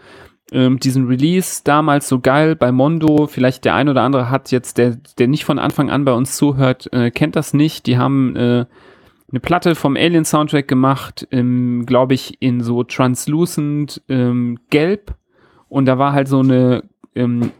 ähm, 0.51 0.79
diesen 0.81 1.07
Release 1.07 1.63
damals 1.65 2.09
so 2.09 2.21
geil 2.21 2.57
bei 2.57 2.73
Mondo. 2.73 3.27
Vielleicht 3.27 3.65
der 3.65 3.75
ein 3.75 3.89
oder 3.89 4.03
andere 4.03 4.31
hat 4.31 4.51
jetzt, 4.51 4.79
der, 4.79 4.97
der 5.19 5.29
nicht 5.29 5.45
von 5.45 5.59
Anfang 5.59 5.91
an 5.91 6.05
bei 6.05 6.13
uns 6.13 6.37
zuhört, 6.37 6.93
äh, 6.93 7.11
kennt 7.11 7.37
das 7.37 7.55
nicht. 7.55 7.87
Die 7.87 7.97
haben 7.97 8.37
äh, 8.37 8.67
eine 9.31 9.41
Platte 9.41 9.75
vom 9.75 9.97
Alien 9.97 10.25
Soundtrack 10.27 10.69
gemacht, 10.69 11.27
ähm, 11.31 11.87
glaube 11.87 12.15
ich, 12.15 12.37
in 12.43 12.61
so 12.61 12.83
translucent 12.85 14.03
ähm, 14.09 14.59
Gelb. 14.71 15.15
Und 15.69 15.87
da 15.87 15.97
war 15.99 16.13
halt 16.13 16.29
so 16.29 16.41
eine 16.41 16.85
ähm, 17.15 17.51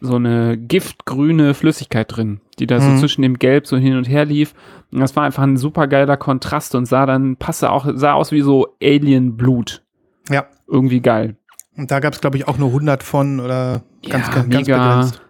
so 0.00 0.14
eine 0.14 0.56
giftgrüne 0.56 1.54
Flüssigkeit 1.54 2.14
drin, 2.16 2.40
die 2.60 2.68
da 2.68 2.80
so 2.80 2.88
Mhm. 2.88 2.98
zwischen 2.98 3.22
dem 3.22 3.36
Gelb 3.38 3.66
so 3.66 3.76
hin 3.76 3.96
und 3.96 4.08
her 4.08 4.24
lief. 4.24 4.54
Und 4.92 5.00
das 5.00 5.16
war 5.16 5.24
einfach 5.24 5.42
ein 5.42 5.56
super 5.56 5.88
geiler 5.88 6.16
Kontrast 6.16 6.76
und 6.76 6.86
sah 6.86 7.04
dann, 7.04 7.34
passte 7.36 7.72
auch, 7.72 7.84
sah 7.94 8.12
aus 8.12 8.30
wie 8.30 8.40
so 8.42 8.68
Alien-Blut. 8.82 9.82
ja. 10.30 10.46
Irgendwie 10.68 11.00
geil. 11.00 11.34
Und 11.78 11.90
da 11.90 12.00
gab 12.00 12.12
es, 12.12 12.20
glaube 12.20 12.36
ich, 12.36 12.46
auch 12.48 12.58
nur 12.58 12.68
100 12.68 13.02
von 13.02 13.40
oder 13.40 13.82
ganz, 14.02 14.26
Ja, 14.26 14.34
ganz, 14.34 14.34
ganz 14.34 14.48
mega. 14.66 14.76
begrenzt. 14.94 15.22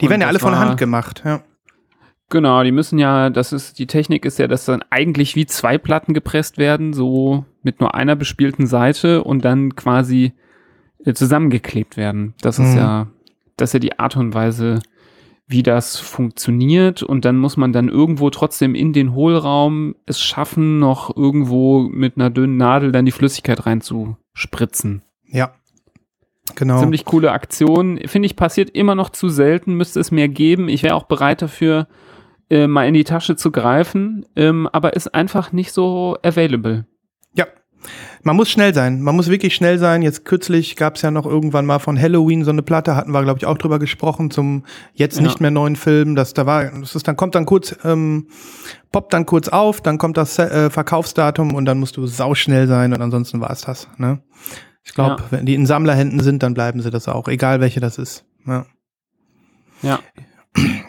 Die 0.00 0.06
Und 0.06 0.10
werden 0.10 0.20
ja 0.22 0.28
alle 0.28 0.38
von 0.38 0.58
Hand 0.58 0.78
gemacht. 0.78 1.22
Ja. 1.24 1.42
Genau, 2.30 2.62
die 2.62 2.72
müssen 2.72 2.98
ja, 2.98 3.30
das 3.30 3.52
ist, 3.52 3.78
die 3.78 3.86
Technik 3.86 4.24
ist 4.24 4.38
ja, 4.38 4.46
dass 4.48 4.64
dann 4.64 4.82
eigentlich 4.90 5.34
wie 5.34 5.46
zwei 5.46 5.76
Platten 5.78 6.14
gepresst 6.14 6.58
werden, 6.58 6.92
so 6.92 7.44
mit 7.62 7.80
nur 7.80 7.94
einer 7.94 8.16
bespielten 8.16 8.66
Seite 8.66 9.24
und 9.24 9.44
dann 9.44 9.76
quasi 9.76 10.32
äh, 11.04 11.14
zusammengeklebt 11.14 11.96
werden. 11.96 12.34
Das 12.42 12.58
ist 12.58 12.72
Mhm. 12.72 12.76
ja, 12.78 13.06
das 13.56 13.70
ist 13.70 13.74
ja 13.74 13.80
die 13.80 13.98
Art 13.98 14.16
und 14.16 14.34
Weise, 14.34 14.80
wie 15.46 15.62
das 15.62 15.96
funktioniert 15.98 17.02
und 17.02 17.24
dann 17.24 17.38
muss 17.38 17.56
man 17.56 17.72
dann 17.72 17.88
irgendwo 17.88 18.28
trotzdem 18.30 18.74
in 18.74 18.92
den 18.92 19.14
Hohlraum 19.14 19.94
es 20.04 20.20
schaffen, 20.20 20.78
noch 20.78 21.16
irgendwo 21.16 21.80
mit 21.82 22.16
einer 22.16 22.28
dünnen 22.28 22.58
Nadel 22.58 22.92
dann 22.92 23.06
die 23.06 23.12
Flüssigkeit 23.12 23.64
reinzuspritzen. 23.64 25.02
ja. 25.26 25.52
Genau. 26.54 26.80
Ziemlich 26.80 27.04
coole 27.04 27.32
Aktion. 27.32 27.98
Finde 28.06 28.26
ich, 28.26 28.36
passiert 28.36 28.70
immer 28.70 28.94
noch 28.94 29.10
zu 29.10 29.28
selten, 29.28 29.74
müsste 29.74 30.00
es 30.00 30.10
mehr 30.10 30.28
geben. 30.28 30.68
Ich 30.68 30.82
wäre 30.82 30.94
auch 30.94 31.04
bereit 31.04 31.42
dafür, 31.42 31.88
äh, 32.50 32.66
mal 32.66 32.86
in 32.88 32.94
die 32.94 33.04
Tasche 33.04 33.36
zu 33.36 33.50
greifen, 33.50 34.24
ähm, 34.36 34.68
aber 34.72 34.94
ist 34.94 35.14
einfach 35.14 35.52
nicht 35.52 35.72
so 35.72 36.16
available. 36.22 36.86
Ja. 37.34 37.46
Man 38.24 38.34
muss 38.36 38.50
schnell 38.50 38.74
sein. 38.74 39.02
Man 39.02 39.14
muss 39.14 39.28
wirklich 39.28 39.54
schnell 39.54 39.78
sein. 39.78 40.02
Jetzt 40.02 40.24
kürzlich 40.24 40.74
gab 40.74 40.96
es 40.96 41.02
ja 41.02 41.10
noch 41.10 41.26
irgendwann 41.26 41.66
mal 41.66 41.78
von 41.78 42.00
Halloween 42.00 42.42
so 42.44 42.50
eine 42.50 42.62
Platte, 42.62 42.96
hatten 42.96 43.12
wir, 43.12 43.22
glaube 43.22 43.38
ich, 43.38 43.46
auch 43.46 43.56
drüber 43.56 43.78
gesprochen, 43.78 44.30
zum 44.30 44.64
jetzt 44.94 45.18
Ja. 45.18 45.22
nicht 45.22 45.40
mehr 45.40 45.50
neuen 45.52 45.76
Film. 45.76 46.16
Das 46.16 46.34
da 46.34 46.44
war, 46.44 46.64
das 46.80 46.96
ist, 46.96 47.06
dann 47.06 47.16
kommt 47.16 47.34
dann 47.36 47.46
kurz, 47.46 47.76
ähm, 47.84 48.26
poppt 48.90 49.12
dann 49.12 49.26
kurz 49.26 49.48
auf, 49.48 49.80
dann 49.80 49.98
kommt 49.98 50.16
das 50.16 50.38
äh, 50.38 50.70
Verkaufsdatum 50.70 51.54
und 51.54 51.66
dann 51.66 51.78
musst 51.78 51.96
du 51.96 52.06
sauschnell 52.06 52.66
sein 52.66 52.92
und 52.92 53.00
ansonsten 53.00 53.40
war 53.40 53.50
es 53.50 53.60
das. 53.60 53.88
Ne? 53.98 54.20
Ich 54.88 54.94
glaube, 54.94 55.22
Ja. 55.22 55.26
wenn 55.30 55.46
die 55.46 55.54
in 55.54 55.66
Sammlerhänden 55.66 56.18
sind, 56.20 56.42
dann 56.42 56.54
bleiben 56.54 56.80
sie 56.82 56.90
das 56.90 57.06
auch, 57.06 57.28
egal 57.28 57.60
welche 57.60 57.78
das 57.78 57.96
ist. 57.98 58.24
Ja. 58.46 58.66
Ja. 59.82 60.00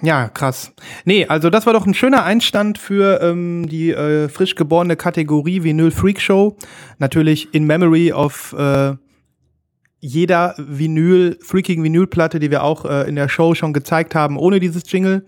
Ja, 0.01 0.29
krass. 0.29 0.71
Nee, 1.05 1.27
also 1.27 1.49
das 1.51 1.65
war 1.67 1.73
doch 1.73 1.85
ein 1.85 1.93
schöner 1.93 2.23
Einstand 2.23 2.79
für 2.79 3.21
ähm, 3.21 3.67
die 3.69 3.91
äh, 3.91 4.27
frisch 4.29 4.55
geborene 4.55 4.95
Kategorie 4.95 5.61
Vinyl 5.63 5.91
Freak 5.91 6.19
Show. 6.21 6.57
Natürlich 6.97 7.53
in 7.53 7.65
Memory 7.67 8.11
of 8.13 8.55
äh, 8.57 8.93
jeder 9.99 10.55
Vinyl, 10.57 11.37
freakigen 11.43 11.83
Vinylplatte, 11.83 12.39
die 12.39 12.49
wir 12.49 12.63
auch 12.63 12.85
äh, 12.85 13.07
in 13.07 13.15
der 13.15 13.29
Show 13.29 13.53
schon 13.53 13.73
gezeigt 13.73 14.15
haben, 14.15 14.37
ohne 14.37 14.59
dieses 14.59 14.89
Jingle. 14.91 15.25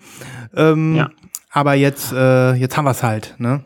Ähm, 0.55 0.95
Ja. 0.95 1.11
Aber 1.51 1.73
jetzt, 1.73 2.13
äh, 2.13 2.53
jetzt 2.53 2.77
haben 2.77 2.85
wir 2.85 2.91
es 2.91 3.03
halt, 3.03 3.35
ne? 3.37 3.61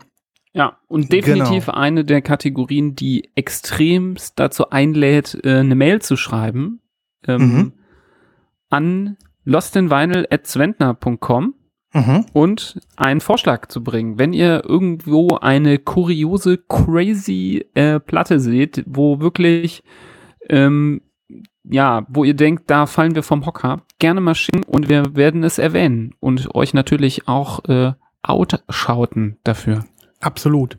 Ja, 0.56 0.78
und 0.88 1.12
definitiv 1.12 1.68
eine 1.68 2.06
der 2.06 2.22
Kategorien, 2.22 2.96
die 2.96 3.28
extremst 3.34 4.38
dazu 4.38 4.70
einlädt, 4.70 5.38
äh, 5.44 5.58
eine 5.58 5.74
Mail 5.74 6.00
zu 6.00 6.16
schreiben 6.16 6.80
ähm, 7.28 7.42
Mhm. 7.42 7.72
an 8.70 9.16
lostinvinyl.zwentner.com 9.44 11.54
Mhm. 11.94 12.26
und 12.32 12.80
einen 12.96 13.20
Vorschlag 13.20 13.68
zu 13.68 13.82
bringen. 13.82 14.18
Wenn 14.18 14.32
ihr 14.32 14.62
irgendwo 14.66 15.28
eine 15.40 15.78
kuriose, 15.78 16.58
crazy 16.58 17.64
äh, 17.74 18.00
Platte 18.00 18.38
seht, 18.40 18.82
wo 18.86 19.20
wirklich, 19.20 19.82
ähm, 20.48 21.00
ja, 21.64 22.06
wo 22.08 22.24
ihr 22.24 22.34
denkt, 22.34 22.70
da 22.70 22.86
fallen 22.86 23.14
wir 23.14 23.22
vom 23.22 23.46
Hocker, 23.46 23.82
gerne 23.98 24.20
mal 24.20 24.34
schicken 24.34 24.62
und 24.64 24.88
wir 24.88 25.16
werden 25.16 25.42
es 25.42 25.58
erwähnen 25.58 26.14
und 26.20 26.54
euch 26.54 26.74
natürlich 26.74 27.28
auch 27.28 27.64
äh, 27.68 27.92
outschauten 28.22 29.38
dafür. 29.44 29.84
Absolut. 30.20 30.78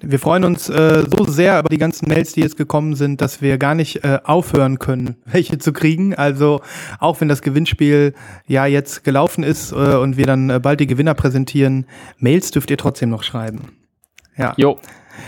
Wir 0.00 0.18
freuen 0.18 0.44
uns 0.44 0.68
äh, 0.70 1.04
so 1.10 1.24
sehr 1.24 1.58
über 1.58 1.68
die 1.68 1.78
ganzen 1.78 2.08
Mails, 2.08 2.32
die 2.32 2.40
jetzt 2.40 2.56
gekommen 2.56 2.94
sind, 2.94 3.20
dass 3.20 3.42
wir 3.42 3.58
gar 3.58 3.74
nicht 3.74 4.02
äh, 4.04 4.20
aufhören 4.24 4.78
können, 4.78 5.16
welche 5.26 5.58
zu 5.58 5.72
kriegen. 5.72 6.14
Also 6.14 6.62
auch 6.98 7.20
wenn 7.20 7.28
das 7.28 7.42
Gewinnspiel 7.42 8.14
ja 8.46 8.64
jetzt 8.66 9.04
gelaufen 9.04 9.44
ist 9.44 9.72
äh, 9.72 9.74
und 9.74 10.16
wir 10.16 10.26
dann 10.26 10.48
äh, 10.50 10.60
bald 10.60 10.80
die 10.80 10.86
Gewinner 10.86 11.14
präsentieren, 11.14 11.86
Mails 12.18 12.50
dürft 12.50 12.70
ihr 12.70 12.78
trotzdem 12.78 13.10
noch 13.10 13.22
schreiben. 13.22 13.72
Ja. 14.36 14.54
Jo, 14.56 14.78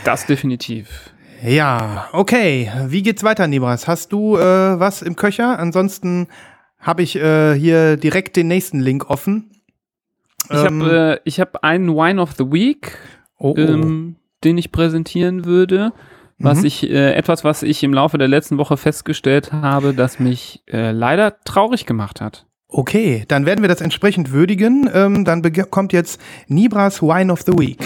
das 0.04 0.26
definitiv. 0.26 1.10
Ja, 1.42 2.08
okay. 2.12 2.70
Wie 2.86 3.02
geht's 3.02 3.22
weiter, 3.24 3.46
Nibras? 3.46 3.88
Hast 3.88 4.12
du 4.12 4.36
äh, 4.36 4.40
was 4.78 5.02
im 5.02 5.16
Köcher? 5.16 5.58
Ansonsten 5.58 6.28
habe 6.78 7.02
ich 7.02 7.16
äh, 7.16 7.54
hier 7.54 7.96
direkt 7.96 8.36
den 8.36 8.48
nächsten 8.48 8.80
Link 8.80 9.10
offen. 9.10 9.50
Ich 10.44 10.56
Ähm, 10.56 10.82
habe 10.82 11.16
äh, 11.16 11.20
ich 11.24 11.40
hab 11.40 11.62
einen 11.64 11.94
Wine 11.94 12.20
of 12.20 12.32
the 12.36 12.44
Week, 12.44 12.96
oh, 13.40 13.50
oh. 13.50 13.56
ähm, 13.56 14.16
den 14.44 14.56
ich 14.56 14.70
präsentieren 14.70 15.44
würde. 15.44 15.92
Was 16.38 16.60
Mhm. 16.60 16.64
ich, 16.66 16.88
äh, 16.88 17.12
etwas, 17.14 17.44
was 17.44 17.62
ich 17.62 17.82
im 17.82 17.92
Laufe 17.92 18.16
der 18.16 18.28
letzten 18.28 18.56
Woche 18.56 18.76
festgestellt 18.76 19.52
habe, 19.52 19.92
das 19.92 20.18
mich 20.20 20.62
äh, 20.72 20.92
leider 20.92 21.36
traurig 21.44 21.84
gemacht 21.84 22.20
hat. 22.20 22.46
Okay, 22.68 23.24
dann 23.28 23.44
werden 23.46 23.62
wir 23.62 23.68
das 23.68 23.80
entsprechend 23.80 24.30
würdigen. 24.30 24.88
Ähm, 24.94 25.24
dann 25.24 25.42
kommt 25.70 25.92
jetzt 25.92 26.20
Nibras 26.46 27.02
Wine 27.02 27.32
of 27.32 27.42
the 27.42 27.52
Week. 27.52 27.78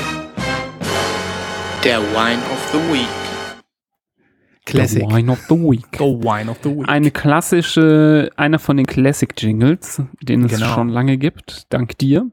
Der 1.84 1.98
Wine 2.00 2.38
of 2.52 2.68
the 2.72 2.78
Week. 2.92 3.08
Classic. 4.66 5.02
The 5.08 5.14
Wine 5.14 5.32
of 5.32 5.40
the 5.48 5.54
Week. 5.56 5.86
The 5.98 6.04
Wine 6.04 6.50
of 6.50 6.58
the 6.62 6.70
Week. 6.70 6.88
Eine 6.88 7.10
klassische, 7.10 8.30
einer 8.36 8.58
von 8.58 8.76
den 8.76 8.86
Classic 8.86 9.30
Jingles, 9.36 10.00
den 10.22 10.44
es 10.44 10.52
Genau. 10.52 10.74
schon 10.74 10.88
lange 10.90 11.18
gibt, 11.18 11.66
dank 11.72 11.98
dir. 11.98 12.30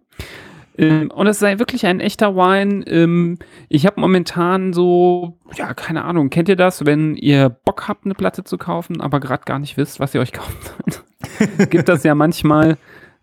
Ähm, 0.82 1.12
und 1.12 1.28
es 1.28 1.38
sei 1.38 1.60
wirklich 1.60 1.86
ein 1.86 2.00
echter 2.00 2.36
Wine. 2.36 2.84
Ähm, 2.88 3.38
ich 3.70 3.86
habe 3.86 4.02
momentan 4.02 4.74
so, 4.74 5.38
ja, 5.54 5.74
keine 5.76 6.04
Ahnung, 6.04 6.32
kennt 6.32 6.50
ihr 6.50 6.56
das, 6.56 6.86
wenn 6.86 7.15
ihr 7.15 7.50
Bock 7.50 7.88
habt, 7.88 8.06
eine 8.06 8.15
Platte 8.15 8.44
zu 8.44 8.58
kaufen, 8.58 9.00
aber 9.00 9.20
gerade 9.20 9.44
gar 9.46 9.60
nicht 9.60 9.78
wisst, 9.78 10.00
was 10.00 10.15
ihr 10.15 10.22
euch 10.22 10.32
kaufen 10.34 10.58
sollt? 10.62 11.70
gibt 11.70 11.88
das 11.88 12.04
ja 12.04 12.15
manchmal. 12.15 12.78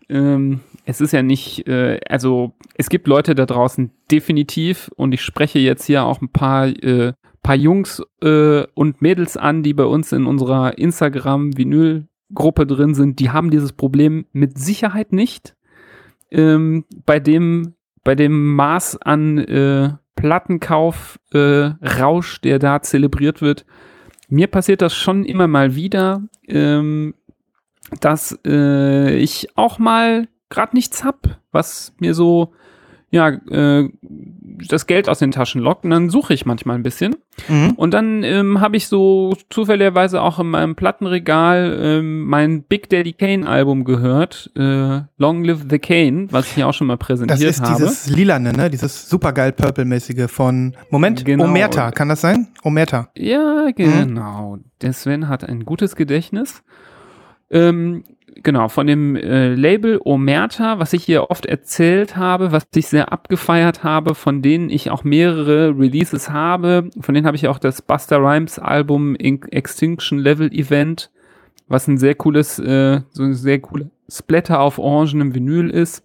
Ähm, 0.07 0.61
es 0.85 1.01
ist 1.01 1.11
ja 1.11 1.21
nicht, 1.21 1.67
äh, 1.67 1.99
also 2.09 2.53
es 2.75 2.89
gibt 2.89 3.07
Leute 3.07 3.35
da 3.35 3.45
draußen 3.45 3.91
definitiv 4.09 4.89
und 4.95 5.11
ich 5.11 5.21
spreche 5.21 5.59
jetzt 5.59 5.85
hier 5.85 6.05
auch 6.05 6.21
ein 6.21 6.31
paar, 6.31 6.67
äh, 6.67 7.13
paar 7.43 7.55
Jungs 7.55 8.01
äh, 8.21 8.63
und 8.73 9.01
Mädels 9.01 9.35
an, 9.35 9.63
die 9.63 9.73
bei 9.73 9.83
uns 9.83 10.13
in 10.13 10.25
unserer 10.25 10.77
Instagram-Vinyl-Gruppe 10.77 12.65
drin 12.65 12.95
sind, 12.95 13.19
die 13.19 13.29
haben 13.29 13.51
dieses 13.51 13.73
Problem 13.73 14.25
mit 14.31 14.57
Sicherheit 14.57 15.11
nicht. 15.11 15.55
Ähm, 16.31 16.85
bei 17.05 17.19
dem, 17.19 17.75
bei 18.03 18.15
dem 18.15 18.55
Maß 18.55 19.01
an 19.01 19.37
äh, 19.39 19.93
Plattenkauf, 20.15 21.19
äh, 21.33 21.71
der 22.43 22.59
da 22.59 22.81
zelebriert 22.81 23.41
wird. 23.41 23.65
Mir 24.27 24.47
passiert 24.47 24.81
das 24.81 24.93
schon 24.93 25.25
immer 25.25 25.47
mal 25.47 25.75
wieder, 25.75 26.23
ähm, 26.47 27.15
dass 28.01 28.37
äh, 28.45 29.15
ich 29.15 29.49
auch 29.55 29.79
mal 29.79 30.27
gerade 30.49 30.75
nichts 30.75 31.03
hab, 31.03 31.39
was 31.51 31.93
mir 31.99 32.13
so 32.13 32.53
ja 33.11 33.29
äh, 33.29 33.89
das 34.01 34.85
Geld 34.87 35.07
aus 35.09 35.19
den 35.19 35.31
Taschen 35.31 35.61
lockt 35.61 35.83
und 35.85 35.89
dann 35.91 36.09
suche 36.09 36.33
ich 36.33 36.45
manchmal 36.45 36.75
ein 36.75 36.83
bisschen 36.83 37.15
Mhm. 37.47 37.71
und 37.77 37.93
dann 37.93 38.23
ähm, 38.23 38.59
habe 38.59 38.75
ich 38.75 38.89
so 38.89 39.33
zufälligerweise 39.49 40.21
auch 40.21 40.39
in 40.39 40.47
meinem 40.49 40.75
Plattenregal 40.75 41.79
ähm, 41.81 42.25
mein 42.25 42.63
Big 42.63 42.89
Daddy 42.89 43.13
Kane 43.13 43.47
Album 43.47 43.85
gehört, 43.85 44.51
äh, 44.57 45.01
Long 45.17 45.45
Live 45.45 45.65
the 45.69 45.79
Kane, 45.79 46.27
was 46.31 46.47
ich 46.47 46.55
hier 46.55 46.67
auch 46.67 46.73
schon 46.73 46.87
mal 46.87 46.97
Das 46.97 47.07
präsentiert 47.07 47.41
ist 47.49 47.61
habe. 47.61 47.75
dieses 47.77 48.09
lilane, 48.09 48.51
ne? 48.51 48.69
Dieses 48.69 49.07
supergeil 49.09 49.53
Purple-mäßige 49.53 50.29
von, 50.29 50.75
Moment, 50.89 51.23
Genau. 51.23 51.45
Omerta, 51.45 51.91
kann 51.91 52.09
das 52.09 52.19
sein? 52.19 52.49
Omerta. 52.63 53.07
Ja, 53.15 53.69
genau. 53.73 54.57
Der 54.81 54.91
Sven 54.91 55.29
hat 55.29 55.45
ein 55.47 55.63
gutes 55.63 55.95
Gedächtnis. 55.95 56.61
Ähm, 57.51 58.03
genau, 58.43 58.67
von 58.67 58.87
dem 58.87 59.15
äh, 59.15 59.53
Label 59.53 59.99
Omerta, 60.03 60.79
was 60.79 60.93
ich 60.93 61.03
hier 61.03 61.29
oft 61.29 61.45
erzählt 61.45 62.17
habe, 62.17 62.51
was 62.51 62.67
ich 62.75 62.87
sehr 62.87 63.11
abgefeiert 63.11 63.83
habe, 63.83 64.15
von 64.15 64.41
denen 64.41 64.69
ich 64.69 64.89
auch 64.89 65.03
mehrere 65.03 65.77
Releases 65.77 66.29
habe. 66.29 66.89
Von 66.99 67.15
denen 67.15 67.27
habe 67.27 67.37
ich 67.37 67.47
auch 67.47 67.59
das 67.59 67.81
Buster 67.81 68.17
Rhymes 68.17 68.59
Album 68.59 69.15
in 69.15 69.41
Extinction 69.43 70.19
Level 70.19 70.51
Event, 70.51 71.11
was 71.67 71.87
ein 71.87 71.97
sehr 71.97 72.15
cooles, 72.15 72.59
äh, 72.59 73.01
so 73.11 73.23
ein 73.23 73.33
sehr 73.33 73.59
cooler 73.59 73.85
Splatter 74.09 74.59
auf 74.59 74.79
orangenem 74.79 75.35
Vinyl 75.35 75.69
ist. 75.69 76.03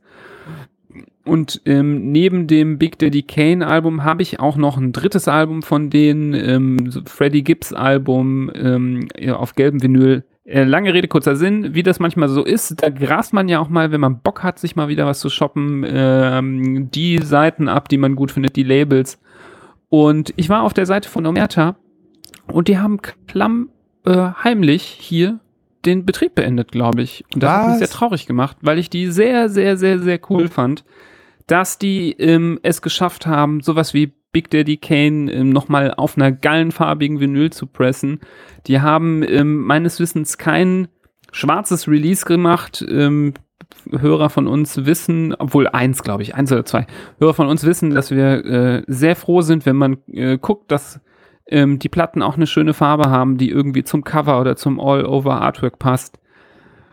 Und 1.25 1.63
ähm, 1.65 2.13
neben 2.13 2.47
dem 2.47 2.79
Big 2.79 2.99
Daddy 2.99 3.23
Kane 3.23 3.67
Album 3.67 4.05
habe 4.05 4.23
ich 4.23 4.41
auch 4.41 4.57
noch 4.57 4.77
ein 4.77 4.93
drittes 4.93 5.27
Album 5.27 5.63
von 5.63 5.89
denen, 5.89 6.35
ähm, 6.35 6.91
so 6.91 7.01
Freddie 7.07 7.43
Gibbs 7.43 7.73
Album 7.73 8.51
ähm, 8.55 9.09
auf 9.33 9.55
gelbem 9.55 9.83
Vinyl. 9.83 10.25
Äh, 10.45 10.65
lange 10.65 10.93
Rede, 10.93 11.09
kurzer 11.09 11.37
Sinn, 11.37 11.75
wie 11.75 11.83
das 11.83 12.01
manchmal 12.01 12.29
so 12.29 12.45
ist, 12.45 12.83
da 12.83 12.91
grast 12.91 13.33
man 13.33 13.49
ja 13.49 13.61
auch 13.61 13.71
mal, 13.71 13.93
wenn 13.93 14.01
man 14.01 14.21
Bock 14.21 14.43
hat, 14.43 14.59
sich 14.59 14.77
mal 14.77 14.89
wieder 14.89 15.07
was 15.07 15.21
zu 15.21 15.31
shoppen, 15.31 15.85
ähm, 15.89 16.91
die 16.91 17.19
Seiten 17.19 17.67
ab, 17.67 17.89
die 17.89 17.97
man 17.97 18.15
gut 18.15 18.31
findet, 18.31 18.57
die 18.57 18.63
Labels. 18.63 19.19
Und 19.89 20.35
ich 20.37 20.51
war 20.51 20.63
auf 20.63 20.75
der 20.75 20.85
Seite 20.85 21.09
von 21.09 21.25
Omerta 21.25 21.77
und 22.53 22.69
die 22.69 22.79
haben 22.79 23.01
klamm 23.27 23.71
äh, 24.05 24.33
heimlich 24.43 24.83
hier 24.83 25.41
den 25.87 26.05
Betrieb 26.05 26.35
beendet, 26.35 26.73
glaube 26.73 27.03
ich. 27.03 27.25
Und 27.33 27.43
das 27.43 27.51
hat 27.51 27.63
mich 27.63 27.73
Was? 27.73 27.79
sehr 27.79 27.89
traurig 27.89 28.27
gemacht, 28.27 28.59
weil 28.61 28.79
ich 28.79 28.91
die 28.91 29.07
sehr, 29.11 29.49
sehr, 29.49 29.79
sehr, 29.79 29.99
sehr 29.99 30.21
cool 30.29 30.49
fand, 30.49 30.85
dass 31.47 31.79
die 31.79 32.13
ähm, 32.13 32.59
es 32.63 32.83
geschafft 32.83 33.27
haben, 33.27 33.61
sowas 33.61 33.95
wie 33.95 34.13
Big 34.35 34.51
Daddy 34.51 34.77
Kane 34.77 35.33
ähm, 35.33 35.49
nochmal 35.51 35.95
auf 35.95 36.19
einer 36.19 36.33
gallenfarbigen 36.33 37.21
Vinyl 37.21 37.51
zu 37.51 37.67
pressen. 37.67 38.21
Die 38.67 38.83
haben 38.83 39.23
ähm, 39.23 39.63
meines 39.63 40.01
Wissens 40.01 40.37
kein 40.37 40.89
schwarzes 41.33 41.89
Release 41.89 42.27
gemacht. 42.27 42.85
Ähm, 42.87 43.33
Hörer 43.91 44.31
von 44.31 44.47
uns 44.47 44.85
wissen, 44.87 45.35
obwohl 45.39 45.69
eins, 45.69 46.03
glaube 46.03 46.23
ich, 46.23 46.35
eins 46.35 46.51
oder 46.53 46.65
zwei, 46.65 46.87
Hörer 47.19 47.35
von 47.35 47.49
uns 47.49 47.65
wissen, 47.65 47.91
dass 47.91 48.11
wir 48.11 48.45
äh, 48.45 48.83
sehr 48.87 49.15
froh 49.17 49.41
sind, 49.41 49.67
wenn 49.67 49.77
man 49.77 49.99
äh, 50.13 50.37
guckt, 50.39 50.71
dass 50.71 51.01
ähm, 51.47 51.79
die 51.79 51.89
Platten 51.89 52.23
auch 52.23 52.37
eine 52.37 52.47
schöne 52.47 52.75
Farbe 52.75 53.11
haben, 53.11 53.39
die 53.39 53.51
irgendwie 53.51 53.85
zum 53.85 54.03
Cover 54.03 54.41
oder 54.41 54.57
zum 54.57 54.81
All-Over-Artwork 54.81 55.79
passt. 55.79 56.19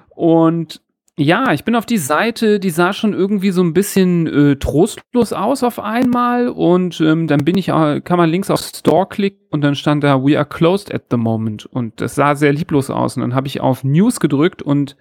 Und 0.10 0.82
ja, 1.18 1.52
ich 1.52 1.66
bin 1.66 1.76
auf 1.76 1.86
die 1.86 1.98
Seite, 1.98 2.60
die 2.60 2.70
sah 2.70 2.94
schon 2.94 3.14
irgendwie 3.14 3.52
so 3.52 3.62
ein 3.62 3.74
bisschen 3.74 4.28
äh, 4.28 4.56
trostlos 4.56 5.34
aus 5.34 5.62
auf 5.62 5.78
einmal 5.80 6.48
und 6.48 7.02
ähm, 7.02 7.28
dann 7.28 7.44
bin 7.44 7.58
ich, 7.58 7.70
äh, 7.70 8.02
kann 8.02 8.18
man 8.18 8.30
links 8.30 8.50
auf 8.50 8.62
Store 8.62 9.06
klicken 9.08 9.46
und 9.50 9.62
dann 9.62 9.76
stand 9.76 10.04
da 10.04 10.24
We 10.24 10.38
are 10.38 10.46
closed 10.46 10.94
at 10.94 11.04
the 11.12 11.18
moment 11.18 11.66
und 11.66 12.00
das 12.00 12.16
sah 12.16 12.36
sehr 12.36 12.54
lieblos 12.54 12.90
aus 12.90 13.18
und 13.18 13.22
dann 13.22 13.36
habe 13.36 13.48
ich 13.48 13.60
auf 13.60 13.84
News 13.84 14.20
gedrückt 14.20 14.62
und 14.62 14.96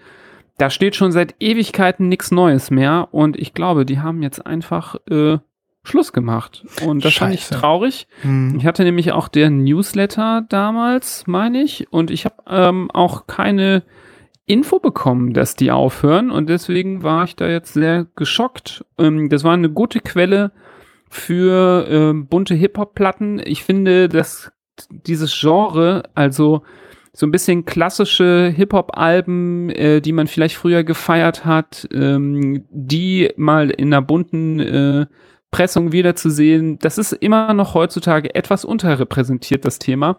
da 0.59 0.69
steht 0.69 0.97
schon 0.97 1.13
seit 1.13 1.37
Ewigkeiten 1.41 2.09
nichts 2.09 2.33
Neues 2.33 2.71
mehr 2.71 3.09
und 3.13 3.39
ich 3.39 3.55
glaube, 3.55 3.87
die 3.87 4.01
haben 4.01 4.23
jetzt 4.23 4.45
einfach 4.45 4.97
äh, 5.09 5.39
Schluss 5.85 6.13
gemacht 6.13 6.65
und 6.85 7.05
das 7.05 7.15
fand 7.15 7.35
ich 7.35 7.43
Scheiße. 7.43 7.55
traurig. 7.55 8.09
Hm. 8.23 8.57
Ich 8.59 8.67
hatte 8.67 8.83
nämlich 8.83 9.13
auch 9.13 9.29
der 9.29 9.49
Newsletter 9.49 10.45
damals, 10.49 11.27
meine 11.27 11.63
ich, 11.63 11.91
und 11.91 12.11
ich 12.11 12.27
habe 12.27 12.35
ähm, 12.49 12.91
auch 12.91 13.27
keine 13.27 13.85
Info 14.51 14.81
bekommen, 14.81 15.33
dass 15.33 15.55
die 15.55 15.71
aufhören 15.71 16.33
und 16.33 16.49
deswegen 16.49 17.05
war 17.05 17.23
ich 17.23 17.37
da 17.37 17.49
jetzt 17.49 17.75
sehr 17.75 18.07
geschockt. 18.17 18.85
Ähm, 18.99 19.29
das 19.29 19.45
war 19.45 19.55
eine 19.55 19.71
gute 19.71 20.01
Quelle 20.01 20.51
für 21.09 21.87
ähm, 21.89 22.27
bunte 22.27 22.55
Hip-Hop-Platten. 22.55 23.41
Ich 23.45 23.63
finde, 23.63 24.09
dass 24.09 24.51
dieses 24.91 25.39
Genre, 25.39 26.03
also 26.17 26.63
so 27.13 27.27
ein 27.27 27.31
bisschen 27.31 27.65
klassische 27.65 28.53
Hip-Hop-Alben, 28.57 29.71
äh, 29.71 30.01
die 30.01 30.13
man 30.13 30.27
vielleicht 30.27 30.57
früher 30.57 30.83
gefeiert 30.83 31.45
hat, 31.45 31.89
ähm, 31.93 32.65
die 32.71 33.33
mal 33.37 33.71
in 33.71 33.95
einer 33.95 34.03
bunten 34.03 34.59
äh, 34.59 35.07
Pressung 35.53 35.93
wiederzusehen, 35.93 36.81
das 36.81 36.99
ist 36.99 37.13
immer 37.13 37.55
noch 37.55 37.75
heutzutage 37.75 38.35
etwas 38.35 38.65
unterrepräsentiert, 38.65 39.65
das 39.65 39.79
Thema. 39.79 40.19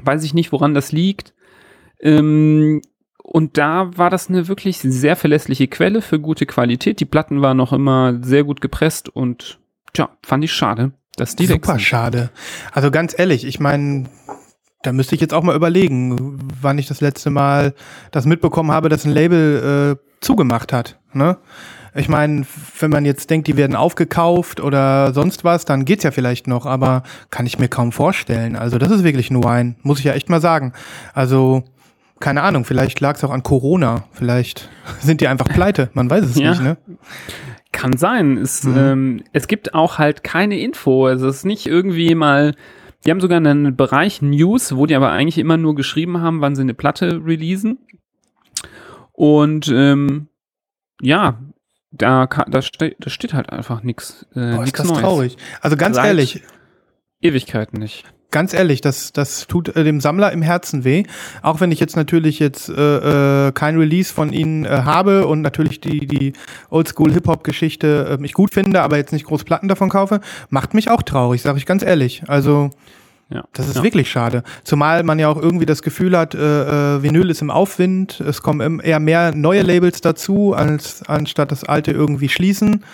Weiß 0.00 0.22
ich 0.22 0.32
nicht, 0.32 0.52
woran 0.52 0.74
das 0.74 0.92
liegt. 0.92 1.34
Ähm, 2.00 2.82
und 3.30 3.58
da 3.58 3.90
war 3.94 4.08
das 4.08 4.30
eine 4.30 4.48
wirklich 4.48 4.78
sehr 4.78 5.14
verlässliche 5.14 5.68
Quelle 5.68 6.00
für 6.00 6.18
gute 6.18 6.46
Qualität. 6.46 6.98
Die 6.98 7.04
Platten 7.04 7.42
waren 7.42 7.58
noch 7.58 7.74
immer 7.74 8.18
sehr 8.22 8.42
gut 8.42 8.62
gepresst 8.62 9.10
und 9.10 9.60
tja, 9.92 10.08
fand 10.22 10.44
ich 10.44 10.52
schade, 10.52 10.92
dass 11.16 11.36
die 11.36 11.44
Super 11.44 11.72
sind. 11.72 11.82
schade. 11.82 12.30
Also 12.72 12.90
ganz 12.90 13.14
ehrlich, 13.18 13.44
ich 13.44 13.60
meine, 13.60 14.06
da 14.82 14.92
müsste 14.92 15.14
ich 15.14 15.20
jetzt 15.20 15.34
auch 15.34 15.42
mal 15.42 15.54
überlegen, 15.54 16.38
wann 16.62 16.78
ich 16.78 16.86
das 16.86 17.02
letzte 17.02 17.28
Mal 17.28 17.74
das 18.12 18.24
mitbekommen 18.24 18.72
habe, 18.72 18.88
dass 18.88 19.04
ein 19.04 19.12
Label 19.12 19.98
äh, 19.98 20.24
zugemacht 20.24 20.72
hat. 20.72 20.98
Ne? 21.12 21.36
Ich 21.94 22.08
meine, 22.08 22.46
wenn 22.80 22.90
man 22.90 23.04
jetzt 23.04 23.28
denkt, 23.28 23.46
die 23.46 23.58
werden 23.58 23.76
aufgekauft 23.76 24.60
oder 24.60 25.12
sonst 25.12 25.44
was, 25.44 25.66
dann 25.66 25.84
geht's 25.84 26.04
ja 26.04 26.12
vielleicht 26.12 26.46
noch, 26.46 26.64
aber 26.64 27.02
kann 27.28 27.44
ich 27.44 27.58
mir 27.58 27.68
kaum 27.68 27.92
vorstellen. 27.92 28.56
Also 28.56 28.78
das 28.78 28.90
ist 28.90 29.04
wirklich 29.04 29.30
nur 29.30 29.50
ein, 29.50 29.76
muss 29.82 29.98
ich 29.98 30.06
ja 30.06 30.14
echt 30.14 30.30
mal 30.30 30.40
sagen. 30.40 30.72
Also 31.12 31.64
keine 32.20 32.42
Ahnung, 32.42 32.64
vielleicht 32.64 33.00
lag 33.00 33.16
es 33.16 33.24
auch 33.24 33.30
an 33.30 33.42
Corona, 33.42 34.04
vielleicht 34.12 34.68
sind 35.00 35.20
die 35.20 35.28
einfach 35.28 35.48
pleite, 35.48 35.90
man 35.94 36.08
weiß 36.10 36.24
es 36.24 36.36
Ja. 36.36 36.50
nicht, 36.50 36.62
ne? 36.62 36.76
Kann 37.72 37.96
sein. 37.96 38.38
Es, 38.38 38.64
Mhm. 38.64 38.76
ähm, 38.78 39.24
es 39.32 39.46
gibt 39.46 39.74
auch 39.74 39.98
halt 39.98 40.24
keine 40.24 40.58
Info. 40.58 41.06
Also 41.06 41.28
es 41.28 41.38
ist 41.38 41.44
nicht 41.44 41.66
irgendwie 41.66 42.14
mal. 42.14 42.54
Die 43.06 43.10
haben 43.10 43.20
sogar 43.20 43.36
einen 43.36 43.76
Bereich 43.76 44.22
News, 44.22 44.74
wo 44.74 44.86
die 44.86 44.96
aber 44.96 45.10
eigentlich 45.12 45.38
immer 45.38 45.56
nur 45.58 45.74
geschrieben 45.74 46.20
haben, 46.20 46.40
wann 46.40 46.56
sie 46.56 46.62
eine 46.62 46.74
Platte 46.74 47.20
releasen. 47.24 47.78
Und 49.12 49.68
ähm, 49.72 50.28
ja, 51.00 51.38
da, 51.90 52.26
da, 52.26 52.62
ste 52.62 52.96
da 52.98 53.10
steht 53.10 53.34
halt 53.34 53.50
einfach 53.50 53.82
nichts. 53.82 54.26
Äh, 54.34 54.56
Boah, 54.56 54.64
ist 54.64 54.78
das 54.78 54.88
Neues. 54.88 55.00
traurig. 55.00 55.36
Also 55.60 55.76
ganz 55.76 55.96
Seit- 55.96 56.06
ehrlich, 56.06 56.42
Ewigkeiten 57.20 57.78
nicht. 57.78 58.04
Ganz 58.30 58.52
ehrlich, 58.52 58.82
das, 58.82 59.12
das 59.12 59.46
tut 59.46 59.74
äh, 59.74 59.84
dem 59.84 60.00
Sammler 60.00 60.32
im 60.32 60.42
Herzen 60.42 60.84
weh. 60.84 61.04
Auch 61.40 61.60
wenn 61.60 61.72
ich 61.72 61.80
jetzt 61.80 61.96
natürlich 61.96 62.38
jetzt 62.38 62.68
äh, 62.68 63.48
äh, 63.48 63.52
kein 63.52 63.78
Release 63.78 64.12
von 64.12 64.34
ihnen 64.34 64.66
äh, 64.66 64.68
habe 64.68 65.26
und 65.26 65.40
natürlich 65.40 65.80
die, 65.80 66.06
die 66.06 66.34
Oldschool-Hip-Hop-Geschichte 66.68 68.18
äh, 68.20 68.24
ich 68.24 68.34
gut 68.34 68.52
finde, 68.52 68.82
aber 68.82 68.98
jetzt 68.98 69.12
nicht 69.12 69.24
groß 69.24 69.44
Platten 69.44 69.68
davon 69.68 69.88
kaufe, 69.88 70.20
macht 70.50 70.74
mich 70.74 70.90
auch 70.90 71.02
traurig, 71.02 71.40
sage 71.40 71.56
ich 71.56 71.64
ganz 71.64 71.82
ehrlich. 71.82 72.22
Also 72.28 72.70
Ja. 73.30 73.44
Das 73.52 73.68
ist 73.68 73.76
ja. 73.76 73.82
wirklich 73.82 74.10
schade. 74.10 74.42
Zumal 74.64 75.02
man 75.02 75.18
ja 75.18 75.28
auch 75.28 75.40
irgendwie 75.40 75.66
das 75.66 75.82
Gefühl 75.82 76.16
hat, 76.16 76.34
äh, 76.34 76.96
äh, 76.96 77.02
Vinyl 77.02 77.30
ist 77.30 77.42
im 77.42 77.50
Aufwind, 77.50 78.20
es 78.20 78.42
kommen 78.42 78.80
eher 78.80 79.00
mehr 79.00 79.34
neue 79.34 79.62
Labels 79.62 80.00
dazu, 80.00 80.54
als 80.54 81.02
anstatt 81.06 81.52
das 81.52 81.64
alte 81.64 81.92
irgendwie 81.92 82.28
schließen. 82.28 82.84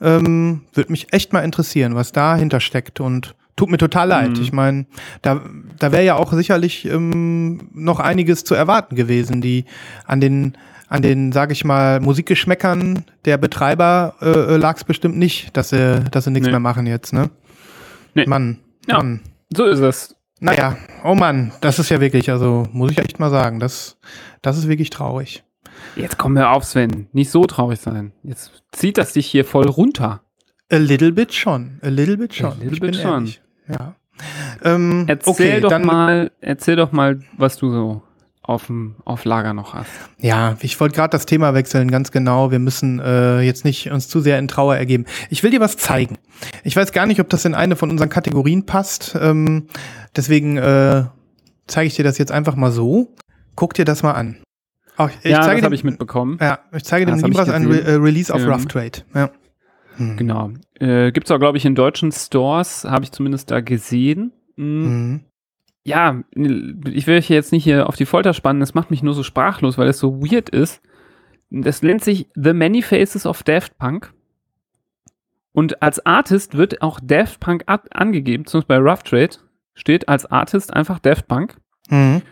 Ähm, 0.00 0.62
Würde 0.74 0.92
mich 0.92 1.12
echt 1.12 1.32
mal 1.32 1.40
interessieren, 1.40 1.94
was 1.94 2.12
dahinter 2.12 2.60
steckt 2.60 3.00
und 3.00 3.34
tut 3.58 3.68
mir 3.70 3.76
total 3.76 4.08
leid. 4.08 4.30
Mhm. 4.36 4.42
Ich 4.42 4.52
meine, 4.52 4.86
da, 5.20 5.42
da 5.78 5.92
wäre 5.92 6.04
ja 6.04 6.14
auch 6.16 6.32
sicherlich 6.32 6.86
ähm, 6.86 7.68
noch 7.74 8.00
einiges 8.00 8.44
zu 8.44 8.54
erwarten 8.54 8.96
gewesen, 8.96 9.40
die 9.42 9.66
an 10.06 10.20
den 10.20 10.56
an 10.90 11.02
den, 11.02 11.32
sage 11.32 11.52
ich 11.52 11.66
mal, 11.66 12.00
Musikgeschmäckern 12.00 13.04
der 13.26 13.36
Betreiber 13.36 14.14
äh, 14.22 14.56
lag 14.56 14.78
es 14.78 14.84
bestimmt 14.84 15.18
nicht, 15.18 15.54
dass 15.54 15.68
sie, 15.68 16.02
dass 16.10 16.24
sie 16.24 16.30
nichts 16.30 16.46
Nee. 16.46 16.52
mehr 16.52 16.60
machen 16.60 16.86
jetzt, 16.86 17.12
ne? 17.12 17.28
Nee. 18.14 18.24
Mann, 18.26 18.60
Ja. 18.88 18.96
Mann. 18.96 19.20
So 19.54 19.66
ist 19.66 19.80
es. 19.80 20.16
Naja, 20.40 20.78
oh 21.04 21.14
Mann, 21.14 21.52
das 21.60 21.78
ist 21.78 21.90
ja 21.90 22.00
wirklich, 22.00 22.30
also 22.30 22.66
muss 22.72 22.90
ich 22.92 22.98
echt 22.98 23.18
mal 23.20 23.28
sagen, 23.28 23.60
das, 23.60 23.98
das 24.40 24.56
ist 24.56 24.66
wirklich 24.66 24.88
traurig. 24.88 25.44
Jetzt 25.94 26.16
komm 26.16 26.32
mir 26.32 26.48
auf, 26.48 26.64
Sven. 26.64 27.08
Nicht 27.12 27.30
so 27.30 27.44
traurig 27.44 27.80
sein. 27.80 28.12
Jetzt 28.22 28.50
zieht 28.72 28.96
das 28.96 29.12
dich 29.12 29.26
hier 29.26 29.44
voll 29.44 29.66
runter. 29.66 30.22
A 30.72 30.76
little 30.76 31.12
bit 31.12 31.34
schon, 31.34 31.80
a 31.82 31.88
little 31.88 32.16
bit 32.16 32.34
schon. 32.34 32.52
A 32.52 32.54
little 32.54 32.72
ich 32.72 32.80
bit 32.80 32.96
schon. 32.96 33.10
ehrlich. 33.24 33.42
Ja. 33.68 33.94
Ähm, 34.64 35.04
Erzähl 35.06 35.30
okay, 35.32 35.60
doch 35.60 35.70
dann, 35.70 35.84
mal, 35.84 36.30
erzähl 36.40 36.76
doch 36.76 36.90
mal, 36.92 37.20
was 37.36 37.56
du 37.56 37.70
so 37.70 38.02
auf, 38.42 38.66
dem, 38.66 38.96
auf 39.04 39.24
Lager 39.24 39.52
noch 39.54 39.74
hast. 39.74 39.90
Ja, 40.18 40.56
ich 40.60 40.80
wollte 40.80 40.94
gerade 40.96 41.10
das 41.10 41.26
Thema 41.26 41.54
wechseln, 41.54 41.90
ganz 41.90 42.10
genau. 42.10 42.50
Wir 42.50 42.58
müssen 42.58 42.98
äh, 42.98 43.40
jetzt 43.42 43.64
nicht 43.64 43.90
uns 43.90 44.08
zu 44.08 44.20
sehr 44.20 44.38
in 44.38 44.48
Trauer 44.48 44.74
ergeben. 44.76 45.04
Ich 45.30 45.42
will 45.42 45.50
dir 45.50 45.60
was 45.60 45.76
zeigen. 45.76 46.16
Ich 46.64 46.74
weiß 46.74 46.92
gar 46.92 47.06
nicht, 47.06 47.20
ob 47.20 47.28
das 47.28 47.44
in 47.44 47.54
eine 47.54 47.76
von 47.76 47.90
unseren 47.90 48.08
Kategorien 48.08 48.64
passt. 48.66 49.16
Ähm, 49.20 49.66
deswegen 50.16 50.56
äh, 50.56 51.04
zeige 51.66 51.86
ich 51.86 51.94
dir 51.96 52.04
das 52.04 52.18
jetzt 52.18 52.32
einfach 52.32 52.56
mal 52.56 52.72
so. 52.72 53.14
Guck 53.54 53.74
dir 53.74 53.84
das 53.84 54.02
mal 54.02 54.12
an. 54.12 54.38
Ach, 54.96 55.10
ich 55.22 55.30
ja, 55.30 55.42
zeige 55.42 55.56
das 55.56 55.60
dir- 55.60 55.64
habe 55.66 55.74
ich 55.76 55.84
mitbekommen. 55.84 56.38
Ja, 56.40 56.58
ich 56.72 56.84
zeige 56.84 57.06
Das 57.06 57.20
dem 57.20 57.26
Libras 57.30 57.50
ein 57.50 57.66
Re 57.66 57.82
äh, 57.82 57.92
Release 57.94 58.34
auf 58.34 58.40
Ähm, 58.40 58.50
Rough 58.50 58.66
Trade. 58.66 59.02
Ja. 59.14 59.30
Hm. 59.98 60.16
Genau. 60.16 60.50
Äh, 60.74 61.12
Gibt 61.12 61.26
es 61.26 61.30
auch, 61.30 61.38
glaube 61.38 61.58
ich, 61.58 61.66
in 61.66 61.74
deutschen 61.74 62.12
Stores, 62.12 62.84
habe 62.84 63.04
ich 63.04 63.12
zumindest 63.12 63.50
da 63.50 63.60
gesehen. 63.60 64.32
Mhm. 64.56 65.24
Ja, 65.84 66.22
ich 66.34 67.06
will 67.06 67.18
euch 67.18 67.28
jetzt 67.28 67.52
nicht 67.52 67.64
hier 67.64 67.88
auf 67.88 67.96
die 67.96 68.06
Folter 68.06 68.34
spannen, 68.34 68.60
das 68.60 68.74
macht 68.74 68.90
mich 68.90 69.02
nur 69.02 69.14
so 69.14 69.22
sprachlos, 69.22 69.78
weil 69.78 69.88
es 69.88 69.98
so 69.98 70.20
weird 70.20 70.48
ist. 70.48 70.82
Das 71.50 71.82
nennt 71.82 72.04
sich 72.04 72.28
The 72.34 72.52
Many 72.52 72.82
Faces 72.82 73.26
of 73.26 73.42
Daft 73.42 73.78
Punk. 73.78 74.12
Und 75.52 75.82
als 75.82 76.04
Artist 76.04 76.56
wird 76.56 76.82
auch 76.82 77.00
Daft 77.02 77.40
Punk 77.40 77.64
angegeben, 77.66 78.44
zum 78.46 78.60
Beispiel 78.60 78.76
bei 78.76 78.90
Rough 78.90 79.02
Trade 79.02 79.36
steht 79.74 80.08
als 80.08 80.26
Artist 80.26 80.74
einfach 80.74 80.98
Daft 80.98 81.26
Punk. 81.26 81.56
Mhm. 81.88 82.22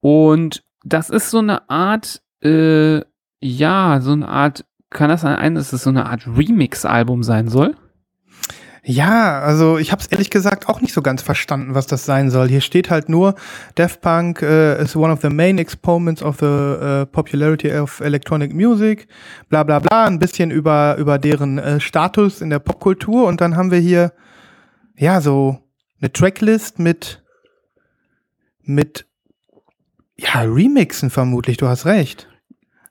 Und 0.00 0.64
das 0.84 1.10
ist 1.10 1.30
so 1.30 1.38
eine 1.38 1.68
Art, 1.70 2.22
äh, 2.42 3.02
ja, 3.40 4.00
so 4.00 4.12
eine 4.12 4.28
Art, 4.28 4.64
kann 4.90 5.08
das 5.08 5.22
sein, 5.22 5.54
dass 5.54 5.72
es 5.72 5.82
so 5.82 5.90
eine 5.90 6.06
Art 6.06 6.26
Remix-Album 6.26 7.22
sein 7.22 7.48
soll? 7.48 7.76
Ja, 8.90 9.40
also 9.40 9.76
ich 9.76 9.92
habe 9.92 10.00
es 10.00 10.06
ehrlich 10.06 10.30
gesagt 10.30 10.66
auch 10.66 10.80
nicht 10.80 10.94
so 10.94 11.02
ganz 11.02 11.20
verstanden, 11.20 11.74
was 11.74 11.86
das 11.86 12.06
sein 12.06 12.30
soll. 12.30 12.48
Hier 12.48 12.62
steht 12.62 12.88
halt 12.88 13.10
nur, 13.10 13.34
Daft 13.74 14.00
Punk 14.00 14.40
äh, 14.40 14.82
is 14.82 14.96
one 14.96 15.12
of 15.12 15.20
the 15.20 15.28
main 15.28 15.58
exponents 15.58 16.22
of 16.22 16.38
the 16.38 16.46
äh, 16.46 17.04
popularity 17.04 17.70
of 17.70 18.00
electronic 18.00 18.54
music, 18.54 19.06
bla 19.50 19.62
bla 19.62 19.80
bla, 19.80 20.06
ein 20.06 20.18
bisschen 20.18 20.50
über, 20.50 20.96
über 20.96 21.18
deren 21.18 21.58
äh, 21.58 21.80
Status 21.80 22.40
in 22.40 22.48
der 22.48 22.60
Popkultur 22.60 23.26
und 23.26 23.42
dann 23.42 23.56
haben 23.56 23.70
wir 23.70 23.78
hier, 23.78 24.14
ja, 24.96 25.20
so 25.20 25.58
eine 26.00 26.10
Tracklist 26.10 26.78
mit, 26.78 27.22
mit, 28.62 29.06
ja, 30.16 30.40
Remixen 30.40 31.10
vermutlich, 31.10 31.58
du 31.58 31.68
hast 31.68 31.84
recht. 31.84 32.26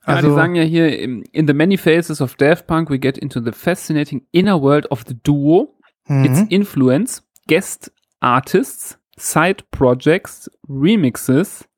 Ja, 0.08 0.22
die 0.22 0.34
sagen 0.34 0.54
ja 0.54 0.62
hier, 0.62 0.98
in 0.98 1.46
the 1.46 1.52
many 1.52 1.76
faces 1.76 2.20
of 2.20 2.34
Daft 2.36 2.66
Punk, 2.66 2.90
we 2.90 2.98
get 2.98 3.18
into 3.18 3.40
the 3.40 3.52
fascinating 3.52 4.22
inner 4.32 4.60
world 4.60 4.90
of 4.90 5.04
the 5.06 5.14
duo, 5.22 5.74
its 6.08 6.40
mhm. 6.40 6.46
influence, 6.48 7.22
guest 7.46 7.92
artists, 8.20 8.98
side 9.16 9.64
projects, 9.70 10.50
remixes. 10.68 11.68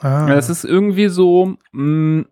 ah, 0.00 0.28
Ja, 0.28 0.34
das 0.34 0.48
ist 0.48 0.64
irgendwie 0.64 1.08
so, 1.08 1.56
mh, 1.72 2.24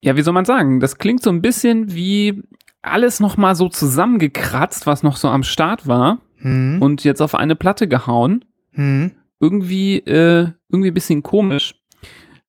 ja, 0.00 0.16
wie 0.16 0.22
soll 0.22 0.34
man 0.34 0.44
sagen? 0.44 0.80
Das 0.80 0.98
klingt 0.98 1.22
so 1.22 1.30
ein 1.30 1.42
bisschen 1.42 1.92
wie 1.94 2.42
alles 2.82 3.18
nochmal 3.20 3.56
so 3.56 3.68
zusammengekratzt, 3.68 4.86
was 4.86 5.02
noch 5.02 5.16
so 5.16 5.28
am 5.28 5.42
Start 5.42 5.86
war 5.86 6.20
mhm. 6.38 6.80
und 6.80 7.04
jetzt 7.04 7.20
auf 7.20 7.34
eine 7.34 7.56
Platte 7.56 7.88
gehauen. 7.88 8.44
mhm. 8.72 9.12
Irgendwie, 9.38 9.98
äh, 9.98 10.48
irgendwie 10.70 10.90
ein 10.90 10.94
bisschen 10.94 11.22
komisch. 11.22 11.74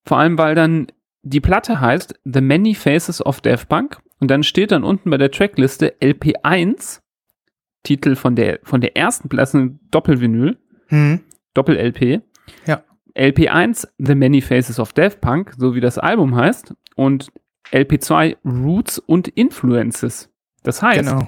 Vor 0.05 0.19
allem, 0.19 0.37
weil 0.37 0.55
dann 0.55 0.87
die 1.29 1.41
Platte 1.41 1.79
heißt 1.81 2.19
The 2.25 2.41
Many 2.41 2.73
Faces 2.73 3.25
of 3.25 3.41
Daft 3.41 3.69
Punk 3.69 3.99
und 4.19 4.29
dann 4.31 4.43
steht 4.43 4.71
dann 4.71 4.83
unten 4.83 5.09
bei 5.09 5.17
der 5.17 5.31
Trackliste 5.31 5.95
LP1, 6.01 7.01
Titel 7.83 8.15
von 8.15 8.35
der, 8.35 8.59
von 8.63 8.81
der 8.81 8.95
ersten 8.97 9.29
Platte, 9.29 9.77
Doppelvinyl, 9.91 10.57
Mhm. 10.89 11.21
Doppel-LP. 11.53 12.21
Ja. 12.65 12.81
LP1 13.15 13.87
The 13.97 14.15
Many 14.15 14.41
Faces 14.41 14.79
of 14.79 14.93
Daft 14.93 15.19
Punk, 15.21 15.53
so 15.57 15.75
wie 15.75 15.81
das 15.81 15.97
Album 15.97 16.35
heißt, 16.35 16.73
und 16.95 17.31
LP2 17.71 18.37
Roots 18.45 18.99
und 18.99 19.27
Influences. 19.27 20.29
Das 20.63 20.81
heißt, 20.81 21.09
Genau. 21.09 21.27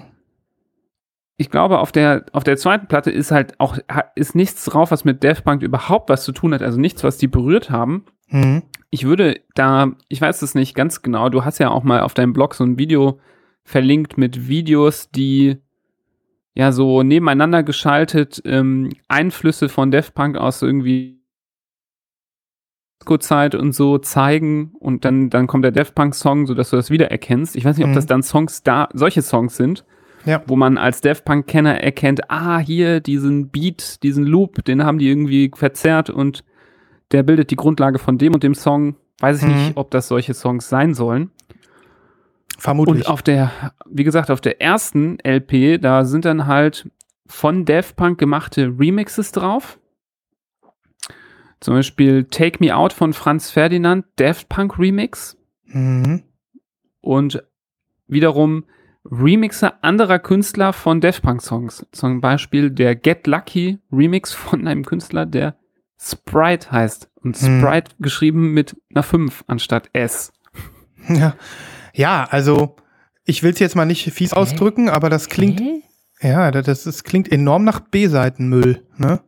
ich 1.36 1.50
glaube, 1.50 1.80
auf 1.80 1.92
der, 1.92 2.26
auf 2.32 2.44
der 2.46 2.56
zweiten 2.58 2.88
Platte 2.88 3.12
ist 3.12 3.32
halt 3.32 3.60
auch, 3.60 3.78
ist 4.16 4.36
nichts 4.36 4.64
drauf, 4.66 4.92
was 4.92 5.04
mit 5.04 5.24
Daft 5.24 5.44
Punk 5.44 5.62
überhaupt 5.62 6.10
was 6.10 6.24
zu 6.24 6.32
tun 6.32 6.54
hat, 6.54 6.62
also 6.62 6.80
nichts, 6.80 7.04
was 7.04 7.18
die 7.18 7.28
berührt 7.28 7.70
haben. 7.70 8.06
Mhm. 8.30 8.63
Ich 8.92 9.06
würde 9.06 9.42
da, 9.56 9.92
ich 10.08 10.20
weiß 10.22 10.42
es 10.42 10.56
nicht 10.56 10.74
ganz 10.76 11.02
genau, 11.02 11.30
du 11.30 11.46
hast 11.46 11.60
ja 11.60 11.70
auch 11.70 11.84
mal 11.84 12.02
auf 12.02 12.13
deinem 12.13 12.34
Blog 12.34 12.56
so 12.56 12.63
ein 12.63 12.78
Video 12.80 13.20
verlinkt 13.63 14.18
mit 14.18 14.48
Videos, 14.48 15.10
die 15.12 15.58
ja 16.56 16.72
so 16.72 17.04
nebeneinander 17.04 17.62
geschaltet 17.63 18.42
ähm, 18.46 18.89
Einflüsse 19.08 19.70
von 19.70 19.92
Daft 19.92 20.15
Punk 20.15 20.38
aus 20.38 20.62
irgendwie 20.62 21.20
Disco-Zeit 23.02 23.56
und 23.56 23.74
so 23.74 23.98
zeigen 23.98 24.74
und 24.80 25.06
dann, 25.06 25.30
dann 25.30 25.48
kommt 25.48 25.63
der 25.63 25.72
Daft 25.72 25.96
Punk-Song, 25.96 26.48
sodass 26.48 26.70
du 26.72 26.76
das 26.76 26.89
wiedererkennst. 26.89 27.56
Ich 27.56 27.63
weiß 27.65 27.78
nicht, 27.78 27.86
ob 27.86 27.92
Mhm. 27.92 27.96
das 27.96 28.08
dann 28.08 28.24
Songs 28.24 28.63
da, 28.63 28.89
solche 28.94 29.22
Songs 29.22 29.56
sind, 29.56 29.86
Ja. 30.26 30.44
wo 30.48 30.56
man 30.58 30.78
als 30.78 31.00
Daft 31.02 31.24
Punk-Kenner 31.24 31.80
erkennt, 31.82 32.30
ah, 32.30 32.60
hier 32.60 33.00
diesen 33.00 33.50
Beat, 33.50 34.04
diesen 34.04 34.26
Loop, 34.26 34.65
den 34.65 34.84
haben 34.84 34.98
die 34.98 35.08
irgendwie 35.08 35.50
verzerrt 35.56 36.10
und 36.10 36.44
der 37.12 37.24
bildet 37.24 37.52
die 37.52 37.56
Grundlage 37.56 38.00
von 38.00 38.17
dem 38.17 38.34
und 38.34 38.43
dem 38.43 38.56
Song. 38.56 38.95
Weiß 39.19 39.39
ich 39.41 39.48
Mhm. 39.48 39.54
nicht, 39.56 39.78
ob 39.78 39.91
das 39.91 40.08
solche 40.08 40.34
Songs 40.34 40.69
sein 40.69 40.93
sollen. 40.93 41.32
Vermutlich. 42.58 43.06
Und 43.06 43.08
auf 43.08 43.22
der, 43.22 43.52
wie 43.89 44.04
gesagt, 44.04 44.30
auf 44.32 44.41
der 44.41 44.62
ersten 44.62 45.17
LP, 45.24 45.78
da 45.78 46.04
sind 46.06 46.26
dann 46.26 46.45
halt 46.48 46.89
von 47.28 47.65
Daft 47.65 47.95
Punk 47.95 48.17
gemachte 48.19 48.74
Remixes 48.78 49.32
drauf. 49.32 49.80
Zum 51.60 51.74
Beispiel 51.76 52.26
Take 52.26 52.63
Me 52.63 52.76
Out 52.76 52.93
von 52.93 53.13
Franz 53.13 53.50
Ferdinand, 53.52 54.06
Daft 54.15 54.50
Punk 54.50 54.80
Remix. 54.80 55.38
mhm. 55.65 56.24
Und 57.02 57.43
wiederum 58.08 58.65
Remixe 59.06 59.82
anderer 59.84 60.19
Künstler 60.19 60.74
von 60.74 61.00
Daft 61.02 61.22
Punk 61.22 61.41
Songs. 61.41 61.86
Zum 61.91 62.19
Beispiel 62.22 62.69
der 62.72 62.95
Get 62.95 63.26
Lucky 63.28 63.80
Remix 63.91 64.34
von 64.34 64.67
einem 64.67 64.84
Künstler, 64.86 65.26
der 65.26 65.56
Sprite 66.02 66.72
heißt. 66.72 67.10
Und 67.22 67.36
Hm. 67.38 67.60
Sprite 67.62 67.92
geschrieben 68.00 68.54
mit 68.54 68.76
einer 68.94 69.04
5 69.04 69.44
anstatt 69.48 69.90
S. 69.94 70.32
Ja. 71.08 71.36
ja, 71.94 72.28
also 72.30 72.76
ich 73.26 73.44
will 73.44 73.52
es 73.52 73.60
jetzt 73.60 73.76
mal 73.76 73.86
nicht 73.86 74.12
fies 74.14 74.34
ausdrücken, 74.34 74.90
aber 74.90 75.10
das 75.10 75.28
klingt, 75.28 75.62
ja, 76.22 76.52
das, 76.52 76.66
das, 76.66 76.84
das 76.84 77.04
klingt 77.04 77.32
enorm 77.32 77.64
nach 77.64 77.80
B-Seitenmüll, 77.80 78.86
ne? 78.98 79.22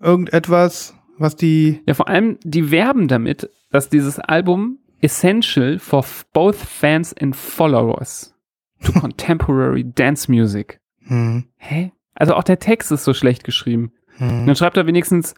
Irgendetwas, 0.00 0.94
was 1.18 1.36
die, 1.36 1.82
Ja, 1.86 1.94
vor 1.94 2.08
allem, 2.08 2.38
die 2.42 2.70
werben 2.70 3.08
damit, 3.08 3.50
dass 3.70 3.88
dieses 3.88 4.18
Album 4.18 4.78
essential 5.00 5.78
for 5.78 6.04
both 6.32 6.56
fans 6.56 7.14
and 7.20 7.34
followers 7.34 8.34
to 8.82 8.92
contemporary 9.00 9.84
dance 9.84 10.30
music. 10.30 10.80
hm, 11.06 11.44
Hä? 11.56 11.92
Also 12.14 12.34
auch 12.34 12.44
der 12.44 12.58
Text 12.58 12.92
ist 12.92 13.04
so 13.04 13.14
schlecht 13.14 13.44
geschrieben. 13.44 13.92
Hm, 14.18 14.46
dann 14.46 14.56
schreibt 14.56 14.76
er 14.76 14.86
wenigstens, 14.86 15.34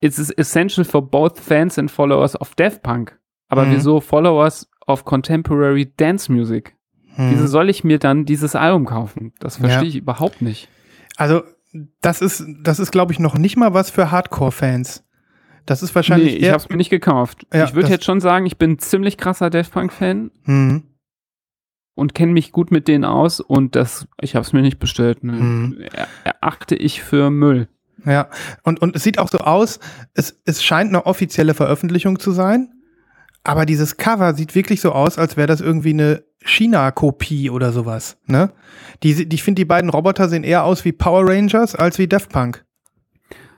it's 0.00 0.18
essential 0.36 0.84
for 0.84 1.02
both 1.02 1.38
fans 1.40 1.78
and 1.78 1.90
followers 1.90 2.34
of 2.40 2.54
Daft 2.54 2.82
Punk. 2.82 3.18
Aber 3.48 3.64
Mhm. 3.64 3.72
wieso 3.76 4.00
Followers 4.00 4.70
of 4.86 5.04
contemporary 5.04 5.92
dance 5.96 6.30
music? 6.32 6.76
hm. 7.14 7.30
Wieso 7.32 7.46
soll 7.46 7.68
ich 7.70 7.82
mir 7.84 7.98
dann 7.98 8.24
dieses 8.24 8.54
Album 8.54 8.84
kaufen? 8.84 9.32
Das 9.40 9.56
verstehe 9.56 9.82
Ja. 9.82 9.88
ich 9.88 9.96
überhaupt 9.96 10.40
nicht. 10.42 10.68
Also, 11.16 11.42
das 12.00 12.20
ist, 12.22 12.44
das 12.62 12.78
ist, 12.78 12.92
glaube 12.92 13.12
ich, 13.12 13.18
noch 13.18 13.36
nicht 13.36 13.56
mal 13.56 13.74
was 13.74 13.90
für 13.90 14.10
Hardcore-Fans. 14.10 15.04
Das 15.66 15.82
ist 15.82 15.94
wahrscheinlich 15.94 16.32
nee, 16.34 16.38
ich 16.38 16.48
habe 16.48 16.56
es 16.58 16.68
mir 16.68 16.76
nicht 16.76 16.88
gekauft. 16.90 17.46
Ja, 17.52 17.64
ich 17.64 17.74
würde 17.74 17.88
jetzt 17.90 18.04
schon 18.04 18.20
sagen, 18.20 18.46
ich 18.46 18.56
bin 18.56 18.72
ein 18.72 18.78
ziemlich 18.78 19.18
krasser 19.18 19.50
Daft 19.50 19.72
Punk-Fan. 19.72 20.30
hm, 20.44 20.84
und 21.94 22.14
kenne 22.14 22.32
mich 22.32 22.52
gut 22.52 22.70
mit 22.70 22.86
denen 22.86 23.04
aus 23.04 23.40
und 23.40 23.74
das, 23.74 24.06
ich 24.20 24.36
habe 24.36 24.44
es 24.46 24.52
mir 24.52 24.62
nicht 24.62 24.78
bestellt. 24.78 25.24
Ne? 25.24 25.32
Mhm. 25.32 25.84
Erachte 26.22 26.76
ich 26.76 27.02
für 27.02 27.28
Müll. 27.30 27.68
Ja, 28.08 28.30
und, 28.62 28.80
und 28.80 28.96
es 28.96 29.02
sieht 29.02 29.18
auch 29.18 29.28
so 29.28 29.38
aus, 29.38 29.80
es, 30.14 30.40
es 30.46 30.64
scheint 30.64 30.88
eine 30.88 31.04
offizielle 31.04 31.52
Veröffentlichung 31.52 32.18
zu 32.18 32.32
sein, 32.32 32.72
aber 33.44 33.66
dieses 33.66 33.98
Cover 33.98 34.32
sieht 34.32 34.54
wirklich 34.54 34.80
so 34.80 34.92
aus, 34.92 35.18
als 35.18 35.36
wäre 35.36 35.46
das 35.46 35.60
irgendwie 35.60 35.90
eine 35.90 36.24
China-Kopie 36.40 37.50
oder 37.50 37.70
sowas. 37.72 38.16
Ne? 38.26 38.50
Die, 39.02 39.28
die, 39.28 39.34
ich 39.34 39.42
finde, 39.42 39.60
die 39.60 39.66
beiden 39.66 39.90
Roboter 39.90 40.28
sehen 40.28 40.42
eher 40.42 40.64
aus 40.64 40.86
wie 40.86 40.92
Power 40.92 41.28
Rangers 41.28 41.74
als 41.74 41.98
wie 41.98 42.08
Daft 42.08 42.30
Punk. 42.30 42.64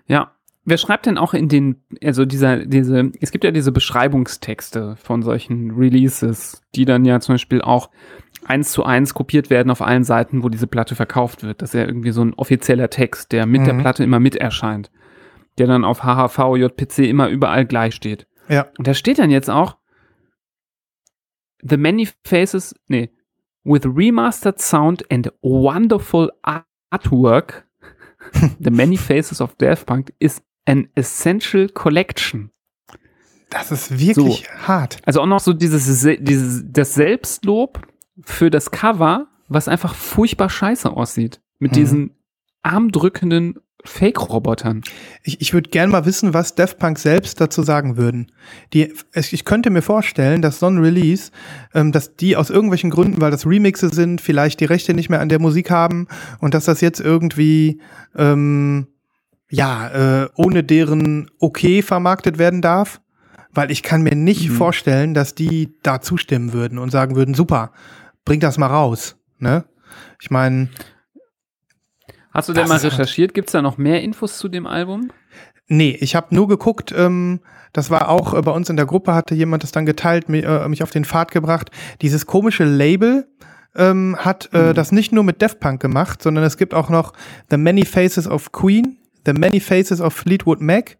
Ja. 0.07 0.33
Wer 0.65 0.77
schreibt 0.77 1.07
denn 1.07 1.17
auch 1.17 1.33
in 1.33 1.49
den, 1.49 1.83
also 2.05 2.27
dieser, 2.27 2.67
diese, 2.67 3.11
es 3.21 3.31
gibt 3.31 3.45
ja 3.45 3.51
diese 3.51 3.73
Beschreibungstexte 3.73 4.97
von 4.97 5.23
solchen 5.23 5.71
Releases, 5.71 6.63
die 6.75 6.85
dann 6.85 7.07
ja 7.07 7.19
zum 7.21 7.35
Beispiel 7.35 7.63
auch 7.63 7.91
eins 8.51 8.73
zu 8.73 8.85
eins 8.85 9.15
kopiert 9.15 9.49
werden 9.49 9.71
auf 9.71 9.81
allen 9.81 10.05
Seiten, 10.05 10.43
wo 10.43 10.49
diese 10.49 10.67
Platte 10.67 10.95
verkauft 10.95 11.43
wird. 11.43 11.63
Das 11.63 11.71
ist 11.71 11.79
ja 11.79 11.87
irgendwie 11.87 12.11
so 12.11 12.23
ein 12.23 12.35
offizieller 12.35 12.91
Text, 12.91 13.33
der 13.33 13.47
mit 13.47 13.67
der 13.67 13.75
Mhm. 13.75 13.81
Platte 13.81 14.05
immer 14.05 14.21
mit 14.21 14.37
erscheint. 14.37 14.91
Der 15.59 15.67
dann 15.67 15.85
auf 15.85 16.03
HHV, 16.03 16.57
JPC 16.57 17.09
immer 17.09 17.29
überall 17.29 17.65
gleich 17.65 17.95
steht. 17.95 18.27
Ja. 18.49 18.67
Und 18.79 18.87
da 18.87 18.95
steht 18.95 19.19
dann 19.19 19.31
jetzt 19.31 19.49
auch 19.51 19.77
The 21.63 21.77
many 21.77 22.09
faces, 22.27 22.75
nee, 22.89 23.11
with 23.65 23.85
remastered 23.85 24.61
sound 24.61 25.11
and 25.11 25.31
wonderful 25.43 26.31
artwork, 26.43 27.67
The 28.59 28.71
many 28.71 28.97
faces 28.97 29.41
of 29.41 29.55
Daft 29.57 29.87
Punk 29.87 30.13
is 30.19 30.43
an 30.67 30.89
essential 30.95 31.69
collection. 31.69 32.51
Das 33.51 33.73
ist 33.73 33.99
wirklich 33.99 34.49
hart. 34.67 34.99
Also 35.05 35.21
auch 35.21 35.27
noch 35.27 35.41
so 35.41 35.53
dieses, 35.53 35.85
Se- 35.87 36.19
dieses 36.19 36.63
das 36.67 36.95
Selbstlob 36.95 37.87
für 38.25 38.51
das 38.51 38.71
Cover, 38.71 39.27
was 39.49 39.69
einfach 39.69 39.95
furchtbar 39.95 40.49
scheiße 40.51 40.91
aussieht. 40.91 41.41
Mit 41.59 41.73
Mhm. 41.73 41.75
diesen 41.77 42.11
armdrückenden 42.63 43.55
Fake-Robotern. 43.85 44.83
Ich, 45.23 45.41
ich 45.41 45.55
würde 45.55 45.71
gerne 45.71 45.91
mal 45.91 46.05
wissen, 46.05 46.35
was 46.35 46.55
Daft 46.55 46.79
Punk 46.79 46.99
selbst 46.99 47.41
dazu 47.41 47.63
sagen 47.63 47.97
würden. 47.97 48.31
Die, 48.75 48.93
ich 49.15 49.45
könnte 49.47 49.71
mir 49.71 49.81
vorstellen, 49.83 50.43
dass 50.43 50.59
so 50.59 50.67
ein 50.67 50.79
Release, 50.79 51.31
ähm, 51.75 51.91
dass 51.91 52.15
die 52.17 52.37
aus 52.37 52.51
irgendwelchen 52.51 52.91
Gründen, 52.91 53.21
weil 53.23 53.31
das 53.31 53.47
Remixe 53.47 53.89
sind, 53.89 54.21
vielleicht 54.21 54.61
die 54.61 54.67
Rechte 54.67 54.93
nicht 54.93 55.09
mehr 55.09 55.21
an 55.21 55.31
der 55.31 55.39
Musik 55.41 55.71
haben 55.71 56.09
und 56.41 56.53
dass 56.53 56.67
das 56.67 56.83
jetzt 56.83 57.01
irgendwie 57.01 57.81
ähm, 58.17 58.87
ja 59.51 60.25
äh, 60.25 60.29
ohne 60.37 60.63
deren 60.63 61.31
Okay 61.39 61.81
vermarktet 61.83 62.39
werden 62.39 62.61
darf. 62.61 63.01
Weil 63.53 63.71
ich 63.71 63.83
kann 63.83 64.03
mir 64.03 64.15
nicht 64.15 64.49
Mhm. 64.51 64.55
vorstellen, 64.55 65.15
dass 65.15 65.35
die 65.35 65.71
da 65.83 66.01
zustimmen 66.01 66.53
würden 66.53 66.79
und 66.79 66.91
sagen 66.91 67.17
würden, 67.17 67.35
super, 67.35 67.73
bring 68.31 68.39
das 68.39 68.59
mal 68.59 68.69
raus. 68.69 69.17
Ne? 69.41 69.65
Ich 70.23 70.31
meine, 70.31 70.69
Hast 72.33 72.49
du 72.49 72.53
denn 72.53 72.69
mal 72.69 72.75
hart. 72.75 72.85
recherchiert? 72.85 73.35
Gibt 73.35 73.49
es 73.49 73.53
da 73.53 73.61
noch 73.61 73.77
mehr 73.77 74.03
Infos 74.05 74.39
zu 74.39 74.47
dem 74.49 74.69
Album? 74.69 75.11
Nee, 75.67 75.99
ich 76.01 76.15
habe 76.15 76.33
nur 76.33 76.47
geguckt, 76.47 76.95
ähm, 76.97 77.41
das 77.73 77.91
war 77.91 78.09
auch 78.09 78.33
äh, 78.35 78.41
bei 78.43 78.53
uns 78.53 78.71
in 78.71 78.77
der 78.77 78.87
Gruppe, 78.87 79.15
hatte 79.15 79.35
jemand 79.35 79.65
das 79.65 79.73
dann 79.73 79.85
geteilt, 79.85 80.29
mi- 80.29 80.45
äh, 80.45 80.69
mich 80.69 80.85
auf 80.85 80.93
den 80.93 81.05
Pfad 81.05 81.33
gebracht. 81.33 81.73
Dieses 82.03 82.25
komische 82.27 82.63
Label 82.63 83.27
ähm, 83.75 84.15
hat 84.17 84.55
äh, 84.55 84.75
das 84.75 84.93
nicht 84.93 85.11
nur 85.11 85.25
mit 85.25 85.43
Def 85.43 85.59
Punk 85.59 85.83
gemacht, 85.83 86.23
sondern 86.23 86.45
es 86.45 86.57
gibt 86.57 86.73
auch 86.73 86.89
noch 86.89 87.15
The 87.51 87.57
Many 87.57 87.85
Faces 87.85 88.29
of 88.29 88.53
Queen, 88.53 88.97
The 89.27 89.33
Many 89.33 89.59
Faces 89.59 90.01
of 90.01 90.15
Fleetwood 90.15 90.61
Mac, 90.61 90.99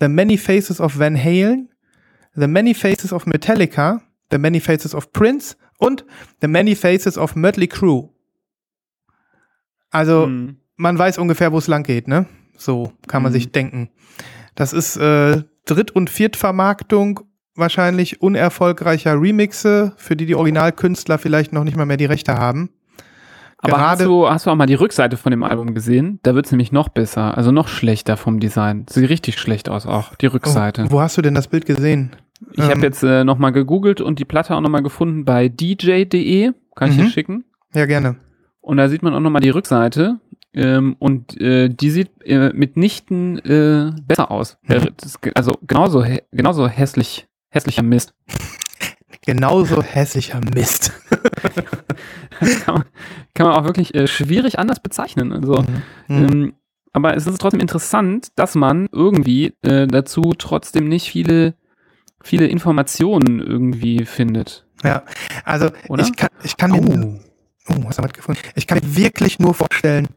The 0.00 0.08
Many 0.08 0.36
Faces 0.36 0.80
of 0.80 0.98
Van 0.98 1.16
Halen, 1.16 1.68
The 2.34 2.48
Many 2.48 2.74
Faces 2.74 3.12
of 3.12 3.26
Metallica, 3.26 4.00
The 4.32 4.38
Many 4.38 4.58
Faces 4.58 4.96
of 4.96 5.12
Prince 5.12 5.56
und 5.82 6.04
The 6.40 6.48
Many 6.48 6.74
Faces 6.74 7.18
of 7.18 7.34
Mötley 7.36 7.66
Crüe. 7.68 8.08
Also 9.90 10.24
Hm. 10.26 10.56
man 10.76 10.98
weiß 10.98 11.18
ungefähr, 11.18 11.52
wo 11.52 11.58
es 11.58 11.66
lang 11.68 11.82
geht, 11.82 12.08
ne? 12.08 12.26
So 12.56 12.92
kann 13.08 13.22
man 13.22 13.32
Mhm. 13.32 13.34
sich 13.34 13.52
denken. 13.52 13.90
Das 14.54 14.72
ist 14.72 14.96
äh, 14.96 15.42
Dritt- 15.66 15.90
und 15.90 16.10
Viertvermarktung, 16.10 17.20
wahrscheinlich 17.54 18.20
unerfolgreicher 18.22 19.20
Remixe, 19.20 19.92
für 19.96 20.16
die 20.16 20.26
die 20.26 20.34
Originalkünstler 20.34 21.18
vielleicht 21.18 21.52
noch 21.52 21.64
nicht 21.64 21.76
mal 21.76 21.86
mehr 21.86 21.96
die 21.96 22.06
Rechte 22.06 22.34
haben. 22.34 22.70
Aber 23.58 23.78
hast 23.78 24.02
du, 24.02 24.28
hast 24.28 24.46
du 24.46 24.50
auch 24.50 24.56
mal 24.56 24.66
die 24.66 24.74
Rückseite 24.74 25.16
von 25.16 25.30
dem 25.30 25.44
Album 25.44 25.72
gesehen? 25.72 26.18
Da 26.24 26.34
wird 26.34 26.46
es 26.46 26.52
nämlich 26.52 26.72
noch 26.72 26.88
besser, 26.88 27.36
also 27.38 27.52
noch 27.52 27.68
schlechter 27.68 28.16
vom 28.16 28.40
Design. 28.40 28.86
Sieht 28.90 29.08
richtig 29.08 29.38
schlecht 29.38 29.68
aus 29.68 29.86
auch, 29.86 30.16
die 30.16 30.26
Rückseite. 30.26 30.84
Oh, 30.88 30.92
wo 30.92 31.00
hast 31.00 31.16
du 31.16 31.22
denn 31.22 31.34
das 31.34 31.46
Bild 31.46 31.64
gesehen? 31.64 32.10
Ich 32.52 32.60
habe 32.62 32.72
Ähm, 32.74 32.82
jetzt 32.82 33.02
äh, 33.02 33.24
nochmal 33.24 33.52
gegoogelt 33.52 34.00
und 34.00 34.18
die 34.18 34.24
Platte 34.24 34.54
auch 34.56 34.60
nochmal 34.60 34.82
gefunden 34.82 35.24
bei 35.24 35.48
dj.de. 35.48 36.52
Kann 36.74 36.90
ich 36.90 36.96
Mhm. 36.96 37.02
dir 37.02 37.08
schicken. 37.10 37.44
Ja, 37.74 37.86
gerne. 37.86 38.16
Und 38.60 38.76
da 38.76 38.88
sieht 38.88 39.02
man 39.02 39.14
auch 39.14 39.20
nochmal 39.20 39.42
die 39.42 39.50
Rückseite. 39.50 40.18
Ähm, 40.54 40.96
und 40.98 41.40
äh, 41.40 41.68
die 41.70 41.90
sieht 41.90 42.10
äh, 42.24 42.52
mitnichten 42.52 43.38
äh, 43.38 43.92
besser 44.06 44.30
aus. 44.30 44.58
Mhm. 44.64 44.74
Äh, 44.74 45.30
also 45.34 45.52
genauso, 45.66 46.04
genauso 46.30 46.68
hässlich, 46.68 47.26
hässlicher 47.48 47.82
Mist. 47.82 48.14
Genauso 49.24 49.82
hässlicher 49.82 50.40
Mist. 50.52 50.92
Kann 52.64 52.74
man, 52.74 52.84
kann 53.34 53.46
man 53.46 53.56
auch 53.56 53.64
wirklich 53.64 53.94
äh, 53.94 54.08
schwierig 54.08 54.58
anders 54.58 54.80
bezeichnen. 54.80 55.32
Also, 55.32 55.64
Mhm. 56.08 56.24
ähm, 56.24 56.52
aber 56.92 57.14
es 57.16 57.26
ist 57.28 57.40
trotzdem 57.40 57.60
interessant, 57.60 58.28
dass 58.36 58.54
man 58.56 58.88
irgendwie 58.90 59.54
äh, 59.62 59.86
dazu 59.86 60.32
trotzdem 60.36 60.88
nicht 60.88 61.08
viele, 61.08 61.54
viele 62.22 62.46
Informationen 62.46 63.40
irgendwie 63.40 64.04
findet. 64.04 64.66
Ja, 64.84 65.02
also 65.44 65.70
Oder? 65.88 66.02
ich 66.02 66.16
kann, 66.16 66.30
ich 66.42 66.56
kann 66.56 66.72
mir, 66.72 67.20
oh, 67.68 67.74
du 67.74 67.84
was 67.84 67.96
gefunden? 68.12 68.40
Ich 68.54 68.66
kann 68.66 68.78
mir 68.78 68.96
wirklich 68.96 69.38
nur 69.38 69.54
vorstellen, 69.54 70.08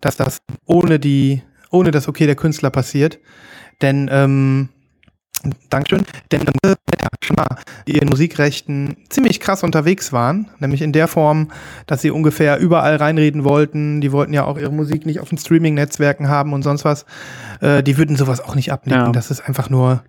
dass 0.00 0.16
das 0.16 0.38
ohne 0.64 0.98
die, 0.98 1.42
ohne 1.70 1.90
das 1.90 2.08
Okay 2.08 2.26
der 2.26 2.36
Künstler 2.36 2.70
passiert. 2.70 3.18
Denn, 3.82 4.08
ähm, 4.10 4.70
Dankeschön, 5.68 6.04
denn 6.32 6.40
ähm, 6.64 6.74
schon 7.22 7.36
mal 7.36 7.46
die 7.86 7.96
ihren 7.96 8.08
Musikrechten 8.08 8.96
ziemlich 9.10 9.40
krass 9.40 9.62
unterwegs 9.62 10.12
waren, 10.12 10.48
nämlich 10.58 10.82
in 10.82 10.92
der 10.92 11.08
Form, 11.08 11.50
dass 11.86 12.02
sie 12.02 12.10
ungefähr 12.10 12.58
überall 12.58 12.96
reinreden 12.96 13.44
wollten. 13.44 14.00
Die 14.00 14.12
wollten 14.12 14.32
ja 14.32 14.44
auch 14.44 14.58
ihre 14.58 14.72
Musik 14.72 15.06
nicht 15.06 15.20
auf 15.20 15.28
den 15.28 15.38
Streaming-Netzwerken 15.38 16.28
haben 16.28 16.52
und 16.52 16.62
sonst 16.62 16.84
was. 16.84 17.04
Äh, 17.60 17.82
die 17.82 17.98
würden 17.98 18.16
sowas 18.16 18.40
auch 18.40 18.54
nicht 18.54 18.72
abnicken. 18.72 19.06
Ja. 19.06 19.12
Das 19.12 19.30
ist 19.30 19.40
einfach 19.40 19.68
nur, 19.68 20.02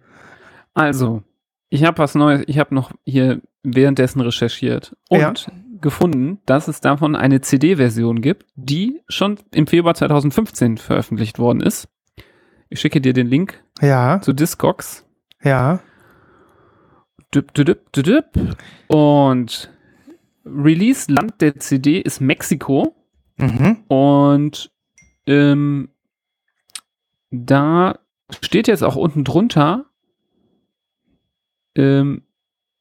Also, 0.73 1.23
ich 1.69 1.83
habe 1.83 1.97
was 1.99 2.15
Neues, 2.15 2.43
ich 2.47 2.59
habe 2.59 2.73
noch 2.75 2.91
hier 3.05 3.41
währenddessen 3.63 4.21
recherchiert 4.21 4.95
und 5.09 5.19
Ja. 5.19 5.33
gefunden, 5.81 6.39
dass 6.45 6.67
es 6.67 6.79
davon 6.81 7.15
eine 7.15 7.41
CD-Version 7.41 8.21
gibt, 8.21 8.45
die 8.55 9.01
schon 9.09 9.37
im 9.51 9.67
Februar 9.67 9.93
2015 9.95 10.77
veröffentlicht 10.77 11.39
worden 11.39 11.61
ist. 11.61 11.89
Ich 12.69 12.79
schicke 12.79 12.99
dir 13.01 13.13
den 13.13 13.27
Link 13.27 13.63
ja, 13.81 14.19
zu 14.21 14.33
Discogs. 14.33 15.05
ja, 15.43 15.79
Düpp, 17.35 17.53
düpp, 17.53 17.91
düpp, 17.91 18.05
düpp. 18.05 18.57
Und 18.87 19.69
Release-Land 20.45 21.41
der 21.41 21.57
CD 21.59 21.99
ist 21.99 22.21
Mexiko. 22.21 22.95
mhm, 23.35 23.83
Und 23.89 24.71
ähm, 25.25 25.89
da 27.31 27.99
steht 28.41 28.67
jetzt 28.69 28.83
auch 28.83 28.95
unten 28.95 29.25
drunter 29.25 29.85
ähm, 31.77 32.23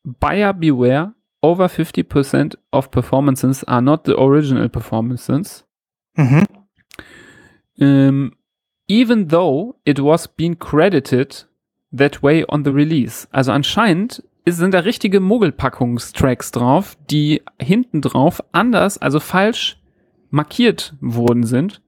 Buyer 0.02 0.52
beware, 0.52 1.14
over 1.42 1.66
50% 1.66 2.56
of 2.72 2.90
performances 2.90 3.62
are 3.64 3.82
not 3.82 4.06
the 4.06 4.16
original 4.18 4.68
performances. 4.68 5.64
mhm, 6.16 6.44
Ähm, 7.78 8.32
even 8.88 9.28
though 9.28 9.76
it 9.84 9.98
was 10.02 10.28
being 10.28 10.58
credited 10.58 11.46
that 11.92 12.22
way 12.22 12.44
on 12.48 12.64
the 12.64 12.72
release. 12.72 13.28
Also 13.30 13.52
anscheinend 13.52 14.22
sind 14.48 14.72
da 14.72 14.80
richtige 14.80 15.20
Mogelpackungstracks 15.20 16.52
drauf, 16.52 16.96
die 17.10 17.42
hinten 17.60 18.00
drauf 18.00 18.42
anders, 18.52 18.96
also 18.98 19.20
falsch 19.20 19.78
markiert 20.30 20.94
worden 21.00 21.44
sind. 21.44 21.82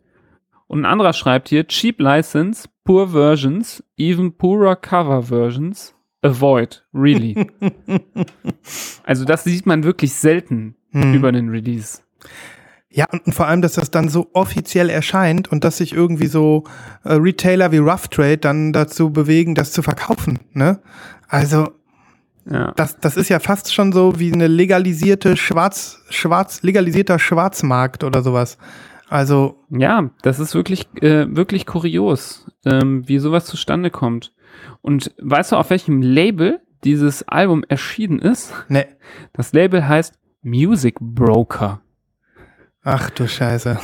Und 0.66 0.81
ein 0.81 0.85
anderer 0.85 1.12
schreibt 1.12 1.49
hier, 1.49 1.66
cheap 1.66 2.01
license, 2.01 2.68
poor 2.85 3.09
versions, 3.09 3.83
even 3.97 4.33
poorer 4.33 4.77
cover 4.77 5.23
versions, 5.23 5.94
avoid, 6.22 6.85
really. 6.92 7.46
also 9.04 9.24
das 9.24 9.44
sieht 9.44 9.66
man 9.66 9.85
wirklich 9.85 10.14
selten 10.14 10.76
mhm. 10.92 11.14
über 11.14 11.33
den 11.33 11.48
Release. 11.48 12.00
Ja, 12.90 13.07
und, 13.12 13.26
und 13.26 13.33
vor 13.35 13.46
allem, 13.46 13.61
dass 13.62 13.74
das 13.74 13.90
dann 13.90 14.09
so 14.09 14.28
offiziell 14.33 14.88
erscheint 14.88 15.52
und 15.52 15.62
dass 15.64 15.76
sich 15.76 15.92
irgendwie 15.92 16.26
so 16.26 16.64
äh, 17.04 17.14
Retailer 17.14 17.70
wie 17.70 17.78
Rough 17.78 18.09
Trade 18.09 18.38
dann 18.38 18.72
dazu 18.72 19.11
bewegen, 19.11 19.54
das 19.54 19.72
zu 19.72 19.83
verkaufen. 19.83 20.40
Ne? 20.53 20.80
Also, 21.28 21.68
Ja. 22.51 22.72
das, 22.76 22.99
das 22.99 23.16
ist 23.16 23.28
ja 23.28 23.40
fast 23.40 23.74
schon 23.74 23.93
so 23.93 24.18
wie 24.18 24.32
eine 24.32 24.47
legalisierte 24.47 25.36
Schwarz, 25.36 26.03
Schwarz, 26.09 26.62
legalisierter 26.62 27.18
Schwarzmarkt 27.18 28.05
oder 28.05 28.22
sowas. 28.22 28.57
Also, 29.11 29.64
Ja, 29.70 30.11
das 30.22 30.38
ist 30.38 30.55
wirklich, 30.55 30.88
äh, 31.01 31.26
wirklich 31.28 31.66
kurios, 31.66 32.47
ähm, 32.64 33.07
wie 33.07 33.18
sowas 33.18 33.45
zustande 33.45 33.90
kommt. 33.90 34.32
Und 34.82 35.14
weißt 35.20 35.52
du, 35.52 35.56
auf 35.56 35.70
welchem 35.70 36.02
Label 36.02 36.61
dieses 36.84 37.26
Album 37.26 37.64
erschienen 37.68 38.18
ist? 38.18 38.52
ne. 38.68 38.86
Das 39.32 39.52
Label 39.52 39.86
heißt 39.88 40.18
Music 40.42 40.96
Broker. 41.00 41.80
Ach 42.82 43.11
du 43.11 43.26
Scheiße. 43.26 43.78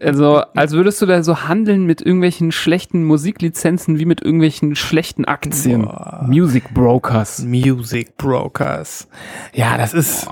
Also, 0.00 0.36
als 0.54 0.72
würdest 0.72 1.00
du 1.02 1.06
da 1.06 1.22
so 1.22 1.44
handeln 1.48 1.84
mit 1.84 2.00
irgendwelchen 2.00 2.52
schlechten 2.52 3.04
Musiklizenzen 3.04 3.98
wie 3.98 4.06
mit 4.06 4.22
irgendwelchen 4.22 4.76
schlechten 4.76 5.24
Aktien. 5.24 5.82
Boah. 5.82 6.24
Music 6.26 6.72
Brokers. 6.72 7.40
Music 7.40 8.16
Brokers. 8.16 9.08
Ja, 9.52 9.76
das 9.76 9.94
ist, 9.94 10.28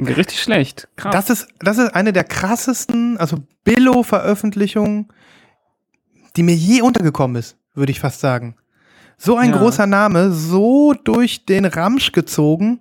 Richtig 0.00 0.40
schlecht. 0.40 0.88
Krass. 0.96 1.12
das 1.12 1.30
ist, 1.30 1.48
das 1.58 1.78
ist 1.78 1.94
eine 1.94 2.12
der 2.12 2.24
krassesten, 2.24 3.18
also 3.18 3.38
Billo-Veröffentlichungen, 3.64 5.08
die 6.36 6.42
mir 6.42 6.54
je 6.54 6.80
untergekommen 6.80 7.36
ist, 7.36 7.58
würde 7.74 7.92
ich 7.92 8.00
fast 8.00 8.20
sagen. 8.20 8.56
So 9.16 9.36
ein 9.36 9.50
Ja. 9.50 9.58
großer 9.58 9.86
Name, 9.86 10.30
so 10.32 10.94
durch 11.04 11.44
den 11.46 11.64
Ramsch 11.64 12.12
gezogen, 12.12 12.80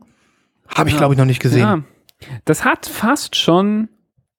habe 0.67 0.89
ich 0.89 0.97
glaube 0.97 1.13
ich 1.13 1.17
noch 1.17 1.25
nicht 1.25 1.41
gesehen. 1.41 1.59
Ja, 1.59 1.83
das 2.45 2.63
hat 2.65 2.85
fast 2.85 3.35
schon 3.35 3.89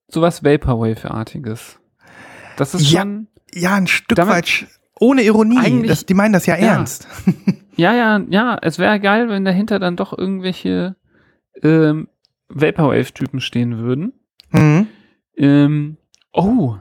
sowas 0.09 0.43
Vaporwave-artiges. 0.45 1.79
Das 2.57 2.75
ist 2.75 2.91
Ja. 2.91 3.03
schon. 3.03 3.29
Ja, 3.53 3.75
ein 3.75 3.87
Stück 3.87 4.17
weit, 4.19 4.67
ohne 4.99 5.23
Ironie. 5.23 5.87
Das, 5.87 6.07
die 6.07 6.15
meinen 6.15 6.33
das 6.33 6.47
ja, 6.47 6.57
Ja. 6.57 6.73
ernst. 6.75 7.07
Ja, 7.77 7.95
ja, 7.95 8.21
ja. 8.29 8.59
Es 8.61 8.79
wäre 8.79 9.01
geil, 9.01 9.31
wenn 9.31 9.47
dahinter 9.47 9.79
dann 9.79 9.97
doch 9.97 10.17
irgendwelche 10.17 10.97
ähm, 11.63 12.09
Vaporwave-Typen 12.51 13.41
stehen 13.41 13.79
würden. 13.79 14.13
Mhm. 14.51 14.87
Ähm, 15.37 15.97
oh, 16.35 16.77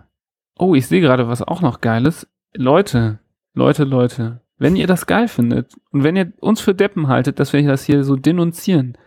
oh, 0.58 0.76
ich 0.76 0.88
sehe 0.88 1.00
gerade 1.00 1.30
was 1.30 1.42
auch 1.42 1.62
noch 1.62 1.80
Geiles. 1.80 2.28
Leute, 2.54 3.20
Leute, 3.60 3.84
Leute, 3.84 4.42
wenn 4.58 4.76
ihr 4.78 4.88
das 4.88 5.06
geil 5.06 5.28
findet 5.28 5.76
und 5.92 6.04
wenn 6.04 6.16
ihr 6.16 6.32
uns 6.40 6.62
für 6.62 6.74
Deppen 6.74 7.08
haltet, 7.10 7.40
dass 7.40 7.52
wir 7.54 7.62
das 7.62 7.84
hier 7.84 8.04
so 8.06 8.16
denunzieren, 8.16 8.98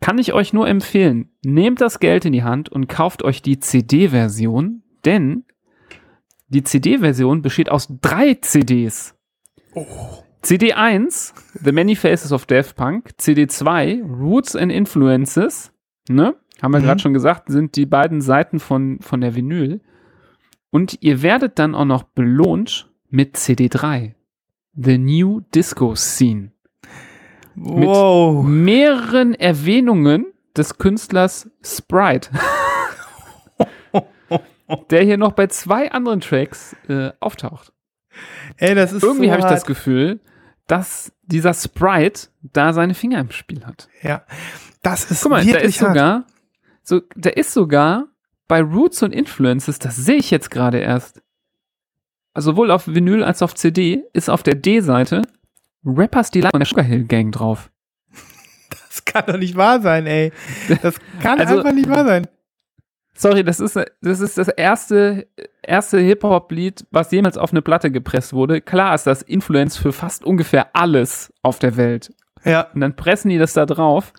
kann 0.00 0.18
ich 0.18 0.32
euch 0.32 0.52
nur 0.52 0.68
empfehlen, 0.68 1.28
nehmt 1.44 1.80
das 1.80 1.98
Geld 1.98 2.24
in 2.24 2.32
die 2.32 2.44
Hand 2.44 2.68
und 2.68 2.86
kauft 2.88 3.24
euch 3.24 3.42
die 3.42 3.58
CD-Version, 3.58 4.82
denn 5.04 5.44
die 6.48 6.62
CD-Version 6.62 7.42
besteht 7.42 7.68
aus 7.68 7.88
drei 8.00 8.34
CDs. 8.34 9.16
CD 10.42 10.72
1, 10.72 11.34
The 11.64 11.72
Many 11.72 11.96
Faces 11.96 12.32
of 12.32 12.46
Daft 12.46 12.76
Punk, 12.76 13.10
CD 13.18 13.46
2, 13.48 14.02
Roots 14.02 14.54
and 14.56 14.70
Influences, 14.72 15.72
ne? 16.08 16.34
Haben 16.62 16.72
wir 16.74 16.80
Mhm. 16.80 16.84
gerade 16.84 17.00
schon 17.00 17.14
gesagt, 17.14 17.48
sind 17.50 17.74
die 17.76 17.86
beiden 17.86 18.20
Seiten 18.20 18.60
von, 18.60 19.00
von 19.00 19.20
der 19.20 19.34
Vinyl. 19.34 19.80
Und 20.70 20.98
ihr 21.00 21.22
werdet 21.22 21.58
dann 21.58 21.74
auch 21.74 21.84
noch 21.84 22.02
belohnt 22.04 22.89
mit 23.10 23.36
CD 23.36 23.68
3, 23.68 24.14
The 24.74 24.98
New 24.98 25.40
Disco 25.54 25.94
Scene. 25.94 26.52
Wow. 27.56 28.44
Mehreren 28.44 29.34
Erwähnungen 29.34 30.26
des 30.56 30.78
Künstlers 30.78 31.50
Sprite. 31.62 32.30
der 34.90 35.02
hier 35.02 35.18
noch 35.18 35.32
bei 35.32 35.48
zwei 35.48 35.90
anderen 35.90 36.20
Tracks 36.20 36.76
äh, 36.88 37.10
auftaucht. 37.20 37.72
Ey, 38.56 38.74
das 38.74 38.92
ist 38.92 39.02
Irgendwie 39.02 39.26
so 39.26 39.32
habe 39.32 39.42
ich 39.42 39.48
das. 39.48 39.66
Gefühl, 39.66 40.20
dass 40.66 41.12
dieser 41.22 41.54
Sprite 41.54 42.28
da 42.42 42.72
seine 42.72 42.94
Finger 42.94 43.18
im 43.20 43.30
Spiel 43.30 43.64
hat. 43.66 43.88
Ja. 44.02 44.24
Das 44.82 45.10
ist 45.10 45.22
Guck 45.22 45.32
mal, 45.32 45.40
da 45.40 45.46
wirklich 45.46 45.76
ist 45.76 45.82
hart. 45.82 45.90
sogar, 45.90 46.26
so, 46.82 47.00
da 47.16 47.30
ist 47.30 47.52
sogar 47.52 48.06
bei 48.48 48.62
Roots 48.62 49.02
und 49.02 49.12
Influences, 49.12 49.78
das 49.78 49.96
sehe 49.96 50.16
ich 50.16 50.30
jetzt 50.30 50.50
gerade 50.50 50.78
erst, 50.78 51.22
also 52.34 52.52
sowohl 52.52 52.70
auf 52.70 52.86
Vinyl 52.86 53.22
als 53.24 53.42
auf 53.42 53.54
CD, 53.54 54.04
ist 54.12 54.28
auf 54.30 54.42
der 54.42 54.54
D-Seite 54.54 55.22
Rappers 55.84 56.30
Delight 56.30 56.52
von 56.52 56.60
der 56.60 56.66
Sugar 56.66 56.84
Hill 56.84 57.04
Gang 57.04 57.32
drauf. 57.32 57.70
Das 58.70 59.04
kann 59.04 59.24
doch 59.26 59.36
nicht 59.38 59.56
wahr 59.56 59.80
sein, 59.80 60.06
ey. 60.06 60.32
Das 60.82 60.96
kann 61.22 61.40
Also- 61.40 61.58
einfach 61.58 61.72
nicht 61.72 61.88
wahr 61.88 62.04
sein. 62.04 62.26
Sorry, 63.14 63.44
das 63.44 63.60
ist, 63.60 63.76
das 64.00 64.20
ist 64.20 64.38
das 64.38 64.48
erste, 64.48 65.26
erste 65.62 65.98
Hip-Hop-Lied, 65.98 66.86
was 66.90 67.10
jemals 67.10 67.36
auf 67.36 67.50
eine 67.52 67.60
Platte 67.60 67.90
gepresst 67.90 68.32
wurde. 68.32 68.60
Klar 68.62 68.94
ist 68.94 69.06
das 69.06 69.20
Influence 69.22 69.76
für 69.76 69.92
fast 69.92 70.24
ungefähr 70.24 70.74
alles 70.74 71.30
auf 71.42 71.58
der 71.58 71.76
Welt. 71.76 72.14
Ja. 72.44 72.68
Und 72.72 72.80
dann 72.80 72.96
pressen 72.96 73.28
die 73.28 73.36
das 73.38 73.52
da 73.52 73.66
drauf. 73.66 74.12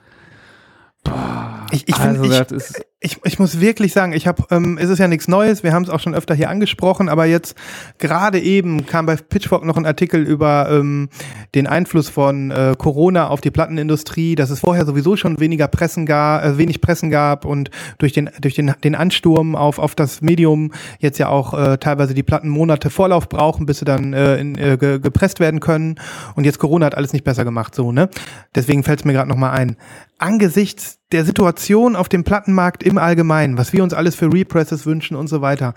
Boah, 1.03 1.65
Ich- 1.71 1.87
ich 1.87 1.95
also 1.95 2.21
find, 2.21 2.33
ich- 2.33 2.39
das 2.39 2.51
ist, 2.51 2.85
Ich, 3.03 3.17
ich 3.23 3.39
muss 3.39 3.59
wirklich 3.59 3.93
sagen, 3.93 4.13
ich 4.13 4.27
habe, 4.27 4.43
ähm, 4.51 4.77
es 4.79 4.87
ist 4.87 4.99
ja 4.99 5.07
nichts 5.07 5.27
Neues, 5.27 5.63
wir 5.63 5.73
haben 5.73 5.81
es 5.81 5.89
auch 5.89 5.99
schon 5.99 6.13
öfter 6.13 6.35
hier 6.35 6.51
angesprochen, 6.51 7.09
aber 7.09 7.25
jetzt 7.25 7.55
gerade 7.97 8.39
eben 8.39 8.85
kam 8.85 9.07
bei 9.07 9.15
Pitchfork 9.15 9.65
noch 9.65 9.75
ein 9.75 9.87
Artikel 9.87 10.21
über 10.21 10.69
ähm, 10.69 11.09
den 11.55 11.65
Einfluss 11.65 12.09
von 12.09 12.51
äh, 12.51 12.75
Corona 12.77 13.29
auf 13.29 13.41
die 13.41 13.49
Plattenindustrie, 13.49 14.35
dass 14.35 14.51
es 14.51 14.59
vorher 14.59 14.85
sowieso 14.85 15.15
schon 15.15 15.39
weniger 15.39 15.67
Pressen 15.67 16.05
gab, 16.05 16.45
äh, 16.45 16.59
wenig 16.59 16.79
Pressen 16.79 17.09
gab 17.09 17.43
und 17.43 17.71
durch 17.97 18.13
den 18.13 18.29
durch 18.39 18.53
den 18.53 18.75
den 18.83 18.93
Ansturm 18.93 19.55
auf 19.55 19.79
auf 19.79 19.95
das 19.95 20.21
Medium 20.21 20.71
jetzt 20.99 21.17
ja 21.17 21.27
auch 21.27 21.55
äh, 21.55 21.79
teilweise 21.79 22.13
die 22.13 22.21
Platten 22.21 22.49
Monate 22.49 22.91
Vorlauf 22.91 23.29
brauchen, 23.29 23.65
bis 23.65 23.79
sie 23.79 23.85
dann 23.85 24.13
äh, 24.13 24.37
in, 24.37 24.55
äh, 24.59 24.77
ge 24.77 24.99
gepresst 24.99 25.39
werden 25.39 25.59
können 25.59 25.95
und 26.35 26.43
jetzt 26.43 26.59
Corona 26.59 26.85
hat 26.85 26.95
alles 26.95 27.13
nicht 27.13 27.25
besser 27.25 27.45
gemacht, 27.45 27.73
so 27.73 27.91
ne? 27.91 28.11
Deswegen 28.53 28.83
fällt 28.83 28.99
es 28.99 29.05
mir 29.05 29.13
gerade 29.13 29.29
noch 29.29 29.37
mal 29.37 29.49
ein. 29.49 29.75
Angesichts 30.19 30.99
der 31.11 31.25
Situation 31.25 31.95
auf 31.95 32.07
dem 32.07 32.23
Plattenmarkt 32.23 32.83
im 32.91 32.97
Allgemeinen, 32.97 33.57
was 33.57 33.73
wir 33.73 33.83
uns 33.83 33.93
alles 33.93 34.15
für 34.15 34.31
Represses 34.31 34.85
wünschen 34.85 35.15
und 35.15 35.27
so 35.27 35.41
weiter, 35.41 35.73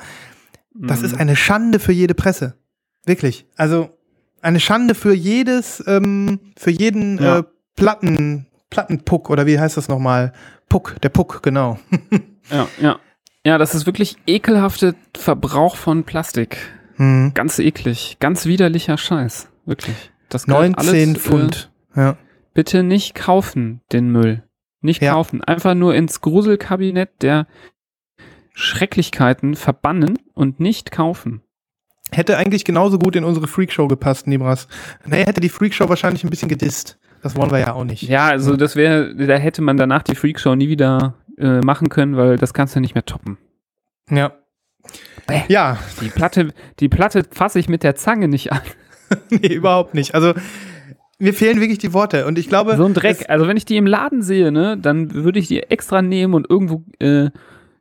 das 0.75 1.01
Mhm. 1.01 1.05
ist 1.07 1.21
eine 1.21 1.37
Schande 1.37 1.79
für 1.79 1.93
jede 1.93 2.15
Presse. 2.15 2.55
Wirklich. 3.07 3.47
Also 3.57 3.91
eine 4.43 4.61
Schande 4.61 4.95
für 4.95 5.15
jedes, 5.15 5.83
ähm, 5.87 6.41
für 6.57 6.71
jeden 6.71 7.19
Ja. 7.23 7.39
äh, 7.41 7.43
Platten, 7.77 8.47
Plattenpuck 8.71 9.31
oder 9.31 9.47
wie 9.47 9.59
heißt 9.59 9.77
das 9.77 9.89
nochmal? 9.89 10.33
Puck, 10.69 10.97
der 11.03 11.09
Puck, 11.11 11.43
genau. 11.43 11.79
Ja, 12.51 12.69
ja. 12.81 12.99
Ja, 13.47 13.57
das 13.59 13.75
ist 13.75 13.87
wirklich 13.87 14.17
ekelhafte 14.27 14.95
Verbrauch 15.17 15.77
von 15.77 16.05
Plastik. 16.05 16.57
Hm. 16.97 17.33
Ganz 17.35 17.59
eklig. 17.59 18.17
Ganz 18.21 18.47
widerlicher 18.47 18.97
Scheiß. 18.99 19.49
Wirklich. 19.67 19.97
Das 20.29 20.47
gehört 20.47 20.77
19 20.77 21.09
alles, 21.11 21.19
Pfund. 21.23 21.71
ja. 21.97 22.11
Äh, 22.11 22.15
bitte 22.55 22.83
nicht 22.83 23.15
kaufen, 23.15 23.81
den 23.93 24.11
Müll. 24.11 24.43
Nicht 24.85 25.03
Ja. 25.03 25.13
kaufen. 25.15 25.43
Einfach 25.43 25.75
nur 25.75 25.95
ins 25.95 26.21
Gruselkabinett 26.21 27.23
der 27.23 27.47
Schrecklichkeiten 28.53 29.57
verbannen 29.57 30.19
und 30.35 30.61
nicht 30.61 30.91
kaufen. 30.93 31.43
Hätte 32.13 32.37
eigentlich 32.37 32.65
genauso 32.65 32.99
gut 32.99 33.17
in 33.17 33.25
unsere 33.25 33.49
Freakshow 33.49 33.89
gepasst, 33.89 34.27
Nibras. 34.27 34.69
Nee, 35.07 35.25
hätte 35.25 35.41
die 35.41 35.49
Freakshow 35.49 35.89
wahrscheinlich 35.89 36.23
ein 36.23 36.31
bisschen 36.31 36.49
gedisst. 36.49 36.99
Das 37.23 37.35
wollen 37.35 37.51
wir 37.51 37.59
ja 37.59 37.73
auch 37.73 37.85
nicht. 37.85 38.03
Ja, 38.03 38.27
also 38.27 38.55
das 38.57 38.77
wäre, 38.77 39.15
da 39.17 39.35
hätte 39.37 39.63
man 39.63 39.77
danach 39.79 40.03
die 40.03 40.15
Freakshow 40.15 40.55
nie 40.55 40.69
wieder 40.69 41.15
äh, 41.39 41.61
machen 41.61 41.89
können, 41.89 42.17
weil 42.17 42.37
das 42.37 42.53
kannst 42.55 42.77
du 42.77 42.81
nicht 42.81 42.95
mehr 42.95 43.07
toppen. 43.07 43.39
Ja. 44.11 44.35
Bäh. 45.27 45.41
Ja, 45.49 45.79
Die 46.03 46.11
Platte, 46.11 46.53
die 46.79 46.91
Platte 46.91 47.25
fasse 47.31 47.59
ich 47.59 47.69
mit 47.71 47.83
der 47.83 47.97
Zange 47.97 48.29
nicht 48.29 48.53
an. 48.53 48.61
nee, 49.31 49.55
überhaupt 49.55 49.95
nicht. 49.95 50.15
Also 50.15 50.35
mir 51.19 51.35
fehlen 51.35 51.61
wirklich 51.61 51.79
die 51.79 51.93
Worte 51.93 52.27
und 52.27 52.39
ich 52.39 52.49
glaube, 52.49 52.77
So 52.77 52.85
ein 52.85 52.95
Dreck. 52.95 53.27
Also 53.29 53.47
wenn 53.47 53.57
ich 53.57 53.65
die 53.65 53.77
im 53.77 53.87
Laden 53.87 54.23
sehe, 54.23 54.53
ne, 54.53 54.77
dann 54.77 55.13
würde 55.15 55.39
ich 55.39 55.49
die 55.49 55.63
extra 55.63 56.03
nehmen 56.03 56.35
und 56.35 56.49
irgendwo, 56.49 56.85
äh, 56.99 57.31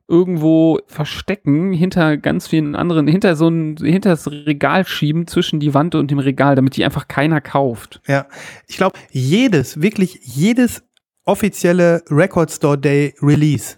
irgendwo 0.08 0.80
verstecken, 0.88 1.74
hinter 1.74 2.18
ganz 2.18 2.48
vielen 2.48 2.76
anderen, 2.76 3.08
hinter 3.08 3.36
so 3.36 3.48
ein, 3.48 3.78
hinter 3.78 4.12
das 4.12 4.30
Regal 4.30 4.86
schieben, 4.86 5.28
zwischen 5.28 5.60
die 5.60 5.74
Wand 5.74 5.96
und 5.96 6.12
dem 6.12 6.20
Regal, 6.20 6.56
damit 6.56 6.76
die 6.78 6.86
einfach 6.86 7.08
keiner 7.08 7.42
kauft. 7.42 8.02
Ja, 8.08 8.28
ich 8.68 8.78
glaube, 8.78 9.00
jedes, 9.12 9.82
wirklich 9.82 10.20
jedes 10.24 10.84
offizielle 11.26 12.04
Record 12.10 12.52
Store 12.52 12.78
Day 12.78 13.16
Release 13.22 13.78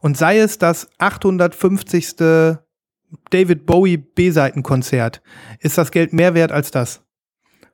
und 0.00 0.16
sei 0.16 0.38
es 0.38 0.58
das 0.58 0.88
850. 0.98 2.16
David 3.30 3.66
Bowie 3.66 3.98
B-Seitenkonzert, 3.98 5.22
ist 5.60 5.78
das 5.78 5.90
Geld 5.92 6.12
mehr 6.12 6.34
wert 6.34 6.50
als 6.50 6.70
das. 6.72 7.05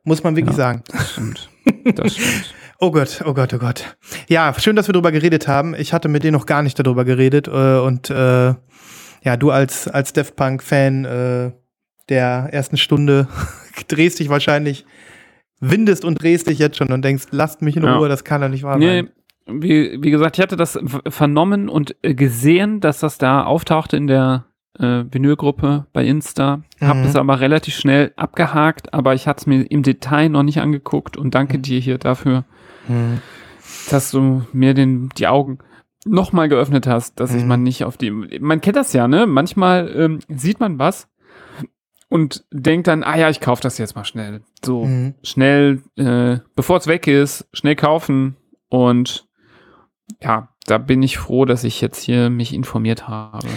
Muss 0.05 0.23
man 0.25 0.35
wirklich 0.37 0.57
Ja. 0.57 0.65
sagen. 0.65 0.83
Das 0.91 1.13
stimmt. 1.13 1.49
Das 1.95 2.15
stimmt. 2.15 2.55
Oh 2.85 2.91
Gott, 2.91 3.23
oh 3.25 3.33
Gott, 3.33 3.55
oh 3.55 3.59
Gott. 3.59 3.97
Ja, 4.29 4.53
schön, 4.59 4.75
dass 4.75 4.89
wir 4.89 4.93
darüber 4.93 5.13
geredet 5.13 5.47
haben. 5.47 5.73
Ich 5.77 5.93
hatte 5.93 6.09
mit 6.09 6.25
dir 6.25 6.33
noch 6.33 6.47
gar 6.47 6.65
nicht 6.65 6.77
darüber 6.81 7.05
geredet 7.05 7.47
äh, 7.47 7.79
und 7.79 8.11
äh, 8.11 8.55
ja, 9.23 9.37
du 9.39 9.53
als 9.53 9.87
als 9.87 10.13
Daft 10.13 10.35
Punk 10.35 10.65
Fan 10.65 11.05
äh, 11.05 11.53
der 12.09 12.49
ersten 12.51 12.77
Stunde 12.77 13.29
drehst 13.87 14.19
dich 14.19 14.31
wahrscheinlich 14.31 14.85
windest 15.61 16.05
und 16.05 16.21
drehst 16.21 16.49
dich 16.49 16.59
jetzt 16.59 16.77
schon 16.77 16.91
und 16.91 17.05
denkst, 17.05 17.27
lasst 17.31 17.63
mich 17.63 17.77
in 17.77 17.85
Ja. 17.85 17.99
Ruhe, 17.99 18.09
das 18.09 18.25
kann 18.25 18.41
doch 18.41 18.49
nicht 18.49 18.65
wahr 18.65 18.79
Nee, 18.79 19.03
sein. 19.47 19.63
wie, 19.63 20.03
wie 20.03 20.11
gesagt, 20.11 20.37
ich 20.37 20.43
hatte 20.43 20.57
das 20.57 20.77
vernommen 21.09 21.69
und 21.69 21.95
äh, 22.03 22.17
gesehen, 22.17 22.81
dass 22.81 22.99
das 22.99 23.17
da 23.17 23.45
auftauchte 23.45 23.97
in 23.97 24.09
der 24.09 24.47
äh, 24.83 25.05
Vinylgruppe 25.13 25.87
bei 25.93 26.05
Insta. 26.05 26.63
Hab 26.81 26.99
Mhm. 26.99 27.05
es 27.05 27.17
aber 27.17 27.41
relativ 27.41 27.75
schnell 27.75 28.13
abgehakt, 28.17 28.93
aber 28.93 29.15
ich 29.15 29.27
hatte 29.27 29.41
es 29.43 29.47
mir 29.47 29.63
im 29.71 29.83
Detail 29.83 30.29
noch 30.29 30.43
nicht 30.43 30.61
angeguckt 30.61 31.17
und 31.17 31.35
danke 31.35 31.59
dir 31.59 31.79
hier 31.81 31.99
dafür, 31.99 32.45
Mhm. 32.89 33.21
dass 33.91 34.11
du 34.11 34.43
mir 34.53 34.75
den, 34.75 35.09
die 35.17 35.27
Augen 35.29 35.59
nochmal 36.05 36.49
geöffnet 36.49 36.87
hast, 36.87 37.21
dass 37.21 37.33
ich 37.35 37.43
Mhm. 37.43 37.49
mal 37.49 37.57
nicht 37.59 37.85
auf 37.85 37.97
die. 37.97 38.11
Man 38.11 38.61
kennt 38.61 38.77
das 38.77 38.93
ja, 38.93 39.07
ne? 39.07 39.27
Manchmal 39.27 39.89
ähm, 39.97 40.19
sieht 40.29 40.59
man 40.59 40.79
was 40.79 41.09
und 42.09 42.45
denkt 42.53 42.89
dann, 42.89 43.05
ah 43.05 43.17
ja, 43.17 43.31
ich 43.31 43.41
kaufe 43.41 43.63
das 43.63 43.79
jetzt 43.79 43.95
mal 43.95 44.05
schnell. 44.05 44.43
So 44.65 44.85
Mhm. 44.87 45.15
schnell, 45.23 45.83
äh, 45.97 46.39
bevor 46.57 46.79
es 46.79 46.87
weg 46.89 47.07
ist, 47.07 47.49
schnell 47.53 47.77
kaufen 47.77 48.37
und 48.69 49.27
ja, 50.21 50.49
da 50.67 50.79
bin 50.79 51.03
ich 51.03 51.19
froh, 51.19 51.45
dass 51.45 51.65
ich 51.65 51.81
jetzt 51.81 52.03
hier 52.03 52.31
mich 52.31 52.53
informiert 52.55 53.09
habe. 53.09 53.49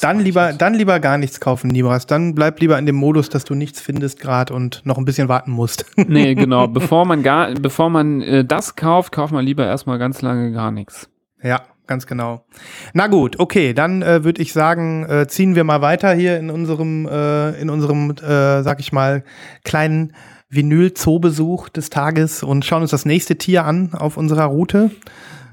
Dann 0.00 0.20
lieber, 0.20 0.52
dann 0.52 0.74
lieber 0.74 1.00
gar 1.00 1.18
nichts 1.18 1.40
kaufen, 1.40 1.68
Nibras. 1.68 2.06
Dann 2.06 2.34
bleib 2.34 2.60
lieber 2.60 2.78
in 2.78 2.86
dem 2.86 2.96
Modus, 2.96 3.28
dass 3.28 3.44
du 3.44 3.54
nichts 3.54 3.80
findest 3.80 4.20
gerade 4.20 4.54
und 4.54 4.80
noch 4.84 4.96
ein 4.96 5.04
bisschen 5.04 5.28
warten 5.28 5.50
musst. 5.50 5.86
Nee, 5.96 6.34
genau. 6.34 6.66
Bevor 6.66 7.04
man 7.04 7.22
gar, 7.22 7.52
bevor 7.54 7.88
man 7.88 8.22
äh, 8.22 8.44
das 8.44 8.76
kauft, 8.76 9.12
kauft 9.12 9.32
man 9.32 9.44
lieber 9.44 9.64
erstmal 9.66 9.98
ganz 9.98 10.20
lange 10.22 10.52
gar 10.52 10.70
nichts. 10.70 11.08
ja, 11.42 11.62
ganz 11.86 12.06
genau. 12.06 12.44
Na 12.92 13.06
gut, 13.06 13.38
okay, 13.38 13.72
dann 13.72 14.02
äh, 14.02 14.24
würde 14.24 14.42
ich 14.42 14.52
sagen, 14.52 15.04
äh, 15.06 15.26
ziehen 15.26 15.54
wir 15.54 15.64
mal 15.64 15.80
weiter 15.80 16.12
hier 16.14 16.38
in 16.38 16.50
unserem, 16.50 17.06
äh, 17.06 17.50
in 17.60 17.70
unserem, 17.70 18.10
äh, 18.10 18.62
sag 18.62 18.80
ich 18.80 18.92
mal, 18.92 19.24
kleinen 19.64 20.14
Vinyl-Zoo-Besuch 20.50 21.70
des 21.70 21.88
Tages 21.88 22.42
und 22.42 22.64
schauen 22.64 22.82
uns 22.82 22.90
das 22.90 23.06
nächste 23.06 23.36
Tier 23.36 23.64
an 23.64 23.94
auf 23.94 24.16
unserer 24.16 24.44
Route. 24.44 24.90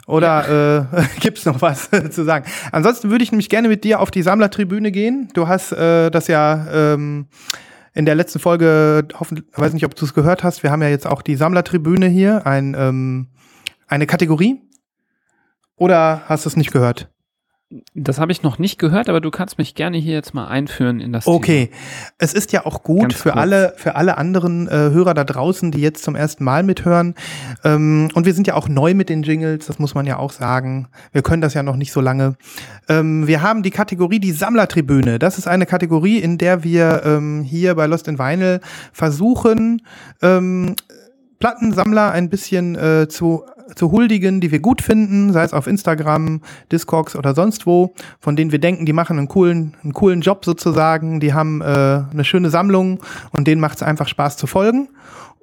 Oder 0.10 0.89
äh, 0.91 1.03
gibt's 1.20 1.45
noch 1.45 1.62
was 1.62 1.91
zu 2.10 2.24
sagen? 2.24 2.45
Ansonsten 2.72 3.12
würde 3.12 3.24
ich 3.24 3.32
nämlich 3.32 3.47
gerne 3.47 3.68
mit 3.68 3.84
dir 3.84 3.99
auf 3.99 4.10
die 4.10 4.24
Sammlertribüne 4.24 4.91
gehen. 4.91 5.30
Du 5.34 5.47
hast 5.47 5.72
äh, 5.72 6.10
das 6.10 6.28
ja 6.28 6.66
ähm, 6.74 7.28
in 7.93 8.05
der 8.05 8.16
letzten 8.16 8.39
Folge, 8.39 9.07
hoffentlich, 9.20 9.45
weiß 9.53 9.72
nicht, 9.74 9.86
ob 9.86 9.93
du 9.93 10.05
es 10.05 10.16
gehört 10.16 10.43
hast, 10.43 10.64
wir 10.64 10.72
haben 10.72 10.82
ja 10.82 10.89
jetzt 10.89 11.05
auch 11.05 11.22
die 11.22 11.36
Sammlertribüne 11.36 12.07
hier, 12.07 12.47
ein, 12.47 12.76
ähm, 12.76 13.28
eine 13.88 14.07
Kategorie. 14.07 14.64
Oder 15.76 16.24
hast 16.26 16.45
du 16.45 16.49
es 16.49 16.57
nicht 16.57 16.72
gehört? 16.72 17.12
Das 17.93 18.17
habe 18.17 18.32
ich 18.32 18.41
noch 18.41 18.57
nicht 18.57 18.80
gehört, 18.80 19.09
aber 19.09 19.22
du 19.22 19.30
kannst 19.30 19.59
mich 19.59 19.76
gerne 19.76 19.97
hier 19.97 20.15
jetzt 20.15 20.34
mal 20.34 20.47
einführen 20.47 20.99
in 20.99 21.13
das 21.13 21.28
Okay, 21.28 21.70
es 22.17 22.34
ist 22.34 22.51
ja 22.51 22.65
auch 22.65 22.82
gut 22.82 23.01
Ganz 23.01 23.13
für 23.15 23.30
kurz. 23.30 23.41
alle, 23.41 23.74
für 23.78 23.95
alle 23.95 24.17
anderen 24.17 24.67
äh, 24.67 24.72
Hörer 24.72 25.13
da 25.13 25.24
draußen, 25.24 25.70
die 25.70 25.80
jetzt 25.80 26.03
zum 26.03 26.15
ersten 26.15 26.43
Mal 26.43 26.63
mithören. 26.63 27.13
Ähm, 27.63 28.09
und 28.15 28.26
wir 28.26 28.34
sind 28.34 28.47
ja 28.47 28.55
auch 28.55 28.67
neu 28.67 28.95
mit 28.95 29.09
den 29.09 29.22
Jingles, 29.22 29.67
das 29.67 29.78
muss 29.78 29.93
man 29.93 30.07
ja 30.07 30.17
auch 30.17 30.32
sagen. 30.32 30.88
Wir 31.11 31.22
können 31.22 31.43
das 31.43 31.53
ja 31.53 31.61
noch 31.61 31.76
nicht 31.76 31.91
so 31.91 32.01
lange. 32.01 32.38
Ähm, 32.88 33.28
wir 33.28 33.43
haben 33.43 33.61
die 33.61 33.72
Kategorie 33.72 34.20
die 34.20 34.32
Sammlertribüne. 34.32 35.20
Das 35.20 35.38
ist 35.38 35.47
eine 35.47 35.67
Kategorie, 35.67 36.17
in 36.17 36.39
der 36.39 36.63
wir 36.63 37.03
ähm, 37.05 37.43
hier 37.43 37.76
bei 37.76 37.86
Lost 37.86 38.07
in 38.07 38.17
Vinyl 38.17 38.61
versuchen, 38.93 39.84
ähm, 40.24 40.76
Plattensammler 41.38 42.11
ein 42.11 42.30
bisschen 42.30 42.76
äh, 42.76 43.07
zu, 43.07 43.43
zu 43.76 43.91
huldigen, 43.91 44.41
die 44.41 44.51
wir 44.51 44.59
gut 44.59 44.82
finden, 44.82 45.34
sei 45.34 45.43
es 45.43 45.53
auf 45.53 45.67
Instagram, 45.67 46.41
Discogs 46.72 47.15
oder 47.15 47.36
sonst 47.36 47.65
wo, 47.65 47.93
von 48.20 48.36
denen 48.36 48.51
wir 48.51 48.59
denken, 48.59 48.86
die 48.86 48.93
machen 48.93 49.17
einen 49.17 49.28
coolen, 49.28 49.76
einen 49.84 49.93
coolen 49.93 50.22
Job 50.22 50.45
sozusagen, 50.45 51.20
die 51.20 51.34
haben 51.34 51.61
äh, 51.61 51.65
eine 51.65 52.24
schöne 52.24 52.49
Sammlung 52.49 52.99
und 53.32 53.47
denen 53.47 53.61
macht 53.61 53.78
es 53.78 53.84
einfach 53.84 54.07
Spaß 54.07 54.38
zu 54.38 54.47
folgen. 54.47 54.89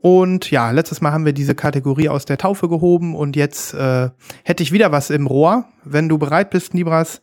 Und 0.00 0.50
ja, 0.50 0.70
letztes 0.70 1.00
Mal 1.00 1.12
haben 1.12 1.24
wir 1.24 1.32
diese 1.32 1.54
Kategorie 1.54 2.08
aus 2.08 2.26
der 2.26 2.38
Taufe 2.38 2.68
gehoben 2.68 3.16
und 3.16 3.34
jetzt 3.34 3.74
äh, 3.74 4.10
hätte 4.44 4.62
ich 4.62 4.70
wieder 4.70 4.92
was 4.92 5.10
im 5.10 5.26
Rohr. 5.26 5.64
Wenn 5.84 6.08
du 6.08 6.18
bereit 6.18 6.50
bist, 6.50 6.74
Nibras, 6.74 7.20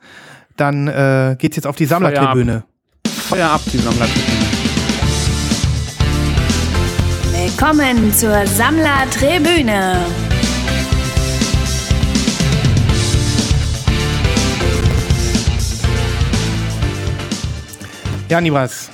dann 0.58 0.88
äh, 0.88 1.36
geht's 1.38 1.56
jetzt 1.56 1.68
auf 1.68 1.76
die 1.76 1.86
Sammlertribüne. 1.86 2.64
Feuer 3.08 3.50
ab, 3.50 3.62
die 3.72 3.78
Sammlertribüne. 3.78 4.44
Willkommen 7.32 8.14
zur 8.14 8.46
Sammlertribüne. 8.48 10.33
Ja, 18.34 18.42
Nibras, 18.42 18.90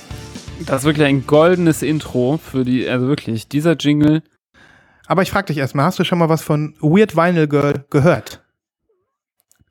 Das 0.66 0.82
ist 0.82 0.84
wirklich 0.84 1.06
ein 1.06 1.26
goldenes 1.26 1.80
Intro 1.80 2.36
für 2.36 2.62
die, 2.62 2.86
also 2.86 3.06
wirklich, 3.06 3.48
dieser 3.48 3.74
Jingle. 3.74 4.22
aber 5.06 5.22
ich 5.22 5.30
frage 5.30 5.46
dich 5.46 5.56
erstmal, 5.56 5.86
hast 5.86 5.98
du 5.98 6.04
schon 6.04 6.18
mal 6.18 6.28
was 6.28 6.42
von 6.42 6.74
Weird 6.82 7.16
Vinyl 7.16 7.48
Girl 7.48 7.86
gehört? 7.88 8.44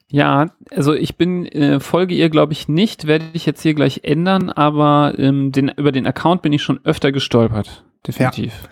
Ja, 0.07 0.47
also 0.71 0.95
ich 0.95 1.17
bin, 1.17 1.45
äh, 1.45 1.79
folge 1.79 2.15
ihr 2.15 2.31
glaube 2.31 2.51
ich 2.53 2.67
nicht, 2.67 3.05
werde 3.05 3.25
ich 3.33 3.45
jetzt 3.45 3.61
hier 3.61 3.75
gleich 3.75 3.99
ändern, 4.01 4.49
aber 4.49 5.13
ähm, 5.19 5.51
den, 5.51 5.69
über 5.77 5.91
den 5.91 6.07
Account 6.07 6.41
bin 6.41 6.51
ich 6.51 6.63
schon 6.63 6.83
öfter 6.83 7.11
gestolpert. 7.11 7.85
Definitiv. 8.07 8.67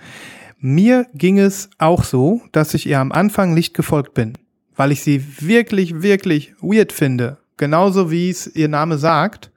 Mir 0.57 1.05
ging 1.13 1.37
es 1.37 1.69
auch 1.77 2.03
so, 2.05 2.41
dass 2.53 2.73
ich 2.73 2.87
ihr 2.87 2.99
am 2.99 3.11
Anfang 3.11 3.53
nicht 3.53 3.75
gefolgt 3.75 4.15
bin, 4.15 4.33
weil 4.75 4.91
ich 4.91 5.03
sie 5.03 5.23
wirklich, 5.41 6.01
wirklich 6.01 6.55
weird 6.59 6.91
finde. 6.91 7.37
Genauso 7.55 8.09
wie 8.09 8.31
es 8.31 8.47
ihr 8.47 8.67
Name 8.67 8.97
sagt. 8.97 9.51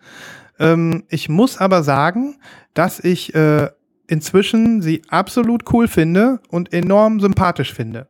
Ähm, 0.61 1.03
ich 1.09 1.29
muss 1.29 1.59
aber 1.59 1.83
sagen, 1.83 2.37
dass 2.75 3.01
ich 3.01 3.35
äh, 3.35 3.69
inzwischen 4.07 4.83
sie 4.83 5.03
absolut 5.09 5.73
cool 5.73 5.89
finde 5.89 6.41
und 6.49 6.73
enorm 6.73 7.19
sympathisch 7.19 7.75
finde. 7.75 8.07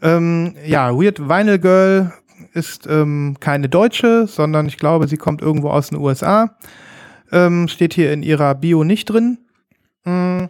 Ähm, 0.00 0.54
ja, 0.64 0.94
Weird 0.94 1.28
Vinyl 1.28 1.58
Girl 1.58 2.12
ist 2.52 2.86
ähm, 2.86 3.36
keine 3.40 3.68
Deutsche, 3.68 4.28
sondern 4.28 4.66
ich 4.66 4.76
glaube, 4.76 5.08
sie 5.08 5.16
kommt 5.16 5.42
irgendwo 5.42 5.70
aus 5.70 5.88
den 5.88 5.98
USA. 5.98 6.56
Ähm, 7.32 7.66
steht 7.66 7.94
hier 7.94 8.12
in 8.12 8.22
ihrer 8.22 8.54
Bio 8.54 8.84
nicht 8.84 9.06
drin. 9.06 9.38
Mm 10.04 10.46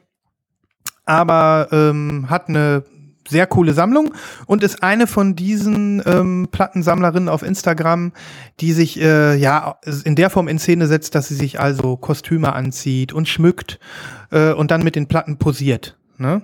aber 1.09 1.69
ähm, 1.73 2.27
hat 2.29 2.51
eine 2.51 2.85
sehr 3.29 3.47
coole 3.47 3.75
Sammlung 3.75 4.15
und 4.47 4.63
ist 4.63 4.83
eine 4.83 5.07
von 5.07 5.37
diesen 5.37 6.03
ähm, 6.07 6.49
Plattensammlerinnen 6.51 7.29
auf 7.29 7.43
Instagram, 7.43 8.13
die 8.61 8.73
sich 8.73 9.01
äh, 9.01 9.37
ja 9.37 9.77
in 10.05 10.15
der 10.15 10.31
Form 10.31 10.49
in 10.49 10.59
Szene 10.59 10.87
setzt, 10.87 11.15
dass 11.15 11.29
sie 11.29 11.35
sich 11.35 11.61
also 11.61 11.97
Kostüme 11.97 12.53
anzieht 12.53 13.13
und 13.13 13.29
schmückt 13.29 13.79
äh, 14.31 14.53
und 14.53 14.71
dann 14.71 14.83
mit 14.83 14.97
den 14.97 15.07
Platten 15.07 15.39
posiert. 15.39 15.99
Ne? 16.17 16.43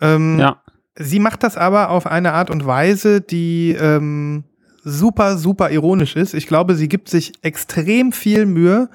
Ähm, 0.00 0.38
Ja. 0.38 0.62
Sie 0.98 1.20
macht 1.20 1.42
das 1.42 1.56
aber 1.56 1.88
auf 1.88 2.06
eine 2.06 2.34
Art 2.34 2.50
und 2.50 2.66
Weise, 2.66 3.22
die 3.22 3.72
ähm, 3.72 4.44
super, 4.84 5.38
super 5.38 5.70
ironisch 5.70 6.16
ist. 6.16 6.34
Ich 6.34 6.46
glaube, 6.46 6.74
sie 6.74 6.88
gibt 6.88 7.08
sich 7.08 7.32
extrem 7.40 8.12
viel 8.12 8.44
Mühe, 8.44 8.90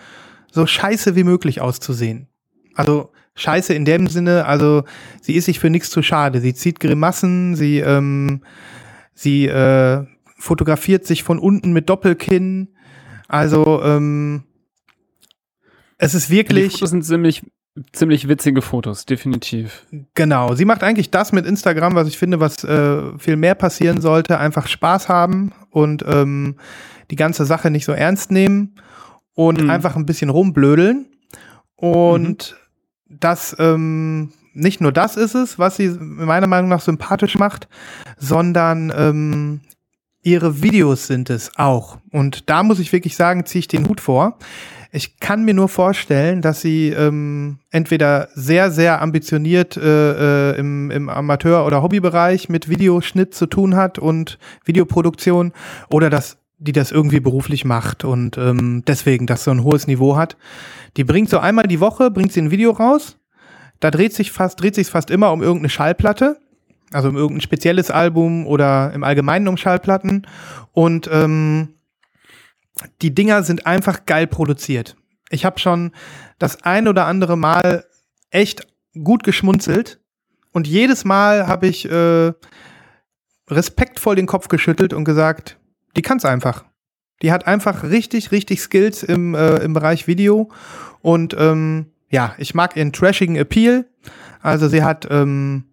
so 0.51 0.67
scheiße 0.67 1.15
wie 1.15 1.23
möglich 1.23 1.59
auszusehen. 1.59 2.27
Also 2.75 3.11
scheiße 3.37 3.73
in 3.73 3.85
dem 3.85 4.07
Sinne, 4.07 4.45
also 4.45 4.83
sie 5.21 5.33
ist 5.35 5.45
sich 5.45 5.59
für 5.59 5.69
nichts 5.69 5.89
zu 5.89 6.01
schade. 6.01 6.41
Sie 6.41 6.53
zieht 6.53 6.79
Grimassen, 6.81 7.55
sie, 7.55 7.79
ähm, 7.79 8.41
sie 9.13 9.45
äh, 9.47 10.05
fotografiert 10.37 11.05
sich 11.05 11.23
von 11.23 11.39
unten 11.39 11.71
mit 11.71 11.89
Doppelkinn. 11.89 12.67
Also 13.29 13.81
ähm, 13.83 14.43
es 15.97 16.13
ist 16.13 16.29
Die 16.29 16.35
wirklich. 16.35 16.73
Fotos 16.73 16.89
sind 16.91 17.03
ziemlich, 17.03 17.43
ziemlich 17.91 18.27
witzige 18.27 18.61
Fotos, 18.61 19.05
definitiv. 19.05 19.85
Genau, 20.13 20.53
sie 20.55 20.65
macht 20.65 20.83
eigentlich 20.83 21.11
das 21.11 21.31
mit 21.31 21.45
Instagram, 21.45 21.95
was 21.95 22.07
ich 22.07 22.17
finde, 22.17 22.39
was 22.39 22.63
äh, 22.63 23.17
viel 23.17 23.35
mehr 23.35 23.55
passieren 23.55 24.01
sollte. 24.01 24.39
Einfach 24.39 24.67
Spaß 24.67 25.09
haben 25.09 25.53
und 25.71 26.03
ähm, 26.07 26.55
die 27.11 27.15
ganze 27.15 27.45
Sache 27.45 27.71
nicht 27.71 27.85
so 27.85 27.93
ernst 27.93 28.31
nehmen 28.31 28.75
und 29.33 29.61
Mhm. 29.63 29.69
einfach 29.69 29.95
ein 29.95 30.05
bisschen 30.05 30.29
rumblödeln. 30.29 31.05
Und 31.75 32.55
das, 33.09 33.55
ähm, 33.59 34.31
nicht 34.53 34.81
nur 34.81 34.91
das 34.91 35.15
ist 35.15 35.35
es, 35.35 35.59
was 35.59 35.77
sie 35.77 35.89
meiner 35.89 36.47
Meinung 36.47 36.69
nach 36.69 36.81
sympathisch 36.81 37.37
macht, 37.37 37.67
sondern 38.17 38.91
ähm, 38.95 39.61
ihre 40.23 40.61
Videos 40.61 41.07
sind 41.07 41.29
es 41.29 41.51
auch. 41.57 41.99
Und 42.11 42.49
da 42.49 42.63
muss 42.63 42.79
ich 42.79 42.91
wirklich 42.91 43.15
sagen, 43.15 43.45
ziehe 43.45 43.59
ich 43.59 43.67
den 43.67 43.87
Hut 43.87 44.01
vor. 44.01 44.37
Ich 44.91 45.19
kann 45.19 45.45
mir 45.45 45.53
nur 45.53 45.69
vorstellen, 45.69 46.41
dass 46.41 46.61
sie 46.61 46.89
ähm, 46.89 47.59
entweder 47.71 48.29
sehr, 48.33 48.71
sehr 48.71 49.01
ambitioniert 49.01 49.77
äh, 49.77 50.51
äh, 50.51 50.59
im, 50.59 50.91
im 50.91 51.09
Amateur- 51.09 51.65
oder 51.65 51.83
Hobbybereich 51.83 52.49
mit 52.49 52.69
Videoschnitt 52.69 53.35
zu 53.35 53.47
tun 53.47 53.75
hat 53.75 53.99
und 53.99 54.39
Videoproduktion 54.65 55.51
oder 55.89 56.09
dass 56.09 56.37
die 56.57 56.71
das 56.71 56.91
irgendwie 56.91 57.19
beruflich 57.19 57.65
macht 57.65 58.03
und 58.03 58.37
ähm, 58.37 58.83
deswegen 58.87 59.27
das 59.27 59.43
so 59.43 59.51
ein 59.51 59.63
hohes 59.63 59.87
Niveau 59.87 60.17
hat. 60.17 60.37
Die 60.97 61.03
bringt 61.03 61.29
so 61.29 61.39
einmal 61.39 61.67
die 61.67 61.79
Woche, 61.79 62.09
bringt 62.09 62.33
sie 62.33 62.41
ein 62.41 62.51
Video 62.51 62.71
raus. 62.71 63.17
Da 63.79 63.91
dreht 63.91 64.13
sich 64.13 64.31
fast, 64.31 64.59
dreht 64.59 64.75
sich 64.75 64.87
fast 64.87 65.11
immer 65.11 65.31
um 65.31 65.43
irgendeine 65.43 65.69
Schallplatte. 65.69 66.39
Also 66.91 67.09
um 67.09 67.17
irgendein 67.17 67.41
spezielles 67.41 67.91
Album 67.91 68.47
oder 68.47 68.93
im 68.93 69.03
Allgemeinen 69.03 69.47
um 69.49 69.57
Schallplatten. 69.57 70.25
Und 70.71 71.09
ähm, 71.11 71.75
die 73.01 73.13
Dinger 73.13 73.43
sind 73.43 73.65
einfach 73.65 74.05
geil 74.05 74.25
produziert. 74.25 74.95
Ich 75.29 75.45
habe 75.45 75.59
schon 75.59 75.91
das 76.39 76.63
ein 76.63 76.87
oder 76.87 77.05
andere 77.05 77.37
Mal 77.37 77.85
echt 78.29 78.65
gut 79.03 79.23
geschmunzelt 79.23 79.99
und 80.51 80.67
jedes 80.67 81.05
Mal 81.05 81.47
habe 81.47 81.67
ich 81.67 81.89
äh, 81.89 82.33
respektvoll 83.49 84.15
den 84.15 84.25
Kopf 84.25 84.47
geschüttelt 84.47 84.93
und 84.93 85.03
gesagt, 85.03 85.56
die 85.97 86.01
kann's 86.01 86.25
einfach. 86.25 86.63
Die 87.21 87.31
hat 87.31 87.47
einfach 87.47 87.83
richtig, 87.83 88.31
richtig 88.31 88.61
Skills 88.61 89.03
im, 89.03 89.33
äh, 89.35 89.57
im 89.57 89.73
Bereich 89.73 90.07
Video 90.07 90.51
und 91.01 91.35
ähm, 91.37 91.87
ja, 92.09 92.35
ich 92.37 92.53
mag 92.53 92.77
ihren 92.77 92.93
trashigen 92.93 93.35
Appeal. 93.35 93.85
Also 94.41 94.67
sie 94.67 94.83
hat 94.83 95.07
ähm, 95.09 95.65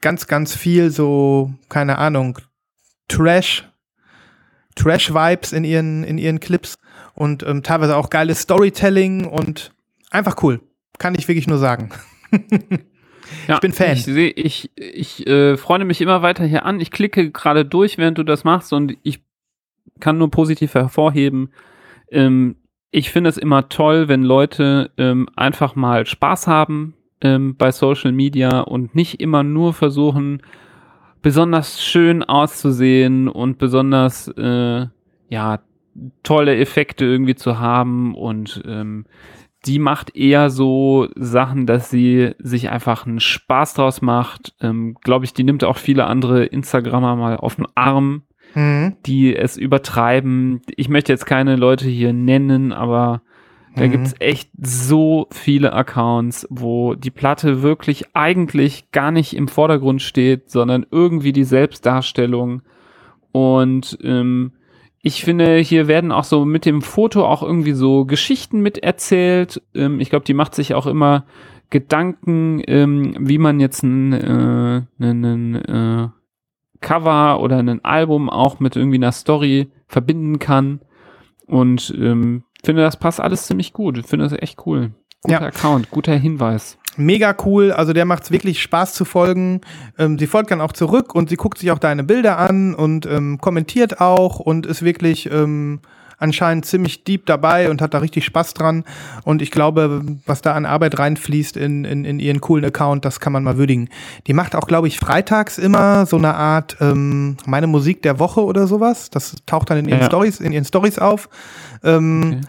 ganz, 0.00 0.26
ganz 0.26 0.54
viel 0.54 0.90
so, 0.90 1.52
keine 1.68 1.98
Ahnung, 1.98 2.38
Trash, 3.08 3.64
Trash-Vibes 4.74 5.52
in 5.52 5.64
ihren, 5.64 6.04
in 6.04 6.18
ihren 6.18 6.40
Clips 6.40 6.78
und 7.14 7.42
ähm, 7.44 7.62
teilweise 7.62 7.96
auch 7.96 8.10
geiles 8.10 8.40
Storytelling 8.40 9.24
und 9.24 9.72
einfach 10.10 10.42
cool. 10.42 10.60
Kann 10.98 11.14
ich 11.14 11.28
wirklich 11.28 11.46
nur 11.46 11.58
sagen. 11.58 11.90
Ja, 13.46 13.58
bin 13.58 13.74
Fan. 13.74 13.92
Ich, 13.92 14.04
seh- 14.04 14.28
ich, 14.34 14.70
ich 14.74 15.26
äh, 15.26 15.58
freue 15.58 15.84
mich 15.84 16.00
immer 16.00 16.22
weiter 16.22 16.46
hier 16.46 16.64
an. 16.64 16.80
Ich 16.80 16.90
klicke 16.90 17.30
gerade 17.30 17.66
durch, 17.66 17.98
während 17.98 18.16
du 18.16 18.22
das 18.22 18.42
machst 18.42 18.72
und 18.72 18.96
ich 19.02 19.20
kann 20.00 20.18
nur 20.18 20.30
positiv 20.30 20.74
hervorheben. 20.74 21.50
Ähm, 22.10 22.56
ich 22.90 23.10
finde 23.10 23.30
es 23.30 23.36
immer 23.36 23.68
toll, 23.68 24.08
wenn 24.08 24.22
Leute 24.22 24.90
ähm, 24.96 25.28
einfach 25.36 25.74
mal 25.74 26.06
Spaß 26.06 26.46
haben 26.46 26.94
ähm, 27.20 27.56
bei 27.56 27.70
Social 27.70 28.12
Media 28.12 28.60
und 28.60 28.94
nicht 28.94 29.20
immer 29.20 29.42
nur 29.42 29.74
versuchen, 29.74 30.42
besonders 31.20 31.82
schön 31.82 32.22
auszusehen 32.22 33.28
und 33.28 33.58
besonders 33.58 34.28
äh, 34.28 34.86
ja 35.28 35.60
tolle 36.22 36.56
Effekte 36.56 37.04
irgendwie 37.04 37.34
zu 37.34 37.58
haben 37.58 38.14
und 38.14 38.62
ähm, 38.66 39.04
die 39.66 39.80
macht 39.80 40.14
eher 40.14 40.50
so 40.50 41.08
Sachen, 41.16 41.66
dass 41.66 41.90
sie 41.90 42.32
sich 42.38 42.70
einfach 42.70 43.06
einen 43.06 43.20
Spaß 43.20 43.74
draus 43.74 44.00
macht. 44.00 44.54
Ähm, 44.60 44.96
Glaube 45.02 45.24
ich, 45.24 45.34
die 45.34 45.42
nimmt 45.42 45.64
auch 45.64 45.76
viele 45.76 46.06
andere 46.06 46.44
Instagrammer 46.44 47.16
mal 47.16 47.36
auf 47.36 47.56
den 47.56 47.66
Arm, 47.74 48.22
Mhm. 48.58 48.96
die 49.06 49.36
es 49.36 49.56
übertreiben. 49.56 50.62
Ich 50.76 50.88
möchte 50.88 51.12
jetzt 51.12 51.26
keine 51.26 51.56
Leute 51.56 51.88
hier 51.88 52.12
nennen, 52.12 52.72
aber 52.72 53.22
da 53.76 53.84
Mhm. 53.86 53.90
gibt's 53.92 54.14
echt 54.18 54.50
so 54.60 55.28
viele 55.30 55.72
Accounts, 55.72 56.46
wo 56.50 56.94
die 56.94 57.10
Platte 57.12 57.62
wirklich 57.62 58.06
eigentlich 58.14 58.90
gar 58.90 59.10
nicht 59.12 59.36
im 59.36 59.46
Vordergrund 59.46 60.02
steht, 60.02 60.50
sondern 60.50 60.84
irgendwie 60.90 61.32
die 61.32 61.44
Selbstdarstellung. 61.44 62.62
Und 63.30 63.96
ähm, 64.02 64.52
ich 65.02 65.22
finde, 65.22 65.58
hier 65.58 65.86
werden 65.86 66.10
auch 66.10 66.24
so 66.24 66.44
mit 66.44 66.64
dem 66.64 66.82
Foto 66.82 67.24
auch 67.24 67.42
irgendwie 67.42 67.72
so 67.72 68.04
Geschichten 68.04 68.60
miterzählt. 68.60 69.62
Ähm, 69.74 70.00
ich 70.00 70.10
glaube, 70.10 70.24
die 70.24 70.34
macht 70.34 70.54
sich 70.56 70.74
auch 70.74 70.86
immer 70.86 71.24
Gedanken, 71.70 72.62
ähm, 72.66 73.14
wie 73.20 73.38
man 73.38 73.60
jetzt 73.60 73.82
ein, 73.84 74.12
äh, 74.12 74.82
einen, 74.98 75.24
einen, 75.24 75.54
äh, 75.54 76.08
Cover 76.80 77.40
oder 77.40 77.58
ein 77.58 77.84
Album 77.84 78.30
auch 78.30 78.60
mit 78.60 78.76
irgendwie 78.76 78.96
einer 78.96 79.12
Story 79.12 79.70
verbinden 79.86 80.38
kann. 80.38 80.80
Und 81.46 81.94
ähm, 81.98 82.44
finde, 82.64 82.82
das 82.82 82.98
passt 82.98 83.20
alles 83.20 83.46
ziemlich 83.46 83.72
gut. 83.72 83.98
Ich 83.98 84.06
finde 84.06 84.28
das 84.28 84.38
echt 84.40 84.66
cool. 84.66 84.92
Guter 85.22 85.40
Ja. 85.40 85.46
Account, 85.48 85.90
guter 85.90 86.14
Hinweis. 86.14 86.78
Mega 86.96 87.34
cool, 87.44 87.70
also 87.70 87.92
der 87.92 88.04
macht's 88.04 88.32
wirklich 88.32 88.60
Spaß 88.60 88.94
zu 88.94 89.04
folgen. 89.04 89.60
Ähm, 89.98 90.18
sie 90.18 90.26
folgt 90.26 90.50
dann 90.50 90.60
auch 90.60 90.72
zurück 90.72 91.14
und 91.14 91.28
sie 91.28 91.36
guckt 91.36 91.58
sich 91.58 91.70
auch 91.70 91.78
deine 91.78 92.02
Bilder 92.02 92.38
an 92.38 92.74
und 92.74 93.06
ähm, 93.06 93.38
kommentiert 93.40 94.00
auch 94.00 94.40
und 94.40 94.66
ist 94.66 94.82
wirklich 94.82 95.30
ähm, 95.30 95.80
anscheinend 96.18 96.66
ziemlich 96.66 97.04
deep 97.04 97.26
dabei 97.26 97.70
und 97.70 97.80
hat 97.80 97.94
da 97.94 97.98
richtig 97.98 98.24
Spaß 98.24 98.54
dran. 98.54 98.84
Und 99.24 99.40
ich 99.42 99.50
glaube, 99.50 100.02
was 100.26 100.42
da 100.42 100.54
an 100.54 100.66
Arbeit 100.66 100.98
reinfließt 100.98 101.56
in, 101.56 101.84
in, 101.84 102.04
in 102.04 102.18
ihren 102.18 102.40
coolen 102.40 102.64
Account, 102.64 103.04
das 103.04 103.20
kann 103.20 103.32
man 103.32 103.44
mal 103.44 103.56
würdigen. 103.56 103.88
Die 104.26 104.32
macht 104.34 104.54
auch, 104.56 104.66
glaube 104.66 104.88
ich, 104.88 104.98
freitags 104.98 105.58
immer 105.58 106.06
so 106.06 106.16
eine 106.16 106.34
Art 106.34 106.76
ähm, 106.80 107.36
meine 107.46 107.66
Musik 107.66 108.02
der 108.02 108.18
Woche 108.18 108.44
oder 108.44 108.66
sowas. 108.66 109.10
Das 109.10 109.36
taucht 109.46 109.70
dann 109.70 109.78
in 109.78 109.88
ihren 109.88 110.00
Ja. 110.00 110.06
Stories, 110.06 110.40
in 110.40 110.52
ihren 110.52 110.64
Stories 110.64 110.98
auf. 110.98 111.28
Ähm, 111.82 112.18
Okay. 112.18 112.40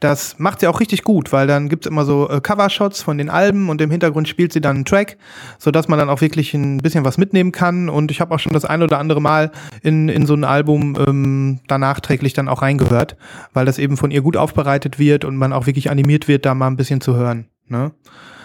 Das 0.00 0.38
macht 0.38 0.60
sie 0.60 0.66
auch 0.66 0.80
richtig 0.80 1.04
gut, 1.04 1.32
weil 1.32 1.46
dann 1.46 1.68
gibt's 1.68 1.86
immer 1.86 2.04
so 2.04 2.28
äh, 2.28 2.40
Covershots 2.40 3.02
von 3.02 3.18
den 3.18 3.30
Alben 3.30 3.68
und 3.68 3.80
im 3.80 3.90
Hintergrund 3.90 4.28
spielt 4.28 4.52
sie 4.52 4.60
dann 4.60 4.76
einen 4.76 4.84
Track, 4.84 5.16
sodass 5.58 5.88
man 5.88 5.98
dann 5.98 6.10
auch 6.10 6.20
wirklich 6.20 6.52
ein 6.54 6.78
bisschen 6.78 7.04
was 7.04 7.18
mitnehmen 7.18 7.52
kann. 7.52 7.88
Und 7.88 8.10
ich 8.10 8.20
habe 8.20 8.34
auch 8.34 8.38
schon 8.38 8.52
das 8.52 8.64
ein 8.64 8.82
oder 8.82 8.98
andere 8.98 9.20
Mal 9.20 9.52
in, 9.82 10.08
in 10.08 10.26
so 10.26 10.34
ein 10.34 10.44
Album 10.44 10.96
ähm, 11.06 11.60
da 11.66 11.78
nachträglich 11.78 12.34
dann 12.34 12.48
auch 12.48 12.62
reingehört, 12.62 13.16
weil 13.52 13.64
das 13.64 13.78
eben 13.78 13.96
von 13.96 14.10
ihr 14.10 14.22
gut 14.22 14.36
aufbereitet 14.36 14.98
wird 14.98 15.24
und 15.24 15.36
man 15.36 15.52
auch 15.52 15.66
wirklich 15.66 15.90
animiert 15.90 16.28
wird, 16.28 16.44
da 16.44 16.54
mal 16.54 16.66
ein 16.66 16.76
bisschen 16.76 17.00
zu 17.00 17.16
hören. 17.16 17.46
Ne? 17.68 17.92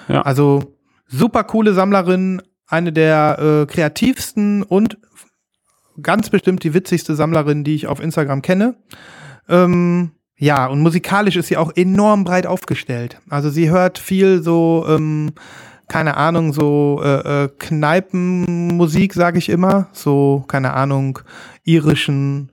Ja. 0.07 0.21
Also 0.21 0.75
super 1.07 1.43
coole 1.43 1.73
Sammlerin, 1.73 2.41
eine 2.67 2.93
der 2.93 3.39
äh, 3.39 3.65
kreativsten 3.65 4.63
und 4.63 4.97
ganz 6.01 6.29
bestimmt 6.29 6.63
die 6.63 6.73
witzigste 6.73 7.15
Sammlerin, 7.15 7.63
die 7.63 7.75
ich 7.75 7.87
auf 7.87 7.99
Instagram 7.99 8.41
kenne. 8.41 8.75
Ähm, 9.49 10.11
ja, 10.41 10.65
und 10.65 10.79
musikalisch 10.81 11.35
ist 11.35 11.47
sie 11.49 11.57
auch 11.57 11.71
enorm 11.75 12.23
breit 12.23 12.47
aufgestellt. 12.47 13.21
Also 13.29 13.51
sie 13.51 13.69
hört 13.69 13.99
viel 13.99 14.41
so, 14.41 14.83
ähm, 14.89 15.33
keine 15.87 16.17
Ahnung, 16.17 16.51
so 16.51 16.99
äh, 17.03 17.43
äh, 17.43 17.49
Kneipenmusik, 17.59 19.13
sage 19.13 19.37
ich 19.37 19.49
immer. 19.49 19.87
So, 19.93 20.43
keine 20.47 20.73
Ahnung, 20.73 21.19
irischen 21.63 22.51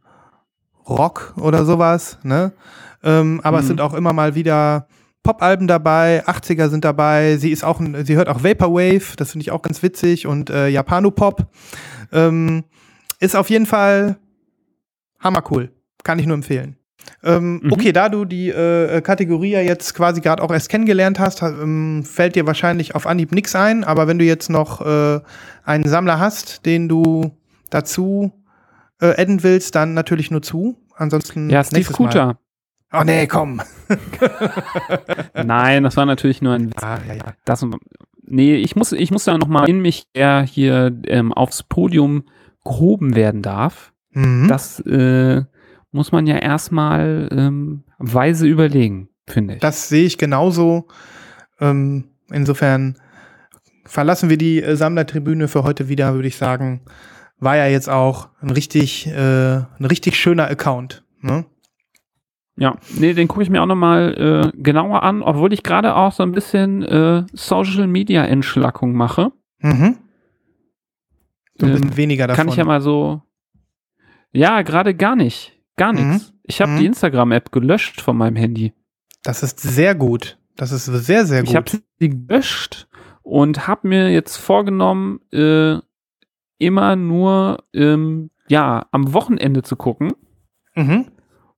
Rock 0.87 1.33
oder 1.41 1.65
sowas, 1.65 2.19
ne? 2.23 2.53
Ähm, 3.03 3.41
aber 3.43 3.59
es 3.59 3.65
Mhm. 3.65 3.69
sind 3.69 3.81
auch 3.81 3.95
immer 3.95 4.13
mal 4.13 4.35
wieder 4.35 4.87
Pop-Alben 5.23 5.67
dabei, 5.67 6.25
80er 6.27 6.69
sind 6.69 6.85
dabei. 6.85 7.39
Sie 7.39 7.51
ist 7.53 7.65
auch, 7.65 7.81
sie 8.05 8.17
hört 8.17 8.29
auch 8.29 8.45
Vaporwave, 8.45 9.17
das 9.17 9.31
finde 9.33 9.43
ich 9.45 9.51
auch 9.51 9.63
ganz 9.63 9.83
witzig 9.83 10.27
und 10.27 10.51
äh, 10.51 10.69
Japano-Pop. 10.69 11.47
Ähm, 12.13 12.65
ist 13.19 13.35
auf 13.35 13.49
jeden 13.49 13.67
Fall 13.67 14.19
hammercool. 15.21 15.71
Kann 16.05 16.19
ich 16.19 16.27
nur 16.27 16.35
empfehlen. 16.35 16.77
Ähm, 17.23 17.61
Mhm. 17.63 17.73
Okay, 17.73 17.93
da 17.93 18.09
du 18.09 18.25
die 18.25 18.49
äh, 18.51 19.01
Kategorie 19.01 19.51
ja 19.53 19.61
jetzt 19.61 19.95
quasi 19.95 20.21
gerade 20.21 20.43
auch 20.43 20.51
erst 20.53 20.69
kennengelernt 20.69 21.19
hast, 21.19 21.43
ha- 21.43 21.49
ähm, 21.63 22.05
fällt 22.05 22.35
dir 22.37 22.47
wahrscheinlich 22.47 22.95
auf 22.95 23.07
Anhieb 23.07 23.33
nichts 23.33 23.55
ein, 23.55 23.85
aber 23.85 24.07
wenn 24.09 24.19
du 24.19 24.25
jetzt 24.25 24.51
noch 24.51 24.81
äh, 24.85 25.21
einen 25.65 25.85
Sammler 25.89 26.19
hast, 26.19 26.67
den 26.67 26.89
du 26.89 27.33
dazu 27.71 28.33
äh, 29.01 29.21
adden 29.21 29.43
willst, 29.43 29.75
dann 29.75 29.95
natürlich 29.95 30.31
nur 30.31 30.43
zu. 30.43 30.77
Ansonsten 30.97 31.49
Ja, 31.51 31.63
Steve. 31.65 31.93
Kuter. 31.93 32.39
Oh 32.93 33.03
nee, 33.05 33.27
komm. 33.27 33.61
Nein, 35.35 35.83
das 35.85 35.97
war 35.97 36.07
natürlich 36.07 36.43
nur 36.43 36.55
ein 36.55 36.71
Witz. 36.71 36.83
Ah, 36.83 36.99
ja, 37.07 37.15
ja. 37.15 37.35
Das, 37.45 37.65
nee, 38.25 38.57
ich 38.57 38.77
muss, 38.77 38.93
ich 38.93 39.11
muss 39.11 39.25
da 39.25 39.37
noch 39.39 39.49
mal 39.49 39.69
in 39.69 39.81
mich, 39.81 40.05
der 40.15 40.43
hier 40.43 40.93
ähm, 41.07 41.33
aufs 41.33 41.63
Podium 41.63 42.25
gehoben 42.65 43.15
werden 43.15 43.43
darf. 43.43 43.93
Mhm. 44.13 44.49
Das 44.49 44.81
äh, 44.81 45.43
muss 45.91 46.13
man 46.13 46.27
ja 46.27 46.37
erstmal 46.37 47.29
ähm, 47.33 47.85
weise 47.99 48.47
überlegen, 48.47 49.09
finde 49.27 49.55
ich. 49.55 49.61
Das 49.61 49.89
sehe 49.89 50.05
ich 50.05 50.19
genauso. 50.19 50.89
Ähm, 51.61 52.05
insofern 52.31 52.99
verlassen 53.85 54.31
wir 54.31 54.37
die 54.37 54.63
äh, 54.63 54.77
Sammlertribüne 54.77 55.49
für 55.49 55.65
heute 55.65 55.89
wieder, 55.89 56.15
würde 56.15 56.29
ich 56.29 56.37
sagen. 56.37 56.83
War 57.39 57.57
ja 57.57 57.67
jetzt 57.67 57.89
auch 57.89 58.29
ein 58.41 58.51
richtig, 58.51 59.07
äh, 59.07 59.13
ein 59.57 59.85
richtig 59.85 60.17
schöner 60.17 60.49
Account. 60.49 61.05
Ne? 61.21 61.47
Ja, 62.57 62.77
nee, 62.97 63.15
den 63.15 63.29
gucke 63.29 63.45
ich 63.45 63.51
mir 63.51 63.63
auch 63.63 63.67
nochmal 63.67 64.53
äh, 64.55 64.61
genauer 64.61 65.05
an, 65.05 65.23
obwohl 65.23 65.53
ich 65.53 65.63
gerade 65.63 65.95
auch 65.95 66.11
so 66.13 66.25
ein 66.25 66.33
bisschen 66.33 66.83
äh, 66.83 67.25
Social 67.33 67.87
Media 67.87 68.25
Entschlackung 68.25 68.93
mache. 68.95 69.31
Mhm. 69.61 69.97
So 71.57 71.67
ein 71.67 71.73
Ähm, 71.73 71.81
bisschen 71.81 71.97
weniger 71.97 72.27
davon. 72.27 72.37
Kann 72.45 72.49
ich 72.49 72.57
ja 72.57 72.65
mal 72.65 72.81
so. 72.81 73.23
Ja, 74.33 74.63
gerade 74.63 74.95
gar 74.95 75.15
nicht. 75.17 75.58
Gar 75.79 75.95
Mhm. 75.95 76.11
nichts. 76.11 76.35
Ich 76.43 76.61
habe 76.61 76.73
Mhm. 76.73 76.77
die 76.79 76.87
Instagram-App 76.87 77.51
gelöscht 77.53 78.01
von 78.03 78.17
meinem 78.19 78.37
Handy. 78.37 78.75
das 79.25 79.43
ist 79.43 79.59
sehr 79.61 79.95
gut. 79.95 80.39
Das 80.57 80.71
ist 80.73 80.85
sehr, 80.87 81.25
sehr 81.27 81.41
gut. 81.41 81.49
Ich 81.51 81.57
habe 81.57 81.71
sie 81.71 82.09
gelöscht 82.09 82.89
und 83.23 83.67
habe 83.67 83.89
mir 83.89 84.11
jetzt 84.13 84.37
vorgenommen, 84.37 85.21
äh, 85.33 85.79
immer 86.59 86.97
nur 86.97 87.65
ähm, 87.75 88.31
ja 88.49 88.87
am 88.91 89.13
Wochenende 89.13 89.63
zu 89.63 89.77
gucken 89.77 90.13
mhm. 90.75 91.07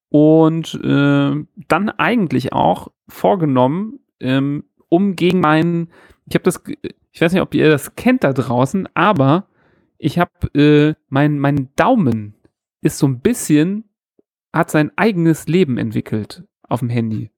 und 0.08 0.74
äh, 0.82 1.44
dann 1.68 1.88
eigentlich 1.90 2.52
auch 2.52 2.88
vorgenommen, 3.08 4.00
ähm, 4.20 4.64
um 4.88 5.16
gegen 5.16 5.40
meinen, 5.40 5.88
ich 6.26 6.34
habe 6.34 6.44
das, 6.44 6.62
ich 7.12 7.20
weiß 7.20 7.32
nicht, 7.32 7.42
ob 7.42 7.54
ihr 7.54 7.68
das 7.70 7.94
kennt 7.94 8.24
da 8.24 8.32
draußen, 8.32 8.88
aber 8.94 9.46
ich 9.98 10.18
habe 10.18 10.32
äh, 10.54 10.94
mein 11.08 11.38
mein 11.38 11.68
Daumen 11.76 12.34
ist 12.82 12.98
so 12.98 13.06
ein 13.06 13.20
bisschen 13.20 13.84
hat 14.52 14.70
sein 14.70 14.90
eigenes 14.96 15.46
Leben 15.48 15.78
entwickelt 15.78 16.44
auf 16.62 16.80
dem 16.80 16.88
Handy. 16.88 17.30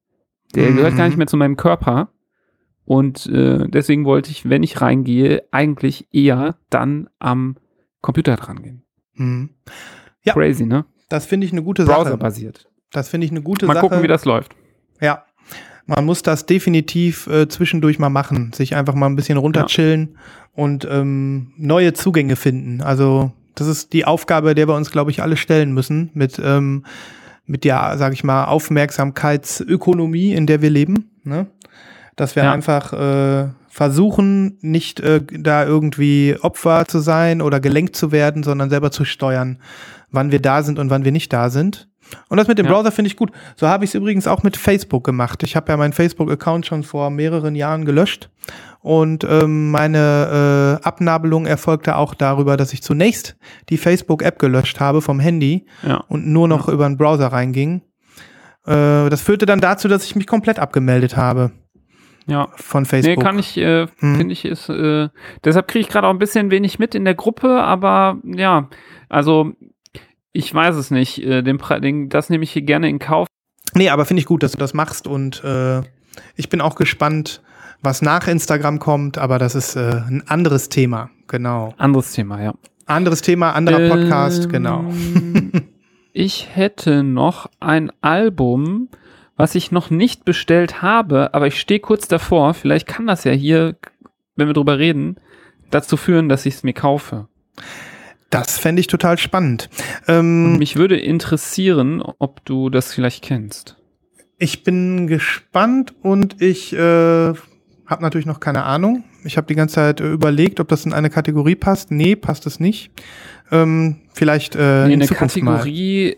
Der 0.54 0.70
Mhm. 0.70 0.76
gehört 0.76 0.96
gar 0.96 1.06
nicht 1.06 1.16
mehr 1.18 1.26
zu 1.26 1.36
meinem 1.36 1.56
Körper. 1.56 2.10
Und 2.84 3.26
äh, 3.26 3.68
deswegen 3.68 4.04
wollte 4.04 4.30
ich, 4.30 4.48
wenn 4.48 4.62
ich 4.62 4.80
reingehe, 4.80 5.44
eigentlich 5.52 6.08
eher 6.12 6.56
dann 6.68 7.08
am 7.18 7.56
Computer 8.00 8.36
dran 8.36 8.60
gehen. 8.62 8.82
Mhm. 9.14 9.50
Ja. 10.24 10.32
Crazy, 10.34 10.66
ne? 10.66 10.84
Das 11.08 11.26
finde 11.26 11.46
ich 11.46 11.52
eine 11.52 11.62
gute 11.62 11.84
Sache. 11.86 12.02
Browser-basiert. 12.02 12.68
Das 12.90 13.08
finde 13.08 13.24
ich 13.26 13.30
eine 13.30 13.42
gute 13.42 13.66
Mal 13.66 13.74
Sache. 13.74 13.86
gucken, 13.86 14.02
wie 14.02 14.08
das 14.08 14.24
läuft. 14.24 14.54
Ja. 15.00 15.24
Man 15.86 16.04
muss 16.04 16.22
das 16.22 16.46
definitiv 16.46 17.26
äh, 17.26 17.48
zwischendurch 17.48 17.98
mal 17.98 18.08
machen. 18.08 18.52
Sich 18.52 18.74
einfach 18.76 18.94
mal 18.94 19.06
ein 19.06 19.16
bisschen 19.16 19.38
runterchillen 19.38 20.16
und 20.52 20.86
ähm, 20.90 21.52
neue 21.56 21.92
Zugänge 21.92 22.36
finden. 22.36 22.82
Also, 22.82 23.32
das 23.54 23.66
ist 23.66 23.92
die 23.92 24.04
Aufgabe, 24.04 24.54
der 24.54 24.68
wir 24.68 24.74
uns, 24.74 24.90
glaube 24.90 25.10
ich, 25.10 25.22
alle 25.22 25.36
stellen 25.36 25.72
müssen 25.72 26.10
mit, 26.14 26.40
ähm, 26.42 26.84
mit 27.46 27.64
der, 27.64 27.96
sage 27.98 28.14
ich 28.14 28.24
mal, 28.24 28.44
Aufmerksamkeitsökonomie, 28.46 30.32
in 30.32 30.46
der 30.46 30.62
wir 30.62 30.70
leben. 30.70 31.10
Ne? 31.24 31.46
Dass 32.16 32.36
wir 32.36 32.44
Ja. 32.44 32.52
einfach 32.52 32.92
äh, 32.92 33.48
versuchen, 33.68 34.58
nicht 34.60 35.00
äh, 35.00 35.22
da 35.22 35.64
irgendwie 35.64 36.36
Opfer 36.40 36.86
zu 36.86 36.98
sein 37.00 37.40
oder 37.42 37.60
gelenkt 37.60 37.96
zu 37.96 38.12
werden, 38.12 38.42
sondern 38.42 38.70
selber 38.70 38.90
zu 38.90 39.04
steuern, 39.04 39.58
wann 40.10 40.30
wir 40.30 40.40
da 40.40 40.62
sind 40.62 40.78
und 40.78 40.90
wann 40.90 41.04
wir 41.04 41.12
nicht 41.12 41.32
da 41.32 41.48
sind. 41.50 41.88
Und 42.28 42.36
das 42.36 42.48
mit 42.48 42.58
dem 42.58 42.66
Ja. 42.66 42.72
Browser 42.72 42.92
finde 42.92 43.08
ich 43.08 43.16
gut. 43.16 43.30
So 43.56 43.68
habe 43.68 43.84
ich 43.84 43.90
es 43.90 43.94
übrigens 43.94 44.26
auch 44.26 44.42
mit 44.42 44.56
Facebook 44.56 45.04
gemacht. 45.04 45.42
Ich 45.42 45.56
habe 45.56 45.70
ja 45.72 45.76
meinen 45.76 45.92
Facebook-Account 45.92 46.66
schon 46.66 46.82
vor 46.82 47.10
mehreren 47.10 47.54
Jahren 47.54 47.84
gelöscht. 47.84 48.30
Und 48.80 49.24
ähm, 49.24 49.70
meine 49.70 50.78
äh, 50.82 50.84
Abnabelung 50.86 51.46
erfolgte 51.46 51.96
auch 51.96 52.14
darüber, 52.14 52.56
dass 52.56 52.72
ich 52.72 52.82
zunächst 52.82 53.36
die 53.68 53.76
Facebook-App 53.78 54.38
gelöscht 54.38 54.80
habe 54.80 55.00
vom 55.00 55.20
Handy 55.20 55.66
Ja. 55.86 55.98
und 56.08 56.26
nur 56.26 56.48
noch 56.48 56.68
über 56.68 56.86
den 56.88 56.96
Browser 56.96 57.28
reinging. 57.28 57.82
Äh, 58.66 59.08
das 59.08 59.22
führte 59.22 59.46
dann 59.46 59.60
dazu, 59.60 59.88
dass 59.88 60.04
ich 60.04 60.16
mich 60.16 60.26
komplett 60.26 60.58
abgemeldet 60.58 61.16
habe 61.16 61.52
Ja. 62.26 62.48
von 62.56 62.82
Nee, 62.82 62.88
Facebook. 62.88 63.22
kann 63.24 63.38
ich, 63.38 63.56
äh, 63.56 63.86
Hm. 63.98 64.16
finde 64.16 64.32
ich, 64.32 64.44
ist, 64.44 64.68
äh, 64.68 65.08
deshalb 65.44 65.68
kriege 65.68 65.80
ich 65.84 65.88
gerade 65.88 66.06
auch 66.08 66.12
ein 66.12 66.18
bisschen 66.18 66.50
wenig 66.50 66.78
mit 66.78 66.94
in 66.94 67.04
der 67.04 67.14
Gruppe, 67.14 67.62
aber 67.62 68.18
ja, 68.24 68.68
also 69.08 69.52
ich 70.32 70.52
weiß 70.52 70.76
es 70.76 70.90
nicht. 70.90 71.22
Äh, 71.22 71.42
den, 71.42 71.58
den, 71.80 72.08
das 72.08 72.30
nehme 72.30 72.44
ich 72.44 72.52
hier 72.52 72.62
gerne 72.62 72.88
in 72.88 72.98
Kauf. 72.98 73.28
Nee, 73.74 73.88
aber 73.88 74.04
finde 74.04 74.20
ich 74.20 74.26
gut, 74.26 74.42
dass 74.42 74.52
du 74.52 74.58
das 74.58 74.74
machst 74.74 75.06
und 75.06 75.42
äh, 75.44 75.80
ich 76.36 76.48
bin 76.48 76.60
auch 76.60 76.74
gespannt, 76.74 77.42
was 77.80 78.02
nach 78.02 78.28
Instagram 78.28 78.78
kommt, 78.78 79.18
aber 79.18 79.38
das 79.38 79.54
ist 79.54 79.76
äh, 79.76 80.02
ein 80.06 80.22
anderes 80.26 80.68
Thema, 80.68 81.10
genau. 81.26 81.74
Anderes 81.78 82.12
Thema, 82.12 82.42
ja. 82.42 82.54
Anderes 82.86 83.22
Thema, 83.22 83.52
anderer 83.52 83.88
Podcast, 83.88 84.44
Ähm, 84.44 84.50
genau. 84.50 84.84
ich 86.12 86.48
hätte 86.54 87.02
noch 87.02 87.50
ein 87.60 87.90
Album, 88.02 88.88
was 89.36 89.54
ich 89.54 89.72
noch 89.72 89.90
nicht 89.90 90.24
bestellt 90.24 90.82
habe, 90.82 91.32
aber 91.32 91.46
ich 91.46 91.58
stehe 91.58 91.80
kurz 91.80 92.08
davor. 92.08 92.54
Vielleicht 92.54 92.86
kann 92.86 93.06
das 93.06 93.24
ja 93.24 93.32
hier, 93.32 93.76
wenn 94.36 94.48
wir 94.48 94.54
drüber 94.54 94.78
reden, 94.78 95.16
dazu 95.70 95.96
führen, 95.96 96.28
dass 96.28 96.44
ich 96.46 96.54
es 96.54 96.62
mir 96.62 96.74
kaufe. 96.74 97.28
Das 98.32 98.58
fände 98.58 98.80
ich 98.80 98.86
total 98.88 99.18
spannend. 99.18 99.68
Ähm, 100.08 100.56
mich 100.58 100.74
würde 100.76 100.96
interessieren, 100.98 102.02
ob 102.18 102.44
du 102.44 102.68
das 102.70 102.92
vielleicht 102.92 103.22
kennst. 103.22 103.76
ich 104.38 104.64
bin 104.64 105.06
gespannt 105.06 105.94
und 106.02 106.42
ich 106.42 106.72
äh, 106.72 106.78
habe 106.78 107.36
natürlich 108.00 108.26
noch 108.26 108.40
keine 108.40 108.64
Ahnung. 108.64 109.04
Ich 109.24 109.36
habe 109.36 109.46
die 109.46 109.54
ganze 109.54 109.76
Zeit 109.76 110.00
äh, 110.00 110.10
überlegt, 110.10 110.58
ob 110.60 110.68
das 110.68 110.84
in 110.86 110.92
eine 110.92 111.10
Kategorie 111.10 111.54
passt. 111.54 111.90
Nee, 111.92 112.16
passt 112.16 112.46
es 112.46 112.58
nicht. 112.58 112.90
Ähm, 113.52 113.96
vielleicht 114.14 114.56
äh, 114.56 114.86
Nee, 114.88 114.94
in 114.94 115.00
eine 115.00 115.06
Zukunft 115.06 115.36
mal. 115.42 115.58
Kategorie 115.58 116.12
w- 116.12 116.16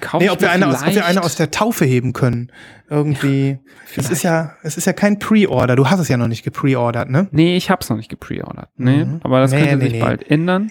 kaufe 0.00 0.24
Nee, 0.24 0.30
ob 0.30 0.40
wir, 0.40 0.50
eine 0.50 0.66
aus, 0.66 0.82
ob 0.82 0.94
wir 0.94 1.06
eine 1.06 1.22
aus 1.22 1.36
der 1.36 1.50
Taufe 1.50 1.84
heben 1.84 2.12
können. 2.12 2.52
Irgendwie. 2.90 3.58
es 3.84 3.90
vielleicht. 3.92 4.10
ist 4.12 4.22
ja, 4.22 4.52
es 4.62 4.76
ist 4.76 4.86
ja 4.86 4.92
kein 4.92 5.18
Pre-Order. 5.18 5.74
Du 5.76 5.88
hast 5.88 6.00
es 6.00 6.08
ja 6.08 6.16
noch 6.16 6.28
nicht 6.28 6.42
gepreordert, 6.42 7.08
ne? 7.10 7.28
Nee, 7.30 7.56
ich 7.56 7.70
hab's 7.70 7.88
noch 7.90 7.96
nicht 7.96 8.08
gepreordert. 8.10 8.68
Nee, 8.76 9.04
Mhm. 9.04 9.20
aber 9.22 9.40
das 9.40 9.52
Nee, 9.52 9.60
könnte 9.60 9.76
nee, 9.76 9.84
sich 9.84 9.92
nee. 9.94 10.00
bald 10.00 10.30
ändern. 10.30 10.70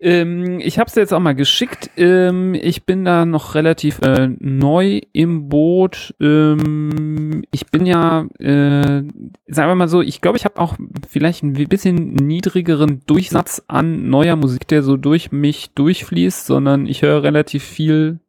Ähm, 0.00 0.60
ich 0.60 0.78
hab's 0.78 0.94
jetzt 0.94 1.12
auch 1.12 1.18
mal 1.18 1.34
geschickt. 1.34 1.90
Ähm, 1.96 2.54
ich 2.54 2.84
bin 2.84 3.04
da 3.04 3.24
noch 3.24 3.56
relativ 3.56 4.00
äh, 4.00 4.28
neu 4.38 5.00
im 5.12 5.48
Boot. 5.48 6.14
Ähm, 6.20 7.44
ich 7.50 7.66
bin 7.66 7.84
ja, 7.84 8.26
äh, 8.38 9.02
sagen 9.48 9.70
wir 9.70 9.74
mal 9.74 9.88
so, 9.88 10.00
ich 10.00 10.20
glaube, 10.20 10.38
ich 10.38 10.44
habe 10.44 10.60
auch 10.60 10.76
vielleicht 11.08 11.42
ein 11.42 11.52
bisschen 11.52 12.12
niedrigeren 12.14 13.02
Durchsatz 13.06 13.62
an 13.66 14.08
neuer 14.08 14.36
Musik, 14.36 14.68
der 14.68 14.84
so 14.84 14.96
durch 14.96 15.32
mich 15.32 15.70
durchfließt, 15.74 16.46
sondern 16.46 16.86
ich 16.86 17.02
höre 17.02 17.24
relativ 17.24 17.64
viel 17.64 18.20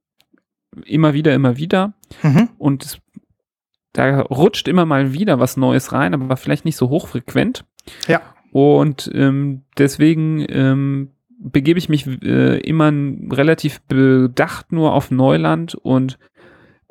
immer 0.86 1.14
wieder, 1.14 1.34
immer 1.34 1.58
wieder. 1.58 1.94
Mhm. 2.24 2.50
und 2.58 2.86
es, 2.86 3.00
da 3.94 4.22
rutscht 4.22 4.68
immer 4.68 4.86
mal 4.86 5.14
wieder 5.14 5.40
was 5.40 5.58
Neues 5.58 5.92
rein, 5.92 6.16
aber 6.16 6.38
vielleicht 6.38 6.66
nicht 6.66 6.78
so 6.78 6.90
hochfrequent. 6.90 7.66
Ja. 8.08 8.22
Und 8.52 9.12
ähm, 9.14 9.64
deswegen 9.78 10.44
ähm, 10.50 11.12
begebe 11.40 11.80
ich 11.80 11.90
mich 11.90 12.06
äh, 12.24 12.58
immer 12.60 12.92
relativ 13.32 13.82
bedacht 13.82 14.72
nur 14.72 14.94
auf 14.94 15.10
Neuland 15.12 15.76
und 15.76 16.20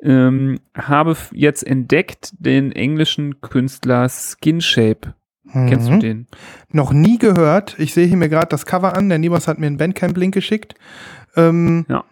ähm, 0.01 0.59
habe 0.75 1.15
jetzt 1.33 1.65
entdeckt 1.65 2.33
den 2.39 2.71
englischen 2.71 3.41
Künstler 3.41 4.07
Skinshape. 4.09 5.13
Kennst 5.51 5.87
du 5.87 5.93
Mhm. 5.93 5.99
den? 5.99 6.27
Noch 6.71 6.93
nie 6.93 7.17
gehört. 7.17 7.75
Ich 7.79 7.93
sehe 7.93 8.05
hier 8.05 8.17
mir 8.17 8.29
gerade 8.29 8.49
das 8.49 8.65
Cover 8.67 8.95
an. 8.95 9.09
Der 9.09 9.17
Nibas 9.17 9.47
hat 9.47 9.57
mir 9.57 9.65
einen 9.65 9.77
Bandcamp-Link 9.77 10.33
geschickt. 10.33 10.75
Ähm, 11.35 11.85
Ja. 11.89 12.03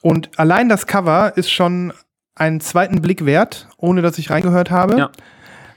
Und 0.00 0.38
allein 0.38 0.68
das 0.70 0.86
Cover 0.86 1.36
ist 1.36 1.50
schon 1.50 1.92
einen 2.34 2.60
zweiten 2.60 3.02
Blick 3.02 3.24
wert, 3.26 3.68
ohne 3.76 4.00
dass 4.02 4.18
ich 4.18 4.30
reingehört 4.30 4.70
habe. 4.70 4.96
Ja. 4.98 5.10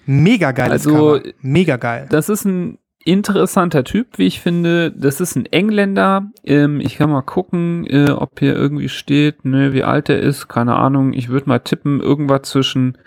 Mega 0.06 0.52
geiles 0.54 0.88
Also, 0.88 1.20
Cover. 1.20 1.22
Mega 1.42 1.76
geil. 1.78 2.08
Das 2.10 2.30
ist 2.30 2.46
ein 2.46 2.78
interessanter 3.06 3.84
Typ, 3.84 4.18
wie 4.18 4.28
ich 4.28 4.40
finde. 4.40 4.92
Das 4.92 5.22
ist 5.22 5.36
ein 5.36 5.46
Engländer. 5.46 6.32
Ähm, 6.44 6.80
ich 6.80 6.98
kann 6.98 7.10
mal 7.10 7.22
gucken, 7.22 7.86
äh, 7.88 8.12
ob 8.12 8.40
hier 8.40 8.56
irgendwie 8.56 8.90
steht, 8.90 9.46
ne, 9.46 9.74
wie 9.74 9.84
alt 9.84 10.10
er 10.10 10.20
ist. 10.20 10.48
Keine 10.48 10.76
Ahnung. 10.76 11.14
Ich 11.14 11.30
würde 11.30 11.50
mal 11.50 11.60
tippen, 11.60 12.02
irgendwas 12.02 12.44
zwischen 12.44 12.98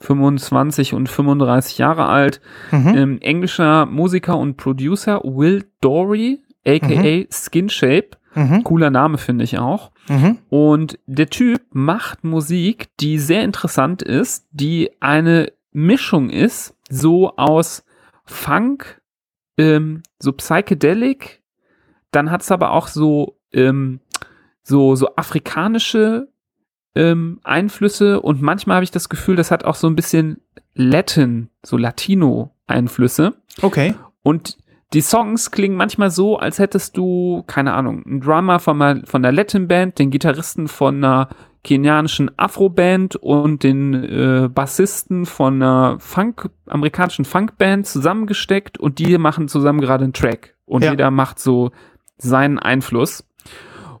25 0.00 0.94
und 0.94 1.08
35 1.08 1.78
Jahre 1.78 2.06
alt. 2.06 2.40
Mhm. 2.70 2.94
Ähm, 2.96 3.18
englischer 3.20 3.86
Musiker 3.86 4.38
und 4.38 4.56
Producer 4.56 5.20
Will 5.24 5.64
Dory, 5.80 6.40
aka 6.66 7.24
Skinshape. 7.30 8.10
Mhm. 8.34 8.62
Cooler 8.62 8.90
Name 8.90 9.18
finde 9.18 9.44
ich 9.44 9.58
auch. 9.58 9.90
Mhm. 10.08 10.38
Und 10.48 10.98
der 11.06 11.28
Typ 11.28 11.62
macht 11.72 12.24
Musik, 12.24 12.88
die 13.00 13.18
sehr 13.18 13.42
interessant 13.42 14.02
ist, 14.02 14.46
die 14.52 14.90
eine 15.00 15.52
Mischung 15.72 16.30
ist, 16.30 16.74
so 16.88 17.36
aus 17.36 17.84
Funk, 18.24 18.99
ähm, 19.60 20.02
so 20.18 20.32
Psychedelic, 20.32 21.42
dann 22.12 22.30
hat 22.30 22.40
es 22.40 22.50
aber 22.50 22.72
auch 22.72 22.88
so, 22.88 23.36
ähm, 23.52 24.00
so, 24.62 24.96
so 24.96 25.14
afrikanische 25.16 26.28
ähm, 26.94 27.40
Einflüsse 27.44 28.20
und 28.22 28.40
manchmal 28.40 28.76
habe 28.76 28.84
ich 28.84 28.90
das 28.90 29.10
Gefühl, 29.10 29.36
das 29.36 29.50
hat 29.50 29.64
auch 29.64 29.74
so 29.74 29.86
ein 29.86 29.96
bisschen 29.96 30.40
Latin, 30.74 31.50
so 31.62 31.76
Latino-Einflüsse. 31.76 33.34
Okay. 33.60 33.94
Und 34.22 34.56
die 34.92 35.00
Songs 35.00 35.50
klingen 35.50 35.76
manchmal 35.76 36.10
so, 36.10 36.36
als 36.38 36.58
hättest 36.58 36.96
du, 36.96 37.44
keine 37.46 37.74
Ahnung, 37.74 38.04
einen 38.04 38.20
Drummer 38.20 38.58
von 38.58 38.80
einer, 38.82 39.06
von 39.06 39.24
einer 39.24 39.32
Latin-Band, 39.32 39.98
den 39.98 40.10
Gitarristen 40.10 40.66
von 40.68 40.96
einer 40.96 41.28
kenianischen 41.62 42.30
Afro-Band 42.38 43.16
und 43.16 43.62
den 43.62 43.92
äh, 43.94 44.48
Bassisten 44.48 45.26
von 45.26 45.62
einer 45.62 45.98
Funk, 46.00 46.48
amerikanischen 46.66 47.24
Funk-Band 47.24 47.86
zusammengesteckt 47.86 48.78
und 48.78 48.98
die 48.98 49.18
machen 49.18 49.46
zusammen 49.46 49.80
gerade 49.80 50.04
einen 50.04 50.12
Track. 50.12 50.54
Und 50.64 50.84
Ja. 50.84 50.90
jeder 50.92 51.10
macht 51.10 51.38
so 51.38 51.70
seinen 52.16 52.58
Einfluss. 52.58 53.24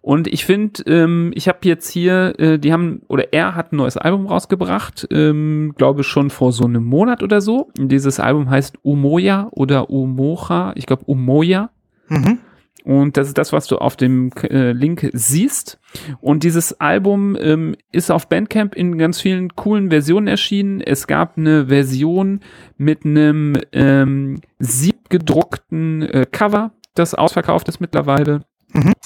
Und 0.02 0.26
ich 0.28 0.44
finde, 0.44 0.82
ähm, 0.86 1.30
ich 1.34 1.48
habe 1.48 1.58
jetzt 1.62 1.88
hier, 1.90 2.34
äh, 2.38 2.58
die 2.58 2.72
haben, 2.72 3.02
oder 3.08 3.32
er 3.32 3.54
hat 3.54 3.72
ein 3.72 3.76
neues 3.76 3.96
Album 3.96 4.26
rausgebracht, 4.26 5.06
ähm, 5.10 5.74
glaube 5.76 6.04
schon 6.04 6.30
vor 6.30 6.52
so 6.52 6.64
einem 6.64 6.84
Monat 6.84 7.22
oder 7.22 7.40
so. 7.40 7.70
Dieses 7.76 8.18
Album 8.18 8.48
heißt 8.48 8.78
Umoja 8.82 9.48
oder 9.50 9.90
Umoja, 9.90 10.72
ich 10.74 10.86
glaube 10.86 11.04
Umoja. 11.04 11.70
Mhm. 12.08 12.38
Und 12.84 13.16
das 13.16 13.28
ist 13.28 13.38
das, 13.38 13.52
was 13.52 13.66
du 13.66 13.76
auf 13.76 13.96
dem 13.96 14.30
äh, 14.42 14.72
Link 14.72 15.10
siehst. 15.12 15.78
Und 16.20 16.44
dieses 16.44 16.80
Album 16.80 17.36
ähm, 17.38 17.76
ist 17.92 18.10
auf 18.10 18.28
Bandcamp 18.28 18.74
in 18.74 18.96
ganz 18.96 19.20
vielen 19.20 19.54
coolen 19.54 19.90
Versionen 19.90 20.26
erschienen. 20.28 20.80
Es 20.80 21.06
gab 21.06 21.36
eine 21.36 21.66
Version 21.66 22.40
mit 22.78 23.04
einem 23.04 23.54
ähm, 23.72 24.40
siebgedruckten 24.58 26.02
äh, 26.02 26.26
Cover, 26.30 26.72
das 26.94 27.14
ausverkauft 27.14 27.68
ist 27.68 27.80
mittlerweile. 27.80 28.42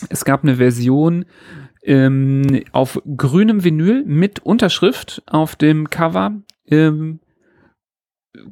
Es 0.08 0.24
gab 0.24 0.42
eine 0.42 0.56
Version 0.56 1.24
ähm, 1.82 2.64
auf 2.72 3.00
grünem 3.16 3.64
Vinyl 3.64 4.04
mit 4.06 4.40
Unterschrift 4.40 5.22
auf 5.26 5.56
dem 5.56 5.90
Cover. 5.90 6.32
Ähm, 6.66 7.20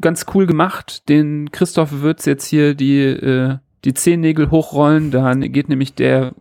ganz 0.01 0.27
cool 0.35 0.47
gemacht. 0.47 1.09
Den 1.09 1.51
Christoph 1.51 1.93
Würz 2.03 2.25
jetzt 2.27 2.47
hier 2.47 2.75
die, 2.75 3.01
äh, 3.01 3.59
die 3.85 3.95
Zehennägel 3.95 4.51
hochrollen. 4.51 5.11
Da 5.11 5.35
geht 5.35 5.69
nämlich 5.69 5.95
der, 5.95 6.35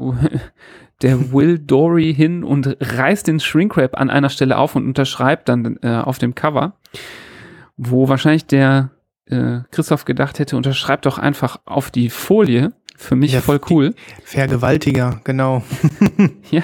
der 1.01 1.31
Will 1.31 1.59
Dory 1.59 2.13
hin 2.13 2.43
und 2.43 2.77
reißt 2.79 3.27
den 3.27 3.39
Shrinkwrap 3.39 3.97
an 3.97 4.09
einer 4.09 4.29
Stelle 4.29 4.57
auf 4.57 4.75
und 4.75 4.85
unterschreibt 4.85 5.49
dann 5.49 5.77
äh, 5.81 5.95
auf 5.95 6.19
dem 6.19 6.35
Cover, 6.35 6.75
wo 7.77 8.09
wahrscheinlich 8.09 8.45
der 8.45 8.91
äh, 9.25 9.61
Christoph 9.71 10.05
gedacht 10.05 10.39
hätte, 10.39 10.57
unterschreibt 10.57 11.05
doch 11.05 11.17
einfach 11.17 11.59
auf 11.65 11.89
die 11.89 12.09
Folie. 12.09 12.73
Für 13.01 13.15
mich 13.15 13.33
Ja, 13.33 13.41
voll 13.41 13.59
cool. 13.71 13.95
Vergewaltiger, 14.23 15.21
genau. 15.23 15.63
Ja. 16.51 16.61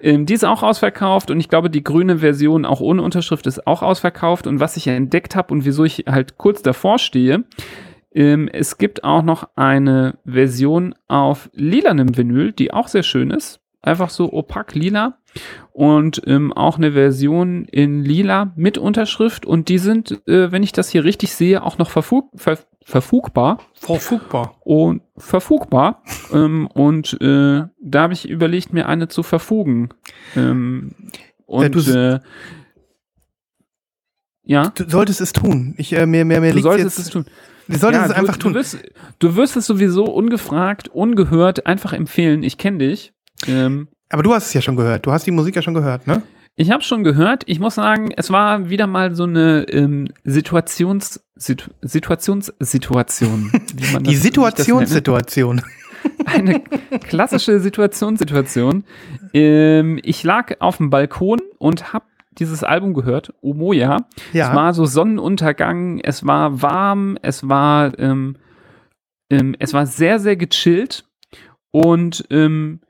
Ähm, 0.00 0.26
die 0.26 0.34
ist 0.34 0.44
auch 0.44 0.62
ausverkauft 0.62 1.30
und 1.30 1.38
ich 1.38 1.48
glaube, 1.48 1.70
die 1.70 1.84
grüne 1.84 2.18
Version 2.18 2.64
auch 2.64 2.80
ohne 2.80 3.02
Unterschrift 3.02 3.46
ist 3.46 3.66
auch 3.66 3.82
ausverkauft. 3.82 4.46
Und 4.46 4.58
was 4.58 4.76
ich 4.76 4.86
ja 4.86 4.94
entdeckt 4.94 5.36
habe 5.36 5.52
und 5.52 5.64
wieso 5.64 5.84
ich 5.84 6.04
halt 6.08 6.38
kurz 6.38 6.62
davor 6.62 6.98
stehe, 6.98 7.44
ähm, 8.14 8.48
es 8.50 8.78
gibt 8.78 9.04
auch 9.04 9.22
noch 9.22 9.48
eine 9.54 10.18
Version 10.24 10.94
auf 11.08 11.50
lilanem 11.52 12.16
Vinyl, 12.16 12.52
die 12.52 12.72
auch 12.72 12.88
sehr 12.88 13.02
schön 13.02 13.30
ist. 13.30 13.60
Einfach 13.82 14.08
so 14.08 14.32
opak 14.32 14.74
lila. 14.74 15.17
Und 15.72 16.22
ähm, 16.26 16.52
auch 16.52 16.76
eine 16.78 16.92
Version 16.92 17.64
in 17.66 18.02
lila 18.04 18.52
mit 18.56 18.78
Unterschrift 18.78 19.46
und 19.46 19.68
die 19.68 19.78
sind, 19.78 20.20
äh, 20.26 20.50
wenn 20.50 20.62
ich 20.62 20.72
das 20.72 20.88
hier 20.88 21.04
richtig 21.04 21.34
sehe, 21.34 21.62
auch 21.62 21.78
noch 21.78 21.90
verfug 21.90 22.30
ver 22.34 22.58
verfügbar 22.84 23.58
Verfügbar. 23.74 24.56
und 24.64 25.02
verfügbar 25.18 26.02
ähm, 26.32 26.66
und 26.68 27.20
äh, 27.20 27.64
da 27.80 28.02
habe 28.02 28.14
ich 28.14 28.28
überlegt, 28.28 28.72
mir 28.72 28.88
eine 28.88 29.08
zu 29.08 29.22
verfugen. 29.22 29.90
Ähm, 30.34 30.94
und 31.44 31.74
du 31.74 31.78
s- 31.80 31.88
äh, 31.88 32.20
ja, 34.44 34.70
Du 34.74 34.88
solltest 34.88 35.20
es 35.20 35.32
tun. 35.34 35.74
Ich, 35.76 35.92
äh, 35.92 36.06
mir, 36.06 36.24
mir, 36.24 36.40
mir 36.40 36.52
du 36.54 36.60
solltest 36.60 36.96
jetzt, 36.98 37.06
es 37.08 37.12
tun. 37.12 37.26
Du 37.68 37.76
solltest 37.76 38.04
Ja, 38.06 38.10
es 38.10 38.12
einfach 38.12 38.36
du, 38.38 38.44
tun. 38.44 38.52
Du 38.54 38.58
wirst, 38.58 38.78
du 39.18 39.36
wirst 39.36 39.56
es 39.56 39.66
sowieso 39.66 40.04
ungefragt, 40.06 40.88
ungehört 40.88 41.66
einfach 41.66 41.92
empfehlen. 41.92 42.42
Ich 42.42 42.56
kenne 42.56 42.78
dich. 42.78 43.12
Ähm, 43.46 43.88
Aber 44.10 44.22
du 44.22 44.32
hast 44.32 44.46
es 44.46 44.54
ja 44.54 44.62
schon 44.62 44.76
gehört. 44.76 45.06
Du 45.06 45.12
hast 45.12 45.26
die 45.26 45.30
Musik 45.30 45.56
ja 45.56 45.62
schon 45.62 45.74
gehört, 45.74 46.06
ne? 46.06 46.22
ich 46.58 46.72
habe 46.72 46.82
schon 46.82 47.04
gehört. 47.04 47.44
Ich 47.46 47.60
muss 47.60 47.76
sagen, 47.76 48.10
es 48.16 48.30
war 48.30 48.68
wieder 48.68 48.88
mal 48.88 49.14
so 49.14 49.22
eine 49.22 49.64
ähm, 49.70 50.08
Situations, 50.24 51.24
Situ, 51.36 51.70
Situationssituation. 51.82 53.52
Die. 54.00 54.16
Situationssituation. 54.16 55.62
Eine 56.26 56.60
klassische 57.08 57.60
Situationssituation. 57.60 58.84
Ähm, 59.32 60.00
ich 60.02 60.22
lag 60.24 60.54
auf 60.60 60.76
dem 60.78 60.90
Balkon 60.90 61.40
und 61.58 61.92
habe 61.92 62.04
dieses 62.32 62.62
Album 62.64 62.94
gehört, 62.94 63.32
Omoya. 63.40 64.06
Ja. 64.32 64.48
Es 64.48 64.54
war 64.54 64.74
so 64.74 64.84
Sonnenuntergang, 64.84 65.98
es 66.00 66.26
war 66.26 66.62
warm, 66.62 67.18
es 67.22 67.48
war, 67.48 67.98
ähm, 67.98 68.36
ähm, 69.30 69.56
es 69.58 69.74
war 69.74 69.86
sehr, 69.86 70.18
sehr 70.18 70.36
gechillt 70.36 71.04
und 71.72 72.24
ähm, 72.30 72.80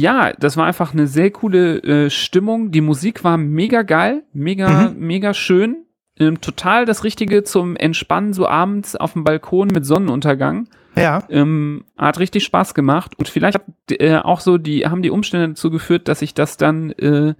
ja, 0.00 0.32
das 0.38 0.56
war 0.56 0.66
einfach 0.66 0.92
eine 0.92 1.06
sehr 1.06 1.30
coole 1.30 1.78
äh, 1.82 2.10
Stimmung. 2.10 2.70
Die 2.70 2.80
Musik 2.80 3.24
war 3.24 3.36
mega 3.38 3.82
geil, 3.82 4.22
mega, 4.32 4.92
mega 4.96 5.32
schön. 5.34 5.84
Ähm, 6.18 6.40
total 6.40 6.84
das 6.86 7.04
Richtige 7.04 7.44
zum 7.44 7.76
Entspannen, 7.76 8.32
so 8.32 8.46
abends 8.48 8.96
auf 8.96 9.12
dem 9.14 9.24
Balkon 9.24 9.68
mit 9.68 9.84
Sonnenuntergang. 9.86 10.68
ja. 10.96 11.22
Ähm, 11.28 11.84
hat 11.98 12.18
richtig 12.18 12.44
Spaß 12.44 12.72
gemacht 12.74 13.12
und 13.18 13.28
vielleicht 13.28 13.58
hat, 13.58 13.64
äh, 13.90 14.16
auch 14.16 14.40
so 14.40 14.56
die 14.58 14.86
haben 14.86 15.02
die 15.02 15.10
Umstände 15.10 15.48
dazu 15.48 15.70
geführt, 15.70 16.08
dass 16.08 16.22
ich 16.22 16.32
das 16.34 16.56
dann 16.56 16.90
äh, 16.92 17.34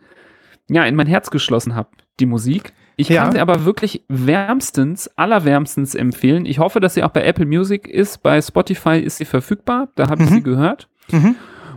ja 0.69 0.85
in 0.85 0.95
mein 0.95 1.07
Herz 1.07 1.31
geschlossen 1.31 1.75
habe, 1.75 1.89
die 2.21 2.27
Musik. 2.27 2.73
Ich 2.99 3.09
Ja. 3.11 3.23
kann 3.23 3.33
sie 3.33 3.41
aber 3.41 3.65
wirklich 3.67 4.05
wärmstens, 4.09 5.09
allerwärmstens 5.17 5.95
empfehlen. 5.95 6.45
Ich 6.47 6.59
hoffe, 6.59 6.81
dass 6.81 6.95
sie 6.95 7.03
auch 7.03 7.11
bei 7.11 7.25
Apple 7.25 7.45
Music 7.47 7.89
ist. 7.89 8.23
Bei 8.23 8.41
Spotify 8.43 8.99
ist 8.99 9.19
sie 9.19 9.25
verfügbar. 9.27 9.89
Da 9.97 10.09
habe 10.09 10.23
ich 10.25 10.31
Mhm. 10.31 10.35
sie 10.35 10.43
gehört. 10.43 10.89
Mhm. 11.11 11.35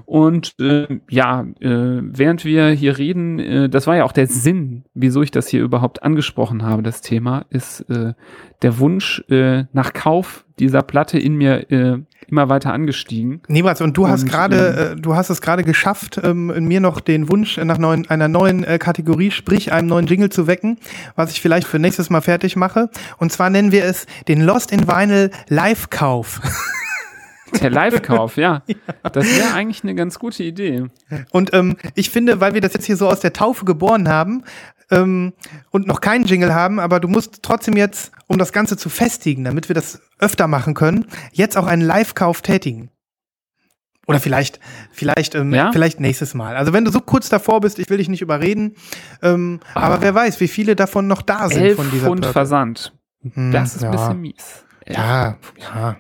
Und 0.09 0.55
äh, 0.59 0.87
ja, 1.07 1.45
äh, 1.59 2.01
während 2.01 2.43
wir 2.43 2.69
hier 2.69 2.97
reden, 2.97 3.37
äh, 3.37 3.69
das 3.69 3.85
war 3.85 3.95
ja 3.95 4.05
auch 4.05 4.11
der 4.11 4.25
Sinn, 4.25 4.83
wieso 4.95 5.21
ich 5.21 5.29
das 5.29 5.47
hier 5.47 5.61
überhaupt 5.61 6.01
angesprochen 6.01 6.63
habe, 6.63 6.81
das 6.81 7.01
Thema, 7.01 7.45
ist 7.51 7.81
äh, 7.91 8.13
der 8.63 8.79
Wunsch 8.79 9.23
äh, 9.29 9.65
nach 9.71 9.93
Kauf 9.93 10.45
dieser 10.57 10.81
Platte 10.81 11.19
in 11.19 11.35
mir 11.35 11.71
äh, 11.71 11.99
immer 12.27 12.49
weiter 12.49 12.73
angestiegen. 12.73 13.43
Niemals. 13.47 13.81
Und 13.81 13.97
du 13.97 14.07
hast 14.07 14.25
gerade, 14.25 14.93
äh, 14.97 14.99
du 14.99 15.13
hast 15.13 15.29
es 15.29 15.41
gerade 15.41 15.63
geschafft, 15.63 16.19
ähm, 16.23 16.49
in 16.49 16.65
mir 16.65 16.79
noch 16.79 17.01
den 17.01 17.29
Wunsch 17.29 17.57
nach 17.57 17.77
neuen, 17.77 18.09
einer 18.09 18.27
neuen 18.27 18.63
äh, 18.63 18.79
Kategorie, 18.79 19.29
sprich 19.29 19.71
einem 19.71 19.89
neuen 19.89 20.07
Jingle 20.07 20.31
zu 20.31 20.47
wecken, 20.47 20.79
was 21.15 21.29
ich 21.33 21.39
vielleicht 21.39 21.67
für 21.67 21.77
nächstes 21.77 22.09
Mal 22.09 22.21
fertig 22.21 22.55
mache. 22.55 22.89
Und 23.19 23.31
zwar 23.31 23.51
nennen 23.51 23.71
wir 23.71 23.85
es 23.85 24.07
den 24.27 24.41
Lost 24.41 24.71
in 24.71 24.87
Vinyl 24.87 25.29
Live-Kauf. 25.49 26.41
Der 27.61 27.69
Live-Kauf, 27.69 28.37
ja. 28.37 28.63
Das 29.11 29.25
wäre 29.25 29.53
eigentlich 29.53 29.83
eine 29.83 29.95
ganz 29.95 30.19
gute 30.19 30.43
Idee. 30.43 30.85
Und 31.31 31.53
ähm, 31.53 31.77
ich 31.95 32.09
finde, 32.09 32.39
weil 32.39 32.53
wir 32.53 32.61
das 32.61 32.73
jetzt 32.73 32.85
hier 32.85 32.97
so 32.97 33.07
aus 33.09 33.19
der 33.19 33.33
Taufe 33.33 33.65
geboren 33.65 34.07
haben 34.09 34.43
ähm, 34.91 35.33
und 35.71 35.87
noch 35.87 36.01
keinen 36.01 36.25
Jingle 36.25 36.53
haben, 36.53 36.79
aber 36.79 36.99
du 36.99 37.07
musst 37.07 37.43
trotzdem 37.43 37.75
jetzt, 37.77 38.11
um 38.27 38.37
das 38.37 38.51
Ganze 38.53 38.77
zu 38.77 38.89
festigen, 38.89 39.43
damit 39.43 39.69
wir 39.69 39.73
das 39.73 40.01
öfter 40.19 40.47
machen 40.47 40.73
können, 40.73 41.05
jetzt 41.31 41.57
auch 41.57 41.67
einen 41.67 41.81
Live-Kauf 41.81 42.41
tätigen. 42.41 42.89
Oder 44.07 44.19
vielleicht, 44.19 44.59
vielleicht, 44.91 45.35
ähm, 45.35 45.53
Ja? 45.53 45.71
vielleicht 45.71 45.99
nächstes 45.99 46.33
Mal. 46.33 46.55
Also 46.55 46.73
wenn 46.73 46.83
du 46.83 46.91
so 46.91 46.99
kurz 46.99 47.29
davor 47.29 47.61
bist, 47.61 47.77
ich 47.77 47.91
will 47.91 47.97
dich 47.99 48.09
nicht 48.09 48.21
überreden, 48.23 48.75
ähm, 49.21 49.59
aber 49.75 50.01
wer 50.01 50.15
weiß, 50.15 50.39
wie 50.39 50.47
viele 50.47 50.75
davon 50.75 51.05
noch 51.05 51.21
da 51.21 51.47
sind 51.47 51.61
Elf 51.61 51.75
von 51.75 51.91
dieser 51.91 52.07
Pfund. 52.07 52.25
Versand. 52.25 52.91
Hm, 53.21 53.51
Das 53.51 53.75
ist 53.75 53.83
ein 53.83 53.93
ja. 53.93 53.99
bisschen 53.99 54.21
mies. 54.21 54.63
Ja, 54.87 55.37
ja. 55.59 55.97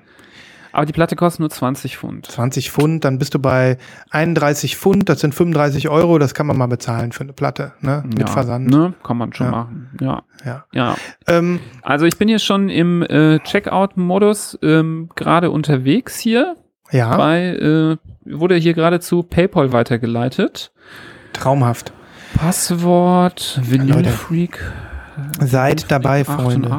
Aber 0.71 0.85
die 0.85 0.93
Platte 0.93 1.15
kostet 1.15 1.39
nur 1.39 1.49
20 1.49 1.97
Pfund. 1.97 2.27
20 2.27 2.71
Pfund, 2.71 3.03
dann 3.03 3.17
bist 3.17 3.33
du 3.33 3.39
bei 3.39 3.77
31 4.11 4.77
Pfund, 4.77 5.09
das 5.09 5.19
sind 5.21 5.33
35 5.33 5.89
Euro, 5.89 6.19
das 6.19 6.33
kann 6.33 6.45
man 6.47 6.57
mal 6.57 6.67
bezahlen 6.67 7.11
für 7.11 7.21
eine 7.23 7.33
Platte, 7.33 7.73
ne? 7.81 8.03
Mit 8.05 8.19
ja, 8.19 8.27
Versand. 8.27 8.67
Ne? 8.69 8.93
Kann 9.03 9.17
man 9.17 9.33
schon 9.33 9.47
Ja. 9.47 9.51
machen. 9.51 9.89
Ja. 9.99 10.23
Ja. 10.45 10.65
Ja. 10.71 10.95
Ähm, 11.27 11.59
Also 11.81 12.05
ich 12.05 12.17
bin 12.17 12.27
hier 12.27 12.39
schon 12.39 12.69
im 12.69 13.01
äh, 13.03 13.39
Checkout-Modus 13.39 14.59
ähm, 14.61 15.09
gerade 15.15 15.51
unterwegs 15.51 16.19
hier. 16.19 16.55
ja, 16.91 17.17
Bei, 17.17 17.47
äh, 17.47 17.97
wurde 18.25 18.55
hier 18.55 18.73
gerade 18.73 18.99
zu 18.99 19.23
PayPal 19.23 19.73
weitergeleitet. 19.73 20.71
traumhaft. 21.33 21.93
Passwort 22.35 23.59
Vinyl 23.63 23.95
Leute. 23.95 24.09
Freak 24.09 24.59
Seid 25.41 25.91
dabei, 25.91 26.23
Freunde. 26.23 26.69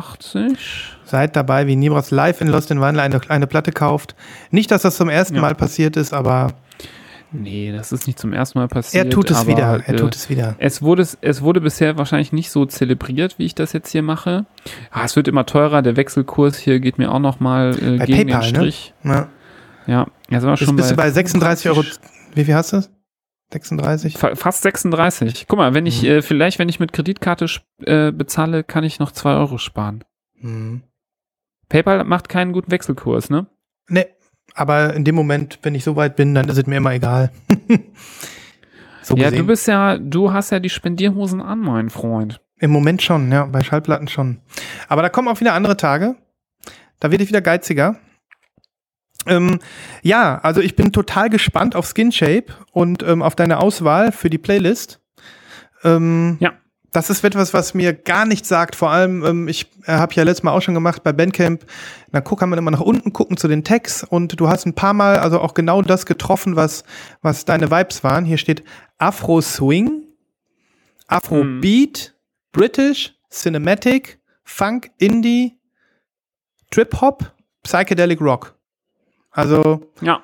88. 1.11 1.21
Seid 1.21 1.37
dabei, 1.37 1.67
wie 1.67 1.77
Nibras 1.77 2.11
live 2.11 2.41
in 2.41 2.49
Lost 2.49 2.71
in 2.71 2.81
Vinyl 2.81 3.01
eine, 3.01 3.21
eine 3.29 3.47
Platte 3.47 3.73
kauft. 3.73 4.15
Nicht, 4.51 4.71
dass 4.71 4.83
das 4.83 4.97
zum 4.97 5.09
ersten 5.09 5.35
Ja. 5.37 5.41
Mal 5.41 5.55
passiert 5.55 5.97
ist, 5.97 6.13
aber 6.13 6.53
Nee, 7.33 7.71
das 7.71 7.93
ist 7.93 8.09
nicht 8.09 8.19
zum 8.19 8.33
ersten 8.33 8.59
Mal 8.59 8.67
passiert. 8.67 9.05
er 9.05 9.11
tut 9.11 9.31
es 9.31 9.37
aber, 9.39 9.47
wieder. 9.49 9.81
Er 9.87 9.95
äh, 9.95 9.97
tut 9.97 10.17
es 10.17 10.29
wieder. 10.29 10.57
Es 10.59 10.83
wurde, 10.83 11.07
es 11.21 11.43
wurde 11.43 11.61
bisher 11.61 11.97
wahrscheinlich 11.97 12.33
nicht 12.33 12.51
so 12.51 12.67
zelebriert, 12.67 13.39
wie 13.39 13.45
ich 13.45 13.55
das 13.55 13.73
jetzt 13.73 13.91
hier 13.93 14.03
mache. 14.03 14.47
Ah, 14.91 15.05
es 15.05 15.15
wird 15.15 15.29
immer 15.29 15.47
teurer. 15.47 15.81
Der 15.83 15.97
Wechselkurs 15.97 16.59
hier 16.59 16.81
geht 16.81 16.99
mir 16.99 17.13
auch 17.13 17.21
noch 17.21 17.39
mal 17.39 17.71
äh, 17.81 17.99
Bei 17.99 18.07
gegen 18.07 18.29
PayPal, 18.31 18.43
den 18.43 18.53
ne? 18.53 18.59
Strich. 18.59 18.95
Ja. 19.05 19.29
Ja, 19.87 20.07
jetzt 20.29 20.41
sind 20.43 20.51
wir 20.51 20.57
schon 20.57 20.75
bist 20.77 20.91
du 20.91 20.97
bei 20.97 21.09
36 21.11 21.69
Euro. 21.71 21.83
35. 21.83 22.35
Wie 22.35 22.45
viel 22.45 22.55
hast 22.55 22.73
du? 22.73 22.83
36? 23.53 24.19
Fa- 24.19 24.35
Fast 24.35 24.63
36. 24.63 25.47
Guck 25.49 25.59
mal, 25.59 25.73
wenn 25.75 25.87
ich, 25.87 26.03
Mhm. 26.03 26.09
äh, 26.09 26.23
vielleicht, 26.23 26.59
wenn 26.59 26.69
ich 26.69 26.81
mit 26.81 26.93
Kreditkarte 26.93 27.47
äh, 27.85 28.11
bezahle, 28.13 28.65
kann 28.65 28.83
ich 28.85 28.99
noch 28.99 29.13
2 29.13 29.35
Euro 29.35 29.59
sparen. 29.59 30.03
Hm. 30.41 30.83
PayPal 31.71 32.05
macht 32.05 32.29
keinen 32.29 32.53
guten 32.53 32.71
Wechselkurs, 32.71 33.31
ne? 33.31 33.47
Nee, 33.89 34.07
aber 34.55 34.93
in 34.95 35.05
dem 35.05 35.15
Moment, 35.15 35.59
wenn 35.63 35.75
ich 35.75 35.85
so 35.85 35.97
weit 35.97 36.17
bin, 36.17 36.35
dann 36.35 36.49
ist 36.49 36.59
es 36.59 36.67
mir 36.67 36.77
immer 36.77 36.93
egal. 36.93 37.31
so 39.03 39.17
ja, 39.17 39.25
gesehen. 39.25 39.39
du 39.39 39.47
bist 39.47 39.67
ja, 39.67 39.97
du 39.97 40.33
hast 40.33 40.51
ja 40.51 40.61
die 40.61 40.69
Spendierhosen 40.69 41.41
an, 41.41 41.61
mein 41.61 41.89
Freund. 41.89 42.41
Im 42.59 42.71
Moment 42.71 43.01
schon, 43.01 43.33
ja, 43.33 43.47
bei 43.47 43.63
Schallplatten 43.63 44.09
schon. 44.09 44.41
Aber 44.89 45.01
da 45.01 45.09
kommen 45.09 45.29
auch 45.29 45.41
wieder 45.41 45.55
andere 45.55 45.79
Tage. 45.79 46.17
Da 46.99 47.11
werde 47.11 47.25
ich 47.25 47.31
wieder 47.31 47.41
geiziger. 47.41 47.97
Ähm, 49.27 49.61
ja, 50.03 50.39
also 50.39 50.61
ich 50.61 50.77
bin 50.77 50.93
total 50.93 51.31
gespannt 51.31 51.75
auf 51.77 51.87
Skin 51.87 52.13
Shape 52.13 52.47
und 52.73 53.03
ähm, 53.03 53.23
auf 53.23 53.35
deine 53.37 53.59
Auswahl 53.59 54.13
für 54.13 54.29
die 54.29 54.39
Playlist. 54.39 55.01
Ähm, 55.85 56.37
Ja. 56.41 56.53
Das 56.93 57.09
ist 57.09 57.23
etwas, 57.23 57.55
was 57.55 57.73
mir 57.75 57.93
gar 57.93 58.27
nichts 58.27 58.49
sagt. 58.49 58.75
Vor 58.75 58.91
allem, 58.91 59.25
ähm, 59.25 59.49
ich 59.49 59.67
äh, 59.87 59.93
habe 59.93 60.13
ja 60.15 60.25
letztes 60.25 60.43
Mal 60.43 60.53
auch 60.53 60.61
schon 60.61 60.75
gemacht 60.75 61.03
bei 61.05 61.13
Bandcamp. 61.13 61.65
Dann 62.11 62.25
guck, 62.25 62.41
kann 62.41 62.49
man 62.51 62.59
immer 62.59 62.73
nach 62.73 62.81
unten 62.81 63.13
gucken 63.13 63.37
zu 63.37 63.47
den 63.47 63.63
Tags 63.63 64.03
und 64.03 64.41
du 64.41 64.49
hast 64.49 64.67
ein 64.67 64.75
paar 64.75 64.93
Mal 64.95 65.19
also 65.19 65.41
auch 65.41 65.55
genau 65.55 65.83
das 65.83 66.05
getroffen, 66.05 66.57
was, 66.57 66.83
was 67.23 67.45
deine 67.45 67.71
Vibes 67.71 68.03
waren. 68.03 68.25
Hier 68.25 68.39
steht 68.39 68.65
Afro 68.99 69.41
Swing, 69.41 70.03
Afro 71.07 71.45
Mhm. 71.45 71.61
Beat, 71.61 72.15
British, 72.53 73.15
Cinematic, 73.31 74.19
Funk, 74.43 74.91
Indie, 74.99 75.59
Trip 76.73 77.01
Hop, 77.01 77.33
Psychedelic 77.63 78.21
Rock. 78.21 78.57
Also 79.31 79.89
Ja, 80.01 80.23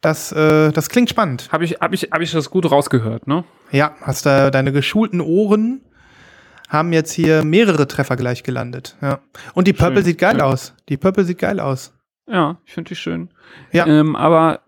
das, 0.00 0.30
äh, 0.30 0.70
das 0.70 0.88
klingt 0.88 1.10
spannend. 1.10 1.48
habe 1.50 1.64
ich, 1.64 1.72
hab 1.80 1.92
ich, 1.92 2.02
hab 2.12 2.20
ich 2.20 2.30
das 2.30 2.50
gut 2.50 2.70
rausgehört, 2.70 3.26
ne? 3.26 3.42
Ja, 3.72 3.96
hast 4.02 4.26
da 4.26 4.52
deine 4.52 4.70
geschulten 4.70 5.20
Ohren 5.20 5.80
haben 6.68 6.92
jetzt 6.92 7.12
hier 7.12 7.44
mehrere 7.44 7.86
Treffer 7.86 8.16
gleich 8.16 8.42
gelandet. 8.42 8.96
Ja. 9.00 9.20
Und 9.54 9.68
die 9.68 9.72
Purple 9.72 9.96
Schön, 9.96 10.04
sieht 10.04 10.18
geil 10.18 10.32
schön. 10.36 10.40
aus. 10.40 10.74
Die 10.88 10.96
Purple 10.96 11.24
sieht 11.24 11.38
geil 11.38 11.60
aus. 11.60 11.92
Ja, 12.26 12.58
ich 12.64 12.72
finde 12.72 12.88
die 12.88 12.96
schön. 12.96 13.28
Ja. 13.72 13.86
Ähm, 13.86 14.16
aber 14.16 14.60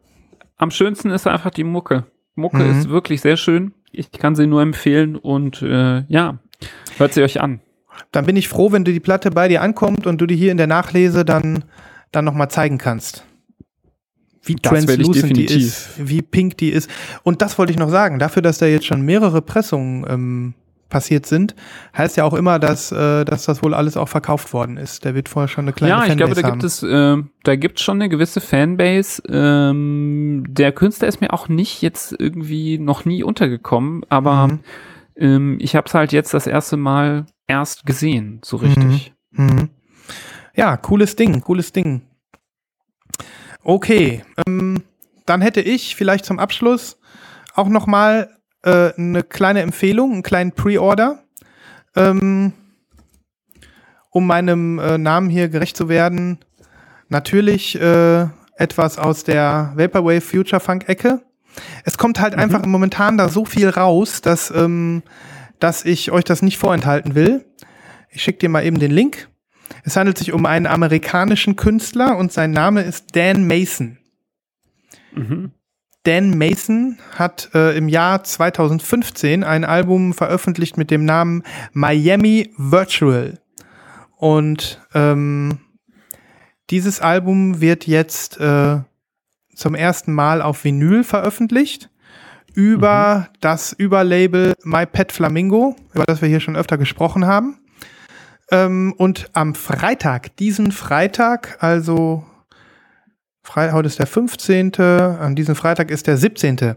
am 0.58 0.70
schönsten 0.70 1.10
ist 1.10 1.26
einfach 1.26 1.50
die 1.50 1.64
Mucke. 1.64 2.04
Mucke 2.34 2.58
Mhm. 2.58 2.78
ist 2.78 2.88
wirklich 2.88 3.20
sehr 3.22 3.36
schön. 3.36 3.72
Ich 3.92 4.12
kann 4.12 4.34
sie 4.36 4.46
nur 4.46 4.60
empfehlen 4.62 5.16
und 5.16 5.62
äh, 5.62 6.04
ja, 6.08 6.38
hört 6.98 7.14
sie 7.14 7.22
euch 7.22 7.40
an. 7.40 7.60
Dann 8.12 8.26
bin 8.26 8.36
ich 8.36 8.48
froh, 8.48 8.72
wenn 8.72 8.84
du 8.84 8.92
die 8.92 9.00
Platte 9.00 9.30
bei 9.30 9.48
dir 9.48 9.62
ankommt 9.62 10.06
und 10.06 10.20
du 10.20 10.26
die 10.26 10.36
hier 10.36 10.52
in 10.52 10.58
der 10.58 10.66
Nachlese 10.66 11.24
dann, 11.24 11.64
dann 12.12 12.26
nochmal 12.26 12.50
zeigen 12.50 12.76
kannst. 12.76 13.24
Wie 14.42 14.54
Das 14.56 14.70
translucent 14.70 15.36
die 15.36 15.44
ist, 15.46 15.90
wie 15.96 16.20
pink 16.22 16.58
die 16.58 16.68
ist. 16.70 16.88
Und 17.22 17.40
das 17.42 17.58
wollte 17.58 17.72
ich 17.72 17.78
noch 17.78 17.88
sagen, 17.90 18.18
dafür, 18.18 18.42
dass 18.42 18.58
da 18.58 18.66
jetzt 18.66 18.86
schon 18.86 19.00
mehrere 19.00 19.40
Pressungen 19.42 20.04
ähm, 20.08 20.54
passiert 20.88 21.26
sind, 21.26 21.54
heißt 21.96 22.16
ja 22.16 22.24
auch 22.24 22.34
immer, 22.34 22.58
dass, 22.58 22.92
äh, 22.92 23.24
dass 23.24 23.44
das 23.44 23.62
wohl 23.62 23.74
alles 23.74 23.96
auch 23.96 24.08
verkauft 24.08 24.52
worden 24.52 24.76
ist. 24.76 25.04
Der 25.04 25.14
wird 25.14 25.28
vorher 25.28 25.48
schon 25.48 25.64
eine 25.64 25.72
kleine 25.72 25.90
Ja, 25.92 26.06
ich 26.06 26.16
glaube, 26.16 26.34
da 26.34 26.42
haben. 26.42 26.52
gibt 26.52 26.64
es, 26.64 26.82
äh, 26.82 27.16
da 27.42 27.56
gibt 27.56 27.80
schon 27.80 27.96
eine 27.96 28.08
gewisse 28.08 28.40
Fanbase. 28.40 29.22
Ähm, 29.28 30.44
der 30.48 30.72
Künstler 30.72 31.08
ist 31.08 31.20
mir 31.20 31.32
auch 31.32 31.48
nicht 31.48 31.82
jetzt 31.82 32.14
irgendwie 32.18 32.78
noch 32.78 33.04
nie 33.04 33.22
untergekommen, 33.22 34.02
aber 34.08 34.46
Mhm. 34.46 34.60
ähm, 35.16 35.56
ich 35.60 35.74
habe 35.74 35.86
es 35.88 35.94
halt 35.94 36.12
jetzt 36.12 36.32
das 36.34 36.46
erste 36.46 36.76
Mal 36.76 37.26
erst 37.48 37.84
gesehen, 37.86 38.40
so 38.44 38.56
richtig. 38.56 39.12
Mhm. 39.32 39.70
Ja, 40.54 40.76
cooles 40.76 41.16
Ding, 41.16 41.40
cooles 41.42 41.72
Ding. 41.72 42.02
Okay, 43.62 44.22
ähm, 44.46 44.82
dann 45.26 45.40
hätte 45.42 45.60
ich 45.60 45.96
vielleicht 45.96 46.24
zum 46.24 46.38
Abschluss 46.38 46.98
auch 47.54 47.68
noch 47.68 47.86
mal 47.86 48.35
äh, 48.66 48.92
eine 48.98 49.22
kleine 49.22 49.62
Empfehlung, 49.62 50.12
einen 50.12 50.22
kleinen 50.22 50.52
Pre-Order, 50.52 51.22
ähm, 51.94 52.52
um 54.10 54.26
meinem 54.26 54.78
äh, 54.78 54.98
Namen 54.98 55.30
hier 55.30 55.48
gerecht 55.48 55.76
zu 55.76 55.88
werden. 55.88 56.38
Natürlich 57.08 57.80
äh, 57.80 58.26
etwas 58.56 58.98
aus 58.98 59.22
der 59.22 59.72
Vaporwave 59.76 60.20
Future 60.20 60.60
Funk 60.60 60.88
Ecke. 60.88 61.22
Es 61.84 61.96
kommt 61.96 62.20
halt 62.20 62.34
einfach 62.34 62.66
momentan 62.66 63.16
da 63.16 63.28
so 63.28 63.44
viel 63.44 63.68
raus, 63.68 64.20
dass, 64.20 64.50
ähm, 64.50 65.02
dass 65.60 65.84
ich 65.84 66.10
euch 66.10 66.24
das 66.24 66.42
nicht 66.42 66.58
vorenthalten 66.58 67.14
will. 67.14 67.44
Ich 68.10 68.22
schicke 68.22 68.40
dir 68.40 68.48
mal 68.48 68.64
eben 68.64 68.78
den 68.78 68.90
Link. 68.90 69.28
Es 69.84 69.96
handelt 69.96 70.18
sich 70.18 70.32
um 70.32 70.44
einen 70.44 70.66
amerikanischen 70.66 71.56
Künstler 71.56 72.16
und 72.16 72.32
sein 72.32 72.50
Name 72.50 72.82
ist 72.82 73.14
Dan 73.14 73.46
Mason. 73.46 73.98
Mhm. 75.12 75.52
Dan 76.06 76.38
Mason 76.38 76.98
hat 77.18 77.50
äh, 77.52 77.76
im 77.76 77.88
Jahr 77.88 78.22
2015 78.22 79.42
ein 79.42 79.64
Album 79.64 80.14
veröffentlicht 80.14 80.76
mit 80.76 80.92
dem 80.92 81.04
Namen 81.04 81.42
Miami 81.72 82.54
Virtual. 82.56 83.40
Und 84.16 84.80
ähm, 84.94 85.58
dieses 86.70 87.00
Album 87.00 87.60
wird 87.60 87.88
jetzt 87.88 88.38
äh, 88.38 88.78
zum 89.56 89.74
ersten 89.74 90.12
Mal 90.12 90.42
auf 90.42 90.62
Vinyl 90.62 91.02
veröffentlicht 91.02 91.90
über 92.54 93.28
das 93.40 93.72
Überlabel 93.72 94.54
My 94.62 94.86
Pet 94.86 95.10
Flamingo, 95.10 95.74
über 95.92 96.04
das 96.04 96.22
wir 96.22 96.28
hier 96.28 96.40
schon 96.40 96.56
öfter 96.56 96.78
gesprochen 96.78 97.26
haben. 97.26 97.58
Ähm, 98.52 98.94
und 98.96 99.28
am 99.32 99.56
Freitag, 99.56 100.36
diesen 100.36 100.70
Freitag, 100.70 101.56
also 101.60 102.24
Fre 103.46 103.72
heute 103.72 103.86
ist 103.86 104.00
der 104.00 104.06
15., 104.08 104.74
an 104.80 105.36
diesem 105.36 105.54
Freitag 105.54 105.90
ist 105.92 106.08
der 106.08 106.16
17. 106.16 106.74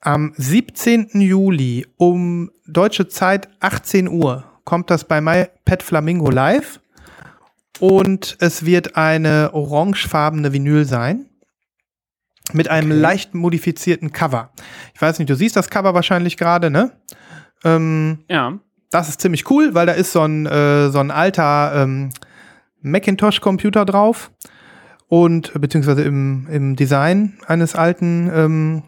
Am 0.00 0.32
17. 0.36 1.20
Juli 1.20 1.86
um 1.96 2.50
deutsche 2.66 3.06
Zeit 3.06 3.48
18 3.60 4.08
Uhr 4.08 4.42
kommt 4.64 4.90
das 4.90 5.04
bei 5.04 5.20
My 5.20 5.46
Pet 5.64 5.84
Flamingo 5.84 6.30
live 6.30 6.80
und 7.78 8.36
es 8.40 8.64
wird 8.66 8.96
eine 8.96 9.50
orangefarbene 9.54 10.52
Vinyl 10.52 10.84
sein 10.84 11.26
mit 12.52 12.68
einem 12.68 12.90
Okay. 12.90 13.00
leicht 13.00 13.34
modifizierten 13.34 14.10
Cover. 14.12 14.50
Ich 14.94 15.00
weiß 15.00 15.20
nicht, 15.20 15.30
du 15.30 15.36
siehst 15.36 15.54
das 15.56 15.70
Cover 15.70 15.94
wahrscheinlich 15.94 16.36
gerade, 16.36 16.70
ne? 16.70 16.90
Ähm, 17.62 18.24
Ja. 18.28 18.58
das 18.90 19.08
ist 19.08 19.20
ziemlich 19.20 19.48
cool, 19.48 19.74
weil 19.74 19.86
da 19.86 19.92
ist 19.92 20.10
so 20.12 20.22
ein, 20.22 20.44
äh, 20.46 20.90
so 20.90 20.98
ein 20.98 21.10
alter 21.12 21.72
ähm, 21.76 22.10
Macintosh-Computer 22.82 23.84
drauf 23.86 24.32
und 25.14 25.52
beziehungsweise 25.60 26.02
im, 26.02 26.48
im 26.50 26.74
Design 26.74 27.34
eines 27.46 27.76
alten 27.76 28.28
ähm, 28.34 28.82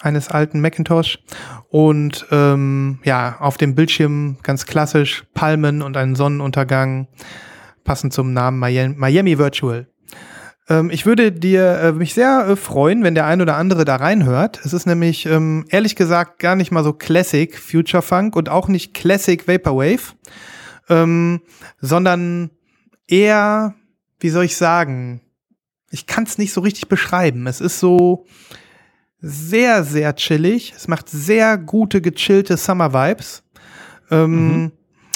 eines 0.00 0.28
alten 0.28 0.60
Macintosh 0.60 1.18
und 1.68 2.24
ähm, 2.30 3.00
ja 3.02 3.36
auf 3.40 3.58
dem 3.58 3.74
Bildschirm 3.74 4.36
ganz 4.44 4.64
klassisch 4.64 5.24
Palmen 5.34 5.82
und 5.82 5.96
einen 5.96 6.14
Sonnenuntergang 6.14 7.08
passend 7.82 8.12
zum 8.12 8.32
Namen 8.32 8.60
Miami, 8.60 8.94
Miami 8.96 9.38
Virtual. 9.38 9.88
Ähm, 10.68 10.88
ich 10.88 11.04
würde 11.04 11.32
dir 11.32 11.80
äh, 11.80 11.92
mich 11.94 12.14
sehr 12.14 12.46
äh, 12.48 12.54
freuen, 12.54 13.02
wenn 13.02 13.16
der 13.16 13.26
ein 13.26 13.42
oder 13.42 13.56
andere 13.56 13.84
da 13.84 13.96
reinhört. 13.96 14.60
Es 14.64 14.72
ist 14.72 14.86
nämlich 14.86 15.26
ähm, 15.26 15.66
ehrlich 15.68 15.96
gesagt 15.96 16.38
gar 16.38 16.54
nicht 16.54 16.70
mal 16.70 16.84
so 16.84 16.92
Classic 16.92 17.58
Future 17.58 18.02
Funk 18.02 18.36
und 18.36 18.48
auch 18.48 18.68
nicht 18.68 18.94
Classic 18.94 19.48
Vaporwave, 19.48 20.14
ähm, 20.88 21.40
sondern 21.80 22.50
eher, 23.08 23.74
wie 24.20 24.30
soll 24.30 24.44
ich 24.44 24.56
sagen, 24.56 25.22
ich 25.90 26.06
kann 26.06 26.24
es 26.24 26.38
nicht 26.38 26.52
so 26.52 26.60
richtig 26.60 26.88
beschreiben. 26.88 27.46
Es 27.46 27.60
ist 27.60 27.80
so 27.80 28.26
sehr, 29.20 29.84
sehr 29.84 30.14
chillig. 30.16 30.72
Es 30.76 30.88
macht 30.88 31.08
sehr 31.08 31.58
gute, 31.58 32.00
gechillte 32.00 32.56
Summer 32.56 32.94
Vibes. 32.94 33.42
Ähm, 34.10 34.72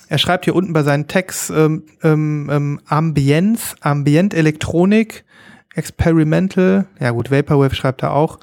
Er 0.09 0.18
schreibt 0.18 0.45
hier 0.45 0.55
unten 0.55 0.72
bei 0.72 0.83
seinen 0.83 1.09
Tags 1.09 1.51
ähm, 1.51 1.85
ähm, 2.03 2.51
ähm, 2.53 2.81
Ambience, 2.87 3.75
Ambient 3.81 4.35
Elektronik, 4.35 5.25
Experimental. 5.75 6.87
Ja 7.01 7.11
gut, 7.11 7.31
Vaporwave 7.31 7.75
schreibt 7.75 8.03
er 8.03 8.12
auch. 8.12 8.39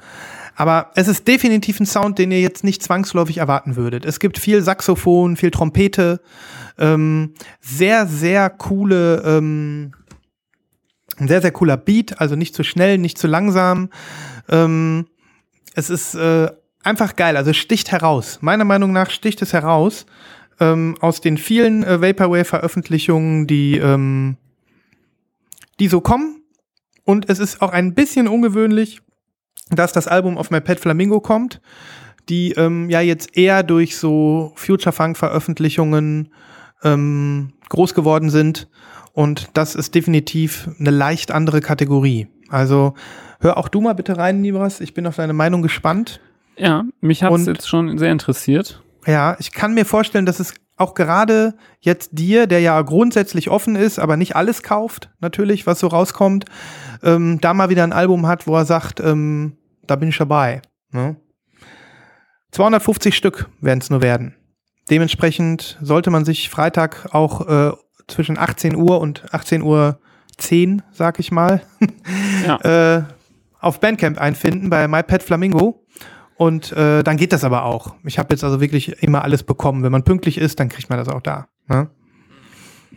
Aber 0.54 0.90
es 0.96 1.08
ist 1.08 1.26
definitiv 1.28 1.80
ein 1.80 1.86
Sound, 1.86 2.18
den 2.18 2.30
ihr 2.30 2.40
jetzt 2.40 2.62
nicht 2.64 2.82
zwangsläufig 2.82 3.38
erwarten 3.38 3.76
würdet. 3.76 4.04
Es 4.04 4.20
gibt 4.20 4.38
viel 4.38 4.60
Saxophon, 4.62 5.36
viel 5.36 5.50
Trompete, 5.50 6.20
ähm, 6.78 7.32
sehr, 7.60 8.06
sehr 8.06 8.50
coole, 8.50 9.22
ähm, 9.24 9.92
ein 11.22 11.28
sehr, 11.28 11.40
sehr 11.40 11.52
cooler 11.52 11.76
Beat, 11.76 12.20
also 12.20 12.36
nicht 12.36 12.54
zu 12.54 12.64
schnell, 12.64 12.98
nicht 12.98 13.16
zu 13.16 13.26
langsam. 13.26 13.88
Ähm, 14.48 15.06
es 15.74 15.88
ist 15.88 16.14
äh, 16.14 16.50
einfach 16.82 17.16
geil, 17.16 17.36
also 17.36 17.52
sticht 17.52 17.92
heraus. 17.92 18.38
Meiner 18.42 18.64
Meinung 18.64 18.92
nach 18.92 19.10
sticht 19.10 19.40
es 19.40 19.52
heraus 19.52 20.06
ähm, 20.60 20.96
aus 21.00 21.20
den 21.20 21.38
vielen 21.38 21.84
äh, 21.84 22.00
Vaporwave-Veröffentlichungen, 22.00 23.46
die, 23.46 23.78
ähm, 23.78 24.36
die 25.80 25.88
so 25.88 26.00
kommen. 26.00 26.42
Und 27.04 27.28
es 27.28 27.38
ist 27.38 27.62
auch 27.62 27.72
ein 27.72 27.94
bisschen 27.94 28.28
ungewöhnlich, 28.28 29.00
dass 29.70 29.92
das 29.92 30.08
Album 30.08 30.36
auf 30.36 30.50
My 30.50 30.60
Pet 30.60 30.80
Flamingo 30.80 31.20
kommt, 31.20 31.60
die 32.28 32.52
ähm, 32.52 32.90
ja 32.90 33.00
jetzt 33.00 33.36
eher 33.36 33.62
durch 33.62 33.96
so 33.96 34.52
Future 34.56 34.92
Funk-Veröffentlichungen 34.92 36.32
ähm, 36.82 37.52
groß 37.68 37.94
geworden 37.94 38.30
sind. 38.30 38.68
Und 39.12 39.50
das 39.54 39.74
ist 39.74 39.94
definitiv 39.94 40.70
eine 40.78 40.90
leicht 40.90 41.30
andere 41.32 41.60
Kategorie. 41.60 42.28
Also 42.48 42.94
hör 43.40 43.58
auch 43.58 43.68
du 43.68 43.80
mal 43.80 43.94
bitte 43.94 44.16
rein, 44.16 44.40
Nibras. 44.40 44.80
Ich 44.80 44.94
bin 44.94 45.06
auf 45.06 45.16
deine 45.16 45.32
Meinung 45.32 45.62
gespannt. 45.62 46.20
Ja, 46.56 46.84
mich 47.00 47.22
hat 47.22 47.32
es 47.32 47.46
jetzt 47.46 47.68
schon 47.68 47.98
sehr 47.98 48.12
interessiert. 48.12 48.82
Ja, 49.06 49.36
ich 49.38 49.52
kann 49.52 49.74
mir 49.74 49.84
vorstellen, 49.84 50.26
dass 50.26 50.38
es 50.38 50.54
auch 50.76 50.94
gerade 50.94 51.54
jetzt 51.80 52.10
dir, 52.12 52.46
der 52.46 52.60
ja 52.60 52.80
grundsätzlich 52.82 53.50
offen 53.50 53.76
ist, 53.76 53.98
aber 53.98 54.16
nicht 54.16 54.36
alles 54.36 54.62
kauft, 54.62 55.10
natürlich, 55.20 55.66
was 55.66 55.80
so 55.80 55.86
rauskommt, 55.86 56.44
ähm, 57.02 57.40
da 57.40 57.54
mal 57.54 57.68
wieder 57.68 57.84
ein 57.84 57.92
Album 57.92 58.26
hat, 58.26 58.46
wo 58.46 58.56
er 58.56 58.64
sagt, 58.64 59.00
ähm, 59.00 59.56
da 59.86 59.96
bin 59.96 60.08
ich 60.08 60.18
dabei. 60.18 60.62
Ne? 60.90 61.16
250 62.52 63.16
Stück 63.16 63.48
werden 63.60 63.80
es 63.80 63.90
nur 63.90 64.02
werden. 64.02 64.34
Dementsprechend 64.92 65.78
sollte 65.80 66.10
man 66.10 66.26
sich 66.26 66.50
Freitag 66.50 67.14
auch 67.14 67.48
äh, 67.48 67.72
zwischen 68.08 68.36
18 68.36 68.76
Uhr 68.76 69.00
und 69.00 69.24
18 69.32 69.62
Uhr 69.62 69.98
10, 70.36 70.82
sag 70.92 71.18
ich 71.18 71.32
mal, 71.32 71.62
Ja. 72.46 72.98
äh, 72.98 73.02
auf 73.58 73.80
Bandcamp 73.80 74.20
einfinden 74.20 74.68
bei 74.68 74.86
My 74.88 75.02
Pet 75.02 75.22
Flamingo. 75.22 75.82
Und 76.36 76.72
äh, 76.72 77.02
dann 77.02 77.16
geht 77.16 77.32
das 77.32 77.42
aber 77.42 77.64
auch. 77.64 77.94
Ich 78.04 78.18
habe 78.18 78.34
jetzt 78.34 78.44
also 78.44 78.60
wirklich 78.60 79.02
immer 79.02 79.22
alles 79.22 79.44
bekommen. 79.44 79.82
Wenn 79.82 79.92
man 79.92 80.02
pünktlich 80.04 80.36
ist, 80.36 80.60
dann 80.60 80.68
kriegt 80.68 80.90
man 80.90 80.98
das 80.98 81.08
auch 81.08 81.22
da. 81.22 81.48
Ne? 81.68 81.88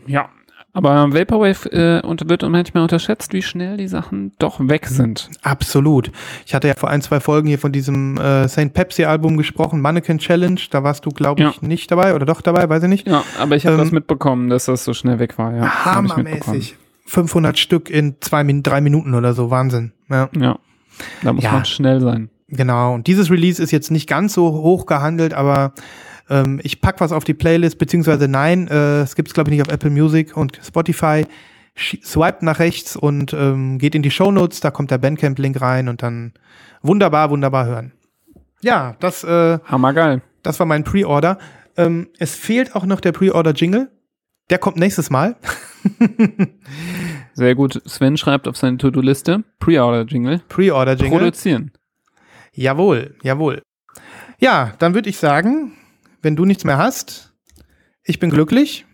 Ja. 0.05 0.27
Aber 0.75 1.13
Vaporwave 1.13 1.71
äh, 1.71 2.01
wird 2.29 2.41
manchmal 2.49 2.83
unterschätzt, 2.83 3.31
wie 3.31 3.41
schnell 3.41 3.77
die 3.77 3.87
Sachen 3.87 4.33
doch 4.39 4.59
weg 4.59 4.87
sind. 4.87 5.29
Absolut. 5.41 6.11
Ich 6.45 6.53
hatte 6.53 6.67
ja 6.67 6.73
vor 6.75 6.89
ein, 6.89 7.01
zwei 7.01 7.21
Folgen 7.21 7.47
hier 7.47 7.59
von 7.59 7.71
diesem 7.71 8.17
äh, 8.17 8.49
St. 8.49 8.73
Pepsi-Album 8.73 9.37
gesprochen, 9.37 9.79
Mannequin 9.79 10.17
Challenge. 10.19 10.59
Da 10.69 10.83
warst 10.83 11.05
du, 11.05 11.09
glaube 11.11 11.41
ich, 11.41 11.47
Ja. 11.47 11.53
nicht 11.67 11.89
dabei 11.91 12.13
oder 12.13 12.25
doch 12.25 12.41
dabei, 12.41 12.67
weiß 12.67 12.83
ich 12.83 12.89
nicht. 12.89 13.07
Ja, 13.07 13.23
aber 13.39 13.55
ich 13.55 13.65
habe 13.65 13.75
Ähm, 13.77 13.81
das 13.83 13.91
mitbekommen, 13.91 14.49
dass 14.49 14.65
das 14.65 14.83
so 14.83 14.93
schnell 14.93 15.17
weg 15.19 15.37
war. 15.37 15.55
Ja. 15.55 15.85
Hammermäßig. 15.85 16.75
500 17.05 17.57
Stück 17.57 17.89
in 17.89 18.15
zwei, 18.19 18.43
drei 18.61 18.81
Minuten 18.81 19.13
oder 19.13 19.33
so. 19.33 19.49
Wahnsinn. 19.51 19.93
Ja. 20.09 20.29
Ja, 20.37 20.59
da 21.23 21.31
muss 21.33 21.43
Ja. 21.45 21.53
man 21.53 21.63
schnell 21.65 22.01
sein. 22.01 22.29
Genau. 22.49 22.93
Und 22.95 23.07
dieses 23.07 23.31
Release 23.31 23.63
ist 23.63 23.71
jetzt 23.71 23.91
nicht 23.91 24.07
ganz 24.09 24.33
so 24.33 24.51
hoch 24.51 24.85
gehandelt, 24.87 25.33
aber 25.33 25.73
ähm, 26.29 26.59
ich 26.63 26.81
pack 26.81 27.01
was 27.01 27.11
auf 27.11 27.23
die 27.23 27.33
Playlist, 27.33 27.77
beziehungsweise 27.77 28.27
nein, 28.27 28.67
äh, 28.67 29.01
es 29.01 29.15
gibt's 29.15 29.33
glaube 29.33 29.49
ich 29.49 29.57
nicht 29.57 29.67
auf 29.67 29.73
Apple 29.73 29.89
Music 29.89 30.35
und 30.35 30.59
Spotify. 30.63 31.25
Swiped 31.77 32.41
nach 32.41 32.59
rechts 32.59 32.95
und 32.95 33.33
ähm, 33.33 33.79
geht 33.79 33.95
in 33.95 34.01
die 34.01 34.11
Shownotes, 34.11 34.61
da 34.61 34.71
kommt 34.71 34.91
der 34.91 34.97
Bandcamp-Link 34.97 35.59
rein 35.59 35.89
und 35.89 36.03
dann 36.03 36.31
wunderbar, 36.81 37.29
wunderbar 37.31 37.65
hören. 37.65 37.91
Ja, 38.61 38.95
das, 39.01 39.25
äh, 39.25 39.59
Hammergeil. 39.65 40.21
das 40.41 40.57
war 40.59 40.65
mein 40.65 40.85
Pre-Order. 40.85 41.37
Ähm, 41.75 42.07
es 42.17 42.33
fehlt 42.33 42.75
auch 42.75 42.85
noch 42.85 43.01
der 43.01 43.11
Pre-Order-Jingle. 43.11 43.91
Der 44.49 44.57
kommt 44.57 44.77
nächstes 44.77 45.09
Mal. 45.09 45.35
Sehr 47.33 47.55
gut. 47.55 47.81
Sven 47.85 48.15
schreibt 48.15 48.47
auf 48.47 48.55
seine 48.55 48.77
To-Do-Liste 48.77 49.43
Pre-Order-Jingle. 49.59 50.41
Pre-Order-Jingle. 50.47 51.19
Produzieren. 51.19 51.71
Jawohl, 52.53 53.15
jawohl. 53.21 53.61
Ja, 54.39 54.73
dann 54.79 54.93
würde 54.93 55.09
ich 55.09 55.17
sagen, 55.17 55.73
wenn 56.25 56.35
du 56.35 56.43
nichts 56.43 56.63
mehr 56.63 56.79
hast, 56.79 57.33
ich 58.03 58.19
bin 58.19 58.31
glücklich. 58.31 58.85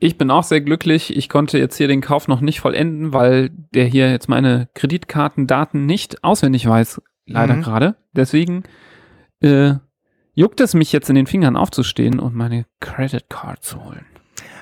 Ich 0.00 0.18
bin 0.18 0.30
auch 0.30 0.42
sehr 0.42 0.60
glücklich. 0.60 1.16
Ich 1.16 1.28
konnte 1.28 1.58
jetzt 1.58 1.76
hier 1.76 1.86
den 1.86 2.00
Kauf 2.00 2.26
noch 2.26 2.40
nicht 2.40 2.58
vollenden, 2.60 3.12
weil 3.12 3.50
der 3.74 3.84
hier 3.84 4.10
jetzt 4.10 4.28
meine 4.28 4.68
Kreditkartendaten 4.74 5.86
nicht 5.86 6.24
auswendig 6.24 6.66
weiß, 6.66 7.00
leider 7.26 7.54
Mhm. 7.54 7.62
gerade. 7.62 7.96
Deswegen 8.12 8.64
äh, 9.42 9.74
juckt 10.34 10.60
es 10.60 10.74
mich 10.74 10.90
jetzt 10.92 11.08
in 11.08 11.14
den 11.14 11.26
Fingern 11.26 11.56
aufzustehen 11.56 12.18
und 12.18 12.34
meine 12.34 12.66
Credit 12.80 13.28
Card 13.28 13.62
zu 13.62 13.84
holen. 13.84 14.04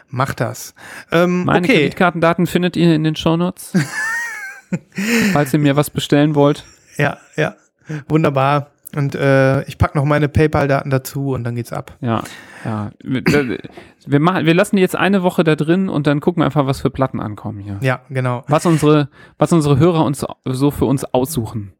Mach 0.08 0.34
das. 0.34 0.74
Ähm, 1.10 1.44
Meine 1.44 1.64
okay, 1.66 1.74
Kreditkartendaten 1.78 2.46
findet 2.46 2.76
ihr 2.76 2.94
in 2.94 3.04
den 3.04 3.16
Shownotes. 3.16 3.72
Falls 5.32 5.52
ihr 5.54 5.58
mir 5.60 5.76
was 5.76 5.88
bestellen 5.90 6.34
wollt. 6.34 6.64
ja, 6.98 7.16
ja, 7.36 7.56
wunderbar. 8.08 8.72
Und 8.96 9.14
äh, 9.14 9.62
ich 9.64 9.76
pack 9.76 9.94
noch 9.94 10.04
meine 10.04 10.28
PayPal-Daten 10.28 10.88
dazu 10.88 11.34
und 11.34 11.44
dann 11.44 11.54
geht's 11.54 11.72
ab. 11.72 11.96
Ja, 12.00 12.22
ja. 12.64 12.90
Wir, 13.02 13.22
wir, 14.06 14.20
machen, 14.20 14.46
wir 14.46 14.54
lassen 14.54 14.76
die 14.76 14.82
jetzt 14.82 14.96
eine 14.96 15.22
Woche 15.22 15.44
da 15.44 15.56
drin 15.56 15.88
und 15.88 16.06
dann 16.06 16.20
gucken 16.20 16.40
wir 16.40 16.46
einfach, 16.46 16.66
was 16.66 16.80
für 16.80 16.90
Platten 16.90 17.20
ankommen 17.20 17.60
hier. 17.60 17.78
Ja, 17.82 18.00
genau. 18.08 18.44
Was 18.48 18.64
unsere, 18.64 19.08
was 19.36 19.52
unsere 19.52 19.78
Hörer 19.78 20.04
uns 20.04 20.24
so 20.44 20.70
für 20.70 20.86
uns 20.86 21.04
aussuchen. 21.04 21.72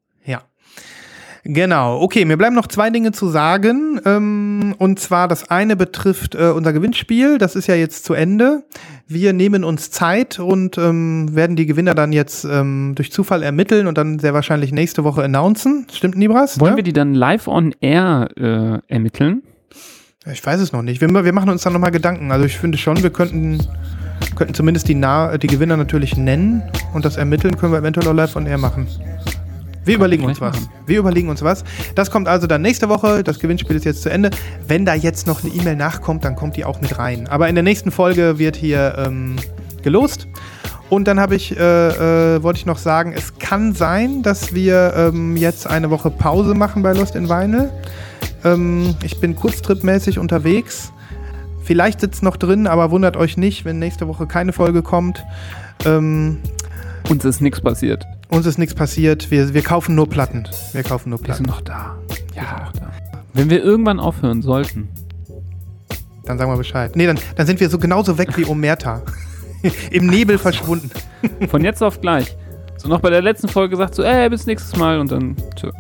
Genau, 1.51 1.99
okay, 2.03 2.27
mir 2.27 2.37
bleiben 2.37 2.55
noch 2.55 2.67
zwei 2.67 2.91
Dinge 2.91 3.11
zu 3.13 3.29
sagen. 3.29 3.99
Ähm, 4.05 4.75
und 4.77 5.01
zwar 5.01 5.29
das 5.29 5.49
eine 5.49 5.77
betrifft 5.77 6.35
äh, 6.35 6.51
unser 6.51 6.75
Gewinnspiel. 6.75 7.39
Das 7.39 7.57
ist 7.57 7.67
ja 7.69 7.75
jetzt 7.75 8.05
zu 8.05 8.13
Ende. 8.13 8.65
Wir 9.07 9.33
nehmen 9.33 9.65
uns 9.65 9.91
Zeit 9.91 10.39
und 10.39 10.77
ähm, 10.77 11.35
werden 11.35 11.57
die 11.57 11.65
Gewinner 11.65 11.95
dann 11.95 12.13
jetzt 12.13 12.45
ähm, 12.45 12.93
durch 12.97 13.13
Zufall 13.13 13.43
ermitteln 13.43 13.87
und 13.87 13.97
dann 13.97 14.19
sehr 14.19 14.35
wahrscheinlich 14.35 14.73
nächste 14.73 15.05
Woche 15.05 15.25
announcen. 15.25 15.87
Stimmt, 15.91 16.19
Nibras? 16.19 16.61
Wollen 16.61 16.73
ne? 16.73 16.77
wir 16.77 16.85
die 16.85 16.93
dann 16.93 17.15
live 17.15 17.49
on 17.49 17.75
air 17.81 18.29
äh, 18.37 18.93
ermitteln? 18.93 19.43
Ich 20.31 20.45
weiß 20.45 20.61
es 20.61 20.73
noch 20.73 20.83
nicht. 20.83 21.01
Wir, 21.01 21.09
wir 21.09 21.33
machen 21.33 21.49
uns 21.49 21.63
dann 21.63 21.73
nochmal 21.73 21.93
Gedanken. 21.93 22.31
Also 22.31 22.45
ich 22.45 22.59
finde 22.59 22.77
schon, 22.77 23.03
wir 23.03 23.09
könnten, 23.09 23.67
könnten 24.37 24.53
zumindest 24.53 24.87
die, 24.87 24.95
Na 24.95 25.39
die 25.39 25.47
Gewinner 25.47 25.79
natürlich 25.79 26.15
nennen 26.15 26.63
und 26.93 27.07
das 27.07 27.17
Ermitteln 27.17 27.57
können 27.57 27.73
wir 27.73 27.79
eventuell 27.79 28.07
auch 28.07 28.13
live 28.13 28.37
on 28.37 28.45
air 28.45 28.59
machen. 28.59 28.87
Wir 29.89 29.97
überlegen 29.97 30.25
uns 30.25 30.41
was. 30.41 30.55
machen. 30.55 30.69
Wir 30.87 30.99
überlegen 30.99 31.29
uns 31.31 31.43
was. 31.43 31.65
Das 31.95 32.11
kommt 32.11 32.29
also 32.29 32.47
dann 32.47 32.61
nächste 32.61 32.89
Woche. 32.91 33.25
Das 33.25 33.39
Gewinnspiel 33.39 33.75
ist 33.75 33.85
jetzt 33.85 34.03
zu 34.03 34.11
Ende. 34.11 34.31
Wenn 34.67 34.85
da 34.85 34.95
jetzt 34.95 35.27
noch 35.27 35.43
eine 35.43 35.53
E-Mail 35.53 35.77
nachkommt, 35.77 36.25
dann 36.25 36.37
kommt 36.37 36.57
die 36.57 36.65
auch 36.67 36.81
mit 36.83 36.99
rein. 36.99 37.27
Aber 37.27 37.49
in 37.49 37.55
der 37.55 37.65
nächsten 37.65 37.91
Folge 37.91 38.39
wird 38.39 38.55
hier 38.55 38.95
ähm, 38.99 39.37
gelost. 39.83 40.29
Und 40.91 41.09
dann 41.09 41.19
habe 41.19 41.37
ich, 41.37 41.59
äh, 41.59 42.37
äh, 42.37 42.43
wollte 42.43 42.59
ich 42.59 42.67
noch 42.67 42.77
sagen, 42.77 43.15
es 43.17 43.39
kann 43.39 43.75
sein, 43.75 44.23
dass 44.23 44.55
wir 44.55 44.93
ähm, 44.95 45.37
jetzt 45.37 45.67
eine 45.67 45.89
Woche 45.89 46.11
Pause 46.11 46.55
machen 46.55 46.83
bei 46.83 46.93
Lost 46.93 47.17
in 47.17 47.29
Vinyl. 47.29 47.71
Ähm, 48.45 48.95
ich 49.03 49.21
bin 49.21 49.37
kurztripmäßig 49.37 50.19
unterwegs. 50.19 50.93
Vielleicht 51.63 52.01
sitzt 52.01 52.23
noch 52.23 52.37
drin, 52.37 52.67
aber 52.67 52.91
wundert 52.91 53.17
euch 53.17 53.39
nicht, 53.39 53.65
wenn 53.65 53.79
nächste 53.79 54.07
Woche 54.07 54.27
keine 54.27 54.53
Folge 54.53 54.83
kommt. 54.83 55.25
Ähm, 55.87 56.39
Uns 57.09 57.25
ist 57.25 57.41
nichts 57.41 57.61
passiert. 57.61 58.05
Uns 58.29 58.47
ist 58.47 58.59
nichts 58.59 58.75
passiert. 58.75 59.31
Wir, 59.31 59.53
wir 59.55 59.63
kaufen 59.63 59.95
nur 59.95 60.09
Platten. 60.09 60.47
Wir 60.73 60.83
kaufen 60.83 61.11
nur 61.11 61.19
Wir 61.21 61.25
Platten. 61.25 61.45
sind 61.45 61.51
noch 61.55 61.61
da. 61.63 61.97
Ja. 62.35 62.69
Da. 62.79 62.91
Wenn 63.35 63.51
wir 63.51 63.63
irgendwann 63.63 64.01
aufhören 64.01 64.43
sollten, 64.43 64.89
Dann 66.25 66.39
sagen 66.39 66.51
wir 66.51 66.57
Bescheid. 66.57 66.95
Nee, 66.95 67.07
dann, 67.07 67.19
dann 67.37 67.47
sind 67.47 67.59
wir 67.61 67.71
so 67.71 67.79
genauso 67.79 68.19
weg 68.19 68.37
wie 68.37 68.45
Omerta. 68.45 69.03
Im 69.91 70.07
Nebel 70.07 70.39
verschwunden. 70.49 70.91
von 71.49 71.65
jetzt 71.65 71.83
auf 71.83 72.01
gleich. 72.01 72.37
So 72.77 72.89
noch 72.89 73.01
bei 73.01 73.11
der 73.11 73.23
letzten 73.23 73.49
Folge 73.49 73.71
gesagt, 73.71 73.95
so, 73.95 74.03
ey, 74.03 74.29
bis 74.29 74.47
nächstes 74.47 74.77
Mal 74.77 75.01
und 75.01 75.11
dann 75.11 75.37
tschö. 75.57 75.71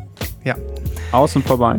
Ja. 0.44 0.56
Aus 1.12 1.36
und 1.36 1.46
vorbei. 1.46 1.78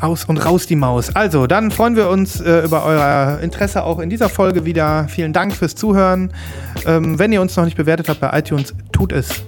Aus 0.00 0.24
und 0.26 0.38
raus 0.38 0.66
die 0.66 0.76
Maus. 0.76 1.14
Also, 1.14 1.46
dann 1.46 1.70
freuen 1.70 1.96
wir 1.96 2.08
uns 2.08 2.40
äh, 2.40 2.60
über 2.64 2.84
euer 2.84 3.38
Interesse 3.42 3.82
auch 3.84 3.98
in 3.98 4.08
dieser 4.08 4.28
Folge 4.30 4.64
wieder. 4.64 5.08
Vielen 5.08 5.32
Dank 5.32 5.52
fürs 5.54 5.74
Zuhören. 5.74 6.32
Ähm, 6.86 7.18
wenn 7.18 7.32
ihr 7.32 7.42
uns 7.42 7.56
noch 7.56 7.64
nicht 7.64 7.76
bewertet 7.76 8.08
habt 8.08 8.20
bei 8.20 8.38
iTunes, 8.38 8.74
tut 8.92 9.12
es. 9.12 9.42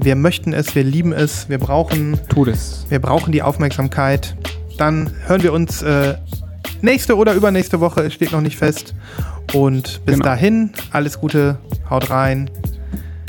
Wir 0.00 0.14
möchten 0.16 0.52
es, 0.52 0.74
wir 0.74 0.84
lieben 0.84 1.12
es, 1.12 1.48
wir 1.48 1.58
brauchen, 1.58 2.18
Tut 2.28 2.48
es. 2.48 2.86
wir 2.88 2.98
brauchen 3.00 3.32
die 3.32 3.42
Aufmerksamkeit. 3.42 4.36
Dann 4.76 5.10
hören 5.26 5.42
wir 5.42 5.52
uns 5.52 5.82
äh, 5.82 6.14
nächste 6.82 7.16
oder 7.16 7.34
übernächste 7.34 7.80
Woche, 7.80 8.02
es 8.02 8.14
steht 8.14 8.32
noch 8.32 8.40
nicht 8.40 8.56
fest. 8.56 8.94
Und 9.54 10.04
bis 10.04 10.14
Genau. 10.14 10.24
dahin, 10.24 10.72
alles 10.92 11.18
Gute, 11.20 11.58
haut 11.90 12.10
rein, 12.10 12.50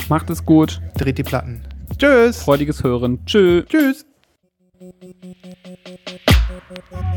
Macht 0.09 0.29
es 0.29 0.43
gut. 0.45 0.81
dreht 0.97 1.17
die 1.17 1.23
Platten. 1.23 1.61
Tschüss. 1.97 2.43
Freudiges 2.43 2.83
Hören. 2.83 3.19
Tschö. 3.25 3.63
Tschüss. 3.63 4.05
Tokyo 6.79 7.08